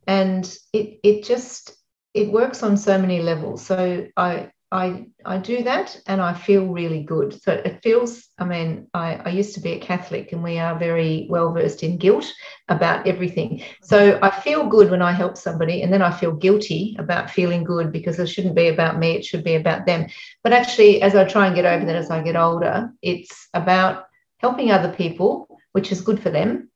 and 0.07 0.45
it 0.73 0.99
it 1.03 1.25
just 1.25 1.77
it 2.15 2.33
works 2.33 2.63
on 2.63 2.77
so 2.77 2.99
many 2.99 3.21
levels. 3.21 3.67
So 3.67 4.07
I 4.17 4.51
I 4.73 5.07
I 5.25 5.39
do 5.39 5.63
that 5.63 6.01
and 6.07 6.21
I 6.21 6.35
feel 6.35 6.67
really 6.67 7.03
good. 7.05 7.41
So 7.41 7.53
it 7.53 7.83
feels, 7.83 8.29
I 8.39 8.45
mean, 8.45 8.89
I, 8.93 9.15
I 9.15 9.29
used 9.29 9.55
to 9.55 9.61
be 9.61 9.73
a 9.73 9.81
Catholic 9.81 10.33
and 10.33 10.43
we 10.43 10.59
are 10.59 10.79
very 10.79 11.27
well 11.31 11.53
versed 11.53 11.85
in 11.85 11.99
guilt 11.99 12.33
about 12.69 13.07
everything. 13.07 13.63
So 13.83 14.19
I 14.21 14.31
feel 14.31 14.67
good 14.67 14.91
when 14.91 15.03
I 15.03 15.13
help 15.13 15.37
somebody 15.37 15.83
and 15.83 15.93
then 15.93 16.03
I 16.03 16.11
feel 16.11 16.33
guilty 16.33 16.97
about 16.99 17.31
feeling 17.31 17.63
good 17.63 17.93
because 17.93 18.19
it 18.19 18.27
shouldn't 18.27 18.57
be 18.57 18.69
about 18.69 18.99
me, 18.99 19.13
it 19.13 19.25
should 19.25 19.45
be 19.45 19.55
about 19.55 19.87
them. 19.87 20.09
But 20.43 20.53
actually, 20.53 21.01
as 21.01 21.15
I 21.15 21.25
try 21.25 21.47
and 21.47 21.55
get 21.55 21.65
over 21.65 21.85
that 21.85 21.97
as 21.97 22.11
I 22.11 22.23
get 22.23 22.37
older, 22.37 22.91
it's 23.03 23.49
about 23.55 24.07
helping 24.39 24.73
other 24.73 24.93
people, 24.93 25.61
which 25.73 25.93
is 25.93 26.01
good 26.01 26.21
for 26.21 26.31
them. 26.31 26.71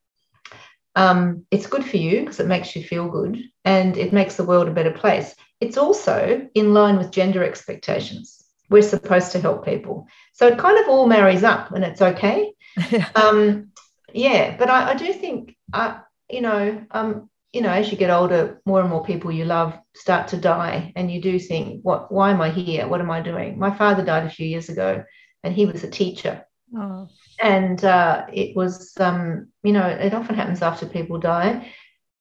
Um, 0.97 1.47
it's 1.51 1.67
good 1.67 1.85
for 1.85 1.97
you 1.97 2.21
because 2.21 2.41
it 2.41 2.47
makes 2.47 2.75
you 2.75 2.83
feel 2.83 3.09
good 3.09 3.39
and 3.65 3.97
it 3.97 4.13
makes 4.13 4.37
the 4.37 4.45
world 4.45 4.67
a 4.67 4.73
better 4.73 4.91
place 4.91 5.35
it's 5.61 5.77
also 5.77 6.49
in 6.55 6.75
line 6.75 6.97
with 6.97 7.13
gender 7.13 7.45
expectations. 7.45 8.45
We're 8.71 8.83
supposed 8.83 9.33
to 9.33 9.41
help 9.41 9.65
people. 9.65 10.07
So 10.33 10.47
it 10.49 10.59
kind 10.59 10.79
of 10.79 10.89
all 10.89 11.07
marries 11.07 11.45
up 11.45 11.73
and 11.73 11.85
it's 11.85 12.01
okay. 12.01 12.53
yeah. 12.91 13.09
Um, 13.15 13.73
yeah, 14.13 14.57
but 14.57 14.71
I, 14.71 14.91
I 14.91 14.95
do 14.95 15.13
think, 15.13 15.57
uh, 15.73 15.99
you 16.31 16.41
know, 16.41 16.85
um, 16.91 17.29
you 17.53 17.61
know, 17.61 17.71
as 17.71 17.91
you 17.91 17.99
get 17.99 18.11
older, 18.11 18.61
more 18.65 18.81
and 18.81 18.89
more 18.89 19.05
people 19.05 19.33
you 19.33 19.45
love 19.45 19.77
start 19.95 20.29
to 20.29 20.37
die, 20.37 20.93
and 20.95 21.11
you 21.11 21.21
do 21.21 21.37
think, 21.37 21.81
"What? 21.83 22.13
Why 22.13 22.31
am 22.31 22.41
I 22.41 22.51
here? 22.51 22.87
What 22.87 23.01
am 23.01 23.11
I 23.11 23.21
doing?" 23.21 23.59
My 23.59 23.77
father 23.77 24.05
died 24.05 24.25
a 24.25 24.31
few 24.31 24.47
years 24.47 24.69
ago, 24.69 25.03
and 25.43 25.53
he 25.53 25.67
was 25.67 25.83
a 25.83 25.91
teacher, 25.91 26.45
Oh, 26.77 27.09
and 27.41 27.85
uh, 27.85 28.27
it 28.33 28.55
was, 28.55 28.93
um, 28.99 29.49
you 29.63 29.73
know, 29.73 29.87
it 29.87 30.15
often 30.15 30.35
happens 30.35 30.63
after 30.63 30.87
people 30.87 31.19
die. 31.19 31.73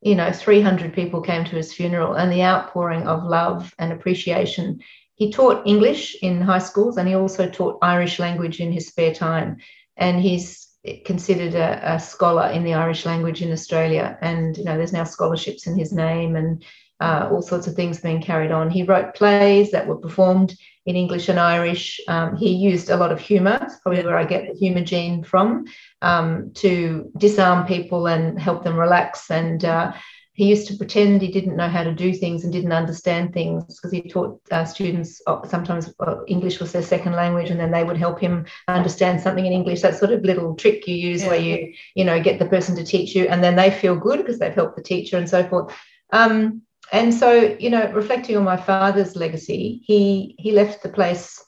You 0.02 0.16
know 0.16 0.32
300 0.32 0.94
people 0.94 1.22
came 1.22 1.44
to 1.44 1.58
his 1.58 1.74
funeral 1.74 2.14
and 2.14 2.32
the 2.32 2.42
outpouring 2.42 3.06
of 3.06 3.26
love 3.26 3.74
and 3.80 3.92
appreciation. 3.92 4.80
He 5.16 5.30
taught 5.30 5.68
english 5.68 6.16
in 6.22 6.40
high 6.40 6.60
schools 6.60 6.96
and 6.96 7.06
he 7.06 7.16
also 7.16 7.50
taught 7.50 7.80
irish 7.82 8.18
language 8.18 8.62
in 8.62 8.72
his 8.72 8.88
spare 8.88 9.14
time. 9.14 9.58
And 9.98 10.22
he's 10.22 10.70
considered 11.04 11.54
a, 11.54 11.96
a 11.96 12.00
scholar 12.00 12.50
in 12.50 12.64
the 12.64 12.76
irish 12.76 13.06
language 13.06 13.42
in 13.42 13.52
australia. 13.52 14.18
And 14.22 14.58
you 14.58 14.64
know 14.64 14.78
there's 14.78 14.94
now 14.94 15.04
scholarships 15.04 15.68
in 15.68 15.78
his 15.78 15.92
name 15.92 16.38
and 16.38 16.64
uh, 17.02 17.28
all 17.30 17.42
sorts 17.42 17.68
of 17.68 17.76
things 17.76 18.00
being 18.00 18.22
carried 18.22 18.52
on. 18.52 18.70
He 18.70 18.84
wrote 18.84 19.16
plays 19.16 19.72
that 19.72 19.88
were 19.88 19.98
performed 19.98 20.56
in 20.90 20.96
english 21.04 21.30
and 21.30 21.40
irish 21.40 21.84
um, 22.14 22.36
he 22.42 22.50
used 22.70 22.90
a 22.90 22.98
lot 23.02 23.12
of 23.12 23.20
humor 23.20 23.58
it's 23.62 23.80
probably 23.82 24.04
where 24.06 24.18
i 24.18 24.26
get 24.34 24.44
the 24.48 24.60
humor 24.64 24.84
gene 24.92 25.24
from 25.32 25.66
um, 26.02 26.52
to 26.56 27.12
disarm 27.18 27.66
people 27.68 28.08
and 28.08 28.40
help 28.40 28.64
them 28.64 28.78
relax. 28.78 29.30
And 29.30 29.64
uh, 29.66 29.92
he 30.34 30.46
used 30.48 30.68
to 30.70 30.78
pretend 30.78 31.22
he 31.22 31.32
didn't 31.32 31.58
know 31.58 31.68
how 31.68 31.84
to 31.84 31.94
do 31.94 32.14
things 32.14 32.44
and 32.44 32.54
didn't 32.54 32.72
understand 32.72 33.34
things 33.34 33.64
because 33.66 33.92
he 33.92 34.02
taught 34.10 34.40
uh, 34.52 34.64
students 34.64 35.22
uh, 35.28 35.46
sometimes 35.46 35.94
uh, 36.00 36.24
English 36.28 36.60
was 36.62 36.72
their 36.72 36.82
second 36.94 37.14
language, 37.14 37.50
and 37.50 37.60
then 37.60 37.72
they 37.72 37.84
would 37.84 37.98
help 37.98 38.20
him 38.20 38.46
understand 38.68 39.20
something 39.20 39.46
in 39.46 39.52
English. 39.52 39.82
That 39.82 39.98
sort 39.98 40.12
of 40.12 40.24
little 40.24 40.56
trick 40.56 40.88
you 40.88 40.96
use 40.96 41.22
Yeah. 41.22 41.30
where 41.30 41.40
you 41.48 41.74
you 41.96 42.06
know 42.06 42.22
get 42.24 42.40
the 42.40 42.46
person 42.56 42.76
to 42.78 42.86
teach 42.86 43.16
you, 43.16 43.28
and 43.28 43.44
then 43.44 43.56
they 43.58 43.72
feel 43.72 43.96
good 43.98 44.20
because 44.20 44.40
they've 44.40 44.56
helped 44.56 44.78
the 44.78 44.84
teacher 44.84 45.18
and 45.18 45.30
so 45.30 45.44
forth. 45.50 45.76
Um, 46.14 46.62
and 46.92 47.14
so, 47.14 47.56
you 47.60 47.70
know, 47.70 47.92
reflecting 47.92 48.38
on 48.38 48.44
my 48.44 48.58
father's 48.58 49.16
legacy, 49.16 49.82
he 49.86 50.36
he 50.40 50.52
left 50.52 50.84
the 50.84 50.90
place 50.90 51.44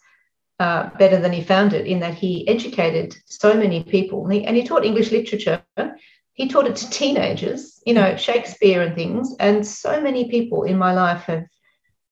uh, 0.59 0.89
better 0.97 1.19
than 1.19 1.33
he 1.33 1.41
found 1.41 1.73
it 1.73 1.87
in 1.87 1.99
that 1.99 2.13
he 2.13 2.47
educated 2.47 3.15
so 3.25 3.55
many 3.55 3.83
people 3.83 4.23
and 4.23 4.33
he, 4.33 4.45
and 4.45 4.55
he 4.55 4.63
taught 4.63 4.85
English 4.85 5.11
literature. 5.11 5.63
He 6.33 6.47
taught 6.47 6.67
it 6.67 6.75
to 6.77 6.89
teenagers, 6.89 7.81
you 7.85 7.93
know, 7.93 8.15
Shakespeare 8.15 8.81
and 8.81 8.95
things. 8.95 9.35
And 9.39 9.65
so 9.65 9.99
many 9.99 10.29
people 10.29 10.63
in 10.63 10.77
my 10.77 10.93
life 10.93 11.23
have 11.23 11.45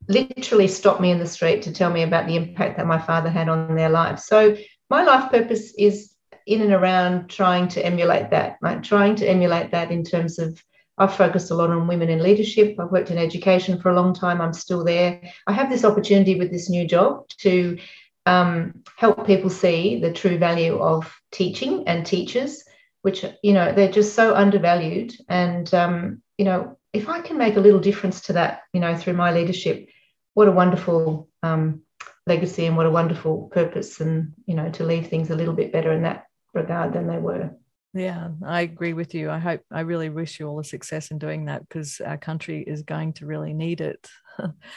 literally 0.08 0.68
stopped 0.68 1.00
me 1.00 1.12
in 1.12 1.20
the 1.20 1.28
street 1.28 1.62
to 1.62 1.72
tell 1.72 1.92
me 1.92 2.02
about 2.02 2.26
the 2.26 2.36
impact 2.36 2.78
that 2.78 2.88
my 2.88 2.98
father 2.98 3.30
had 3.30 3.50
on 3.50 3.76
their 3.76 3.90
lives. 3.90 4.26
So 4.26 4.58
my 4.90 5.04
life 5.04 5.32
purpose 5.32 5.74
is 5.78 6.16
in 6.48 6.62
and 6.62 6.74
around 6.74 7.30
trying 7.30 7.68
to 7.70 7.86
emulate 7.86 8.32
that, 8.32 8.58
right? 8.62 8.84
Trying 8.84 9.16
to 9.18 9.30
emulate 9.30 9.72
that 9.72 9.92
in 9.92 10.04
terms 10.04 10.40
of 10.40 10.62
I've 11.00 11.16
focused 11.16 11.52
a 11.52 11.56
lot 11.56 11.70
on 11.70 11.88
women 11.88 12.10
in 12.10 12.22
leadership. 12.22 12.76
I've 12.80 12.92
worked 12.92 13.12
in 13.12 13.18
education 13.18 13.80
for 13.80 13.90
a 13.90 13.96
long 13.96 14.14
time. 14.14 14.42
I'm 14.42 14.54
still 14.54 14.84
there. 14.84 15.22
I 15.48 15.54
have 15.54 15.70
this 15.70 15.86
opportunity 15.86 16.36
with 16.36 16.52
this 16.52 16.70
new 16.70 16.86
job 16.88 17.28
to 17.40 17.78
um, 18.26 18.84
help 18.98 19.26
people 19.26 19.50
see 19.50 20.00
the 20.00 20.14
true 20.14 20.38
value 20.38 20.78
of 20.78 21.12
teaching 21.32 21.88
and 21.88 22.06
teachers, 22.06 22.64
which, 23.02 23.26
you 23.42 23.54
know, 23.54 23.72
they're 23.72 23.92
just 23.92 24.14
so 24.14 24.36
undervalued. 24.36 25.16
And, 25.28 25.74
um, 25.74 26.22
you 26.38 26.46
know, 26.46 26.78
if 26.94 27.08
I 27.08 27.22
can 27.22 27.38
make 27.38 27.56
a 27.56 27.62
little 27.62 27.80
difference 27.80 28.22
to 28.24 28.34
that, 28.34 28.62
you 28.74 28.80
know, 28.80 28.96
through 28.96 29.14
my 29.14 29.32
leadership, 29.32 29.88
what 30.34 30.48
a 30.48 30.52
wonderful 30.52 31.30
um, 31.44 31.82
legacy 32.30 32.66
and 32.66 32.78
what 32.78 32.86
a 32.86 32.92
wonderful 32.92 33.50
purpose 33.52 34.00
and 34.00 34.34
you 34.46 34.56
know 34.56 34.70
to 34.70 34.86
leave 34.86 35.08
things 35.08 35.30
a 35.30 35.36
little 35.36 35.54
bit 35.54 35.74
better 35.74 35.92
in 35.92 36.04
that 36.04 36.28
regard 36.54 36.94
than 36.94 37.08
they 37.08 37.18
were 37.18 37.50
yeah 37.94 38.30
i 38.46 38.62
agree 38.62 38.94
with 38.94 39.16
you 39.16 39.32
i 39.32 39.40
hope 39.40 39.62
i 39.72 39.80
really 39.82 40.10
wish 40.10 40.40
you 40.40 40.48
all 40.48 40.58
the 40.58 40.64
success 40.64 41.10
in 41.10 41.18
doing 41.18 41.46
that 41.46 41.68
because 41.68 42.00
our 42.02 42.18
country 42.18 42.62
is 42.62 42.84
going 42.84 43.12
to 43.12 43.26
really 43.26 43.54
need 43.54 43.82
it 43.82 44.08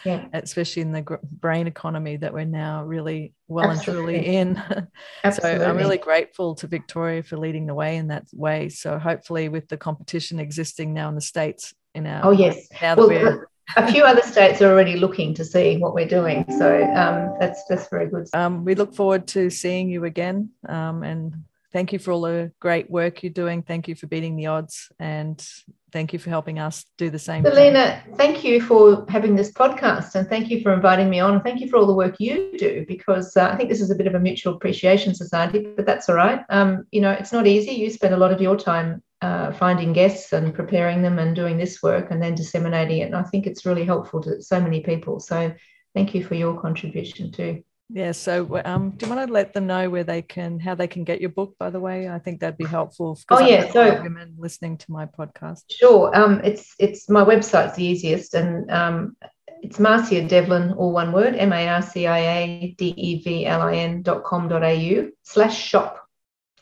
yeah. 0.05 0.25
especially 0.33 0.81
in 0.81 0.93
the 0.93 1.19
brain 1.31 1.67
economy 1.67 2.17
that 2.17 2.33
we're 2.33 2.45
now 2.45 2.83
really 2.83 3.35
well 3.49 3.71
Absolutely. 3.71 4.27
and 4.37 4.57
truly 4.57 4.77
in 4.77 4.89
Absolutely. 5.25 5.59
so 5.65 5.71
i'm 5.71 5.77
really 5.77 5.99
grateful 5.99 6.55
to 6.55 6.67
victoria 6.67 7.23
for 7.23 7.37
leading 7.37 7.67
the 7.67 7.75
way 7.75 7.97
in 7.97 8.09
that 8.09 8.27
way 8.33 8.71
so 8.71 8.99
hopefully 8.99 9.51
with 9.51 9.69
the 9.69 9.77
competition 9.77 10.41
existing 10.41 10.95
now 10.95 11.09
in 11.11 11.15
the 11.15 11.21
states 11.21 11.75
in 11.95 12.07
our 12.07 12.25
oh 12.25 12.31
yes 12.31 12.67
now 12.81 12.95
well, 12.97 13.09
we're 13.09 13.47
a 13.77 13.91
few 13.91 14.05
other 14.05 14.23
states 14.23 14.61
are 14.61 14.71
already 14.71 14.97
looking 14.97 15.35
to 15.35 15.45
see 15.45 15.79
what 15.79 15.95
we're 15.95 16.09
doing. 16.09 16.45
So 16.59 16.83
um, 16.95 17.37
that's 17.41 17.65
that's 17.69 17.89
very 17.89 18.07
good. 18.07 18.29
Um, 18.35 18.65
we 18.65 18.75
look 18.75 18.95
forward 18.95 19.27
to 19.29 19.51
seeing 19.51 19.89
you 19.89 20.05
again. 20.05 20.51
Um, 20.69 21.03
and 21.03 21.45
thank 21.73 21.93
you 21.93 21.99
for 21.99 22.13
all 22.13 22.21
the 22.21 22.53
great 22.61 22.91
work 22.91 23.23
you're 23.23 23.33
doing. 23.33 23.63
Thank 23.63 23.89
you 23.89 23.95
for 23.95 24.07
beating 24.07 24.37
the 24.37 24.47
odds, 24.47 24.91
and 24.99 25.45
thank 25.93 26.13
you 26.13 26.19
for 26.19 26.31
helping 26.31 26.59
us 26.59 26.85
do 26.99 27.11
the 27.11 27.19
same. 27.19 27.45
Selena, 27.45 28.03
thank 28.17 28.45
you 28.45 28.61
for 28.61 29.05
having 29.09 29.37
this 29.37 29.53
podcast, 29.53 30.15
and 30.15 30.29
thank 30.29 30.51
you 30.51 30.61
for 30.63 30.73
inviting 30.73 31.09
me 31.11 31.21
on. 31.21 31.35
And 31.35 31.43
Thank 31.43 31.61
you 31.61 31.69
for 31.69 31.77
all 31.77 31.87
the 31.87 31.95
work 31.95 32.17
you 32.19 32.57
do, 32.57 32.85
because 32.89 33.37
uh, 33.37 33.51
I 33.53 33.57
think 33.57 33.69
this 33.69 33.81
is 33.81 33.91
a 33.91 33.95
bit 33.95 34.07
of 34.07 34.15
a 34.15 34.21
mutual 34.21 34.55
appreciation 34.55 35.15
society, 35.15 35.67
but 35.77 35.87
that's 35.87 36.09
all 36.09 36.17
right. 36.17 36.43
Um, 36.49 36.87
you 36.93 37.01
know, 37.01 37.11
it's 37.11 37.33
not 37.33 37.47
easy. 37.47 37.73
You 37.73 37.91
spend 37.91 38.15
a 38.15 38.19
lot 38.19 38.33
of 38.33 38.41
your 38.41 38.57
time 38.57 39.03
uh, 39.21 39.53
finding 39.53 39.93
guests 39.93 40.33
and 40.33 40.55
preparing 40.55 41.03
them 41.03 41.19
and 41.19 41.37
doing 41.37 41.57
this 41.57 41.83
work 41.83 42.11
and 42.11 42.23
then 42.23 42.35
disseminating 42.35 42.99
it. 42.99 43.07
And 43.07 43.17
I 43.17 43.23
think 43.23 43.47
it's 43.47 43.67
really 43.67 43.85
helpful 43.85 44.23
to 44.23 44.43
so 44.43 44.61
many 44.61 44.81
people. 44.81 45.21
So 45.21 45.55
thank 45.95 46.15
you 46.15 46.25
for 46.25 46.35
your 46.35 46.61
contribution 46.61 47.31
too. 47.31 47.63
Yeah. 47.93 48.13
So, 48.13 48.61
um, 48.65 48.91
do 48.91 49.07
you 49.07 49.15
want 49.15 49.27
to 49.27 49.33
let 49.33 49.53
them 49.53 49.67
know 49.67 49.91
where 49.91 50.05
they 50.05 50.23
can, 50.23 50.59
how 50.59 50.75
they 50.75 50.87
can 50.87 51.05
get 51.05 51.21
your 51.21 51.31
book? 51.31 51.55
By 51.59 51.71
the 51.71 51.81
way, 51.81 52.09
I 52.09 52.19
think 52.19 52.41
that'd 52.41 52.57
be 52.57 52.65
helpful. 52.65 53.19
Oh 53.31 53.41
yeah. 53.41 53.71
So 53.71 54.03
women 54.03 54.35
listening 54.39 54.79
to 54.79 54.91
my 54.91 55.07
podcast. 55.07 55.65
Sure. 55.71 56.15
Um, 56.17 56.41
it's 56.43 56.75
it's 56.79 57.09
my 57.09 57.23
website's 57.23 57.77
the 57.77 57.85
easiest, 57.85 58.35
and 58.35 58.71
um, 58.71 59.17
it's 59.63 59.79
Marcia 59.79 60.27
Devlin, 60.27 60.73
all 60.73 60.93
one 60.93 61.13
word, 61.13 61.37
M 61.37 61.53
A 61.53 61.69
R 61.69 61.83
C 61.83 62.07
I 62.07 62.19
A 62.19 62.75
D 62.79 62.95
E 62.97 63.23
V 63.23 63.47
L 63.47 63.63
I 63.63 63.75
N 63.75 64.03
dot 64.03 64.25
com 64.25 64.49
dot 64.49 64.65
au 64.65 65.11
slash 65.23 65.57
shop 65.57 66.03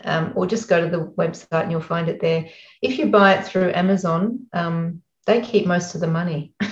um, 0.05 0.33
or 0.35 0.47
just 0.47 0.68
go 0.68 0.81
to 0.81 0.91
the 0.91 1.07
website 1.18 1.62
and 1.62 1.70
you'll 1.70 1.81
find 1.81 2.09
it 2.09 2.20
there. 2.20 2.49
If 2.83 2.99
you 2.99 3.07
buy 3.07 3.35
it 3.35 3.47
through 3.47 3.72
Amazon, 3.72 4.47
um, 4.53 5.03
they 5.26 5.41
keep 5.41 5.66
most 5.66 5.95
of 5.95 6.01
the 6.01 6.07
money. 6.07 6.55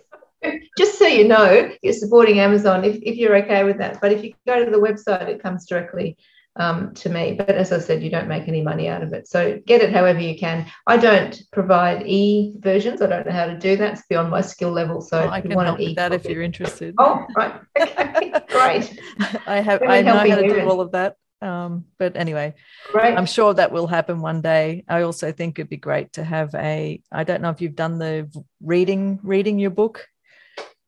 just 0.78 0.98
so 0.98 1.06
you 1.06 1.28
know, 1.28 1.72
you're 1.82 1.94
supporting 1.94 2.40
Amazon 2.40 2.84
if, 2.84 2.98
if 3.02 3.16
you're 3.18 3.36
okay 3.38 3.64
with 3.64 3.78
that. 3.78 4.02
But 4.02 4.12
if 4.12 4.24
you 4.24 4.34
go 4.48 4.64
to 4.64 4.72
the 4.72 4.78
website, 4.78 5.28
it 5.28 5.42
comes 5.42 5.66
directly 5.66 6.18
um, 6.56 6.94
to 6.96 7.10
me. 7.10 7.34
But 7.34 7.52
as 7.52 7.72
I 7.72 7.80
said, 7.80 8.04
you 8.04 8.10
don't 8.10 8.28
make 8.28 8.48
any 8.48 8.62
money 8.62 8.88
out 8.88 9.04
of 9.04 9.14
it. 9.14 9.28
So 9.28 9.60
get 9.66 9.82
it 9.82 9.92
however 9.92 10.20
you 10.20 10.38
can. 10.38 10.70
I 10.88 10.98
don't 10.98 11.42
provide 11.52 12.08
e 12.08 12.56
versions. 12.60 13.02
I 13.02 13.08
don't 13.08 13.26
know 13.26 13.32
how 13.32 13.46
to 13.46 13.58
do 13.58 13.76
that. 13.78 13.94
It's 13.94 14.08
beyond 14.08 14.30
my 14.30 14.42
skill 14.42 14.72
level. 14.72 15.02
So 15.02 15.22
oh, 15.22 15.30
I 15.30 15.42
can 15.42 15.52
help 15.52 15.80
with 15.80 15.96
that 15.96 16.14
if 16.14 16.26
you're 16.26 16.44
interested. 16.44 16.96
Oh, 16.98 17.26
right. 17.36 17.60
Okay. 18.16 18.32
Great. 18.50 19.00
I 19.48 19.60
have. 19.60 19.82
I 19.82 20.02
know 20.02 20.16
how 20.16 20.24
to 20.24 20.48
do 20.48 20.70
all 20.70 20.82
of 20.82 20.92
that. 20.92 21.18
Um, 21.42 21.86
but 21.98 22.16
anyway, 22.16 22.54
right. 22.94 23.18
I'm 23.18 23.26
sure 23.26 23.54
that 23.54 23.72
will 23.72 23.88
happen 23.88 24.22
one 24.22 24.42
day. 24.42 24.86
I 24.88 25.02
also 25.02 25.32
think 25.32 25.60
it'd 25.60 25.70
be 25.70 25.78
great 25.78 26.14
to 26.14 26.24
have 26.24 26.54
a. 26.56 27.02
I 27.12 27.24
don't 27.24 27.42
know 27.42 27.50
if 27.50 27.60
you've 27.60 27.76
done 27.76 27.98
the 27.98 28.30
reading 28.62 29.20
reading 29.24 29.60
your 29.60 29.72
book 29.72 30.08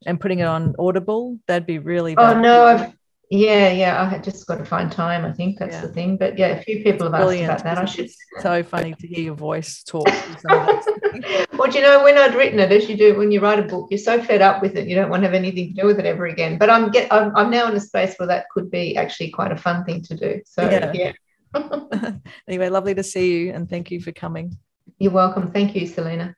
and 0.04 0.20
putting 0.20 0.40
it 0.40 0.46
on 0.46 0.74
Audible. 0.78 1.38
That'd 1.46 1.66
be 1.66 1.78
really. 1.78 2.16
Oh 2.16 2.38
no, 2.38 2.64
I've 2.64 2.96
yeah, 3.30 3.72
yeah. 3.72 4.08
I 4.12 4.18
just 4.18 4.46
got 4.46 4.58
to 4.58 4.64
find 4.64 4.90
time. 4.90 5.24
I 5.24 5.32
think 5.32 5.58
that's 5.58 5.74
yeah. 5.74 5.80
the 5.80 5.88
thing. 5.88 6.16
But 6.16 6.38
yeah, 6.38 6.48
a 6.48 6.62
few 6.62 6.84
people 6.84 7.10
have 7.10 7.20
Brilliant. 7.20 7.50
asked 7.50 7.62
about 7.62 7.74
that. 7.76 7.82
I 7.82 7.84
should. 7.90 8.10
So 8.40 8.62
funny 8.62 8.94
to 8.94 9.06
hear 9.06 9.24
your 9.24 9.34
voice 9.34 9.82
talk. 9.82 10.06
well, 10.44 11.70
do 11.70 11.78
you 11.78 11.82
know 11.82 12.04
when 12.04 12.16
I'd 12.16 12.36
written 12.36 12.60
it, 12.60 12.70
as 12.70 12.88
you 12.88 12.96
do 12.96 13.16
when 13.16 13.32
you 13.32 13.40
write 13.40 13.58
a 13.58 13.62
book, 13.62 13.88
you're 13.90 13.98
so 13.98 14.22
fed 14.22 14.42
up 14.42 14.62
with 14.62 14.76
it, 14.76 14.86
you 14.86 14.94
don't 14.94 15.10
want 15.10 15.22
to 15.22 15.26
have 15.26 15.34
anything 15.34 15.74
to 15.74 15.82
do 15.82 15.86
with 15.86 15.98
it 15.98 16.06
ever 16.06 16.26
again. 16.26 16.56
But 16.56 16.70
I'm 16.70 16.90
get 16.90 17.12
I'm, 17.12 17.34
I'm 17.36 17.50
now 17.50 17.68
in 17.68 17.74
a 17.74 17.80
space 17.80 18.14
where 18.16 18.28
that 18.28 18.48
could 18.50 18.70
be 18.70 18.96
actually 18.96 19.30
quite 19.30 19.50
a 19.50 19.56
fun 19.56 19.84
thing 19.84 20.02
to 20.02 20.16
do. 20.16 20.40
So 20.44 20.68
yeah. 20.70 20.92
yeah. 20.94 21.12
anyway, 22.48 22.68
lovely 22.68 22.94
to 22.94 23.02
see 23.02 23.32
you, 23.32 23.52
and 23.52 23.68
thank 23.68 23.90
you 23.90 24.00
for 24.00 24.12
coming. 24.12 24.56
You're 24.98 25.12
welcome. 25.12 25.50
Thank 25.50 25.74
you, 25.74 25.86
Selena. 25.86 26.36